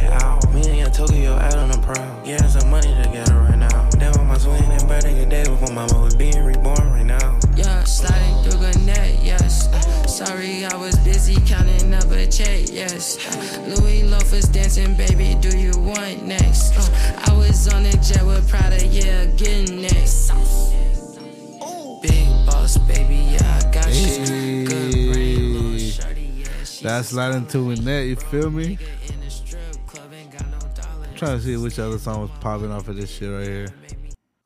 Tokyo 1.00 1.32
out 1.32 1.56
on 1.56 1.72
the 1.72 1.78
prowl. 1.78 2.26
Getting 2.26 2.50
some 2.50 2.70
money 2.70 2.94
together 3.02 3.36
right 3.36 3.58
now. 3.58 3.90
Damn, 3.92 4.14
on 4.20 4.28
my 4.28 4.38
swing 4.38 4.62
and 4.64 4.86
birthday 4.86 5.24
a 5.24 5.26
day 5.26 5.46
before 5.46 5.74
my 5.74 5.88
mama 5.88 6.04
was 6.04 6.14
being 6.14 6.44
reborn 6.44 6.92
right 6.92 7.06
now. 7.06 7.40
Yeah, 7.56 7.86
sliding 7.86 8.44
through 8.44 8.60
the 8.60 8.78
net, 8.80 9.24
yes. 9.24 9.70
Uh, 9.70 9.80
sorry, 10.08 10.66
I 10.66 10.76
was 10.76 10.98
busy 10.98 11.38
counting 11.48 11.94
up 11.94 12.12
a 12.12 12.28
check, 12.28 12.68
yes. 12.70 13.16
Uh, 13.16 13.76
Louis 13.80 14.04
loafers 14.04 14.50
dancing, 14.50 14.94
baby. 14.96 15.38
Do 15.40 15.58
you 15.58 15.72
want 15.80 16.26
next? 16.26 16.76
Uh, 16.78 17.32
I 17.32 17.38
was 17.38 17.74
on 17.74 17.86
a 17.86 17.94
jet 18.04 18.26
with 18.26 18.50
Prada, 18.50 18.86
yeah, 18.86 19.24
getting 19.38 19.82
next. 19.82 20.34
Big 22.02 22.28
boss, 22.46 22.78
baby, 22.78 23.16
yeah, 23.16 23.62
I 23.64 23.72
got 23.72 23.88
you. 23.88 24.68
Good 24.68 24.92
brain, 24.92 25.54
little 25.54 25.80
shorty, 25.80 26.30
yeah, 26.36 26.48
That's 26.82 27.08
sliding 27.08 27.46
to 27.48 27.70
a 27.70 27.76
net, 27.78 28.08
you 28.08 28.18
feel 28.18 28.52
me? 28.52 28.78
Trying 31.20 31.38
to 31.38 31.44
see 31.44 31.58
which 31.58 31.78
other 31.80 32.00
song 32.00 32.22
was 32.22 32.32
popping 32.40 32.72
off 32.72 32.88
of 32.88 32.96
this 32.96 33.10
shit 33.10 33.30
right 33.30 33.44
here. 33.44 33.68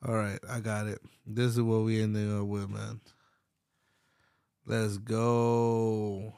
All 0.04 0.16
right, 0.16 0.40
I 0.50 0.58
got 0.58 0.88
it. 0.88 1.00
This 1.24 1.52
is 1.52 1.62
what 1.62 1.82
we 1.82 2.02
ending 2.02 2.36
up 2.36 2.48
with, 2.48 2.68
man. 2.68 3.00
Let's 4.66 4.96
go. 4.96 6.34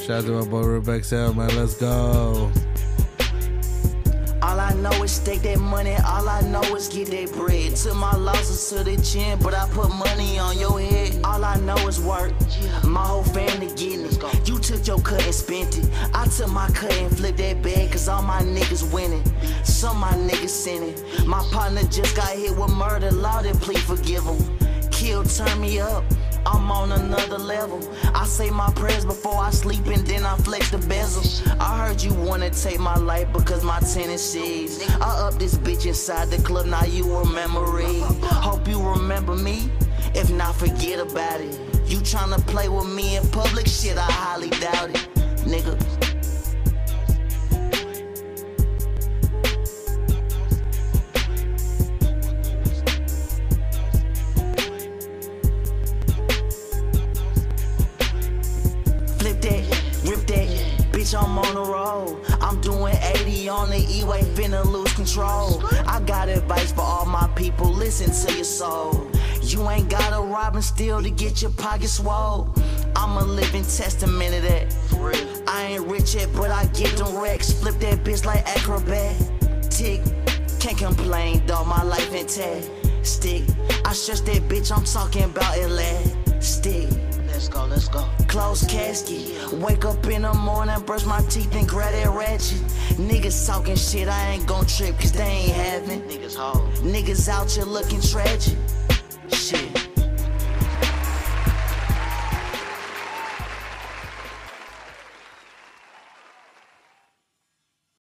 Shout 0.00 0.10
out 0.10 0.24
to 0.24 0.32
my 0.32 0.48
boy 0.48 0.62
Rebecca 0.62 1.04
Sell, 1.04 1.32
man. 1.32 1.56
Let's 1.56 1.76
go. 1.76 2.50
Know 4.76 5.02
is 5.02 5.12
stake 5.12 5.42
that 5.42 5.58
money, 5.58 5.94
all 6.06 6.28
I 6.28 6.42
know 6.42 6.62
is 6.76 6.88
get 6.88 7.08
that 7.08 7.32
bread. 7.32 7.74
Took 7.76 7.96
my 7.96 8.14
losses 8.14 8.68
to 8.70 8.84
the 8.84 8.96
chin, 9.02 9.38
but 9.42 9.54
I 9.54 9.66
put 9.70 9.88
money 9.88 10.38
on 10.38 10.58
your 10.58 10.78
head. 10.78 11.18
All 11.24 11.42
I 11.44 11.56
know 11.60 11.76
is 11.88 11.98
work, 11.98 12.32
my 12.84 13.00
whole 13.00 13.22
family 13.22 13.68
getting 13.68 14.04
it. 14.04 14.48
You 14.48 14.58
took 14.58 14.86
your 14.86 15.00
cut 15.00 15.24
and 15.24 15.34
spent 15.34 15.78
it. 15.78 15.88
I 16.14 16.26
took 16.26 16.50
my 16.52 16.68
cut 16.70 16.92
and 16.98 17.16
flipped 17.16 17.38
that 17.38 17.62
bag, 17.62 17.92
cause 17.92 18.06
all 18.06 18.22
my 18.22 18.42
niggas 18.42 18.92
winning. 18.92 19.24
Some 19.64 19.98
my 19.98 20.12
niggas 20.12 20.50
sinning. 20.50 20.94
My 21.26 21.42
partner 21.50 21.82
just 21.84 22.14
got 22.14 22.28
hit 22.36 22.54
with 22.54 22.70
murder, 22.70 23.10
law 23.10 23.42
that 23.42 23.56
please 23.56 23.82
forgive 23.82 24.24
him. 24.24 24.58
Kill, 24.90 25.24
turn 25.24 25.60
me 25.60 25.80
up. 25.80 26.04
I'm 26.46 26.70
on 26.70 26.92
another 26.92 27.38
level. 27.38 27.80
I 28.14 28.24
say 28.24 28.50
my 28.50 28.70
prayers 28.72 29.04
before 29.04 29.36
I 29.38 29.50
sleep 29.50 29.86
and 29.86 30.06
then 30.06 30.24
I 30.24 30.36
flex 30.36 30.70
the 30.70 30.78
bezel. 30.78 31.24
I 31.60 31.76
heard 31.78 32.00
you 32.02 32.14
wanna 32.14 32.50
take 32.50 32.78
my 32.78 32.96
life 32.96 33.26
because 33.32 33.64
my 33.64 33.80
tendencies. 33.80 34.88
I 35.00 35.26
up 35.26 35.34
this 35.34 35.56
bitch 35.56 35.86
inside 35.86 36.28
the 36.28 36.40
club, 36.42 36.66
now 36.66 36.84
you 36.84 37.12
a 37.12 37.28
memory. 37.32 38.00
Hope 38.48 38.68
you 38.68 38.80
remember 38.80 39.34
me. 39.34 39.70
If 40.14 40.30
not, 40.30 40.54
forget 40.54 41.00
about 41.00 41.40
it. 41.40 41.58
You 41.86 41.98
tryna 41.98 42.44
play 42.46 42.68
with 42.68 42.88
me 42.88 43.16
in 43.16 43.28
public 43.28 43.66
shit, 43.66 43.98
I 43.98 44.10
highly 44.10 44.50
doubt 44.50 44.90
it. 44.90 45.08
Nigga. 45.44 46.05
I'm 61.16 61.38
on 61.38 61.54
the 61.54 61.62
road. 61.62 62.22
I'm 62.40 62.60
doing 62.60 62.94
80 63.16 63.48
on 63.48 63.70
the 63.70 63.84
E-way, 63.88 64.22
finna 64.34 64.64
lose 64.64 64.92
control. 64.92 65.62
I 65.86 66.00
got 66.00 66.28
advice 66.28 66.72
for 66.72 66.82
all 66.82 67.06
my 67.06 67.26
people, 67.28 67.70
listen 67.72 68.10
to 68.12 68.34
your 68.34 68.44
soul. 68.44 69.10
You 69.40 69.68
ain't 69.70 69.88
gotta 69.88 70.20
rob 70.22 70.54
and 70.54 70.64
steal 70.64 71.02
to 71.02 71.10
get 71.10 71.40
your 71.40 71.52
pockets 71.52 71.94
swole. 71.94 72.52
I'm 72.94 73.16
a 73.16 73.24
living 73.24 73.62
testament 73.62 74.34
of 74.34 74.42
that. 74.42 75.44
I 75.48 75.62
ain't 75.64 75.86
rich 75.86 76.14
yet, 76.14 76.28
but 76.34 76.50
I 76.50 76.66
get 76.66 76.96
them 76.96 77.16
wrecks. 77.16 77.52
Flip 77.52 77.78
that 77.80 78.04
bitch 78.04 78.24
like 78.24 78.46
acrobat. 78.56 79.16
Tick, 79.70 80.02
can't 80.60 80.76
complain, 80.76 81.46
though, 81.46 81.64
my 81.64 81.82
life 81.82 82.12
intact. 82.12 82.70
Stick, 83.02 83.42
I 83.84 83.92
stress 83.92 84.20
that 84.22 84.42
bitch, 84.48 84.76
I'm 84.76 84.84
talking 84.84 85.24
about 85.24 85.56
it. 85.56 86.42
Stick. 86.42 87.15
Let's 87.36 87.48
go, 87.48 87.66
let's 87.66 87.88
go. 87.88 88.02
Close 88.28 88.64
casket. 88.64 89.52
Wake 89.60 89.84
up 89.84 90.06
in 90.06 90.22
the 90.22 90.32
morning, 90.32 90.80
brush 90.86 91.04
my 91.04 91.20
teeth 91.28 91.54
and 91.54 91.68
grab 91.68 91.92
that 91.92 92.08
ratchet. 92.08 92.62
Niggas 92.96 93.46
talking 93.46 93.76
shit, 93.76 94.08
I 94.08 94.30
ain't 94.30 94.46
gon' 94.46 94.64
trip, 94.64 94.98
cause 94.98 95.12
they 95.12 95.22
ain't 95.22 95.52
having. 95.52 96.00
Niggas 96.04 96.34
hard. 96.34 96.64
Niggas 96.76 97.28
out 97.28 97.50
here 97.50 97.64
looking 97.64 98.00
tragic. 98.00 98.56
Shit. 99.28 99.85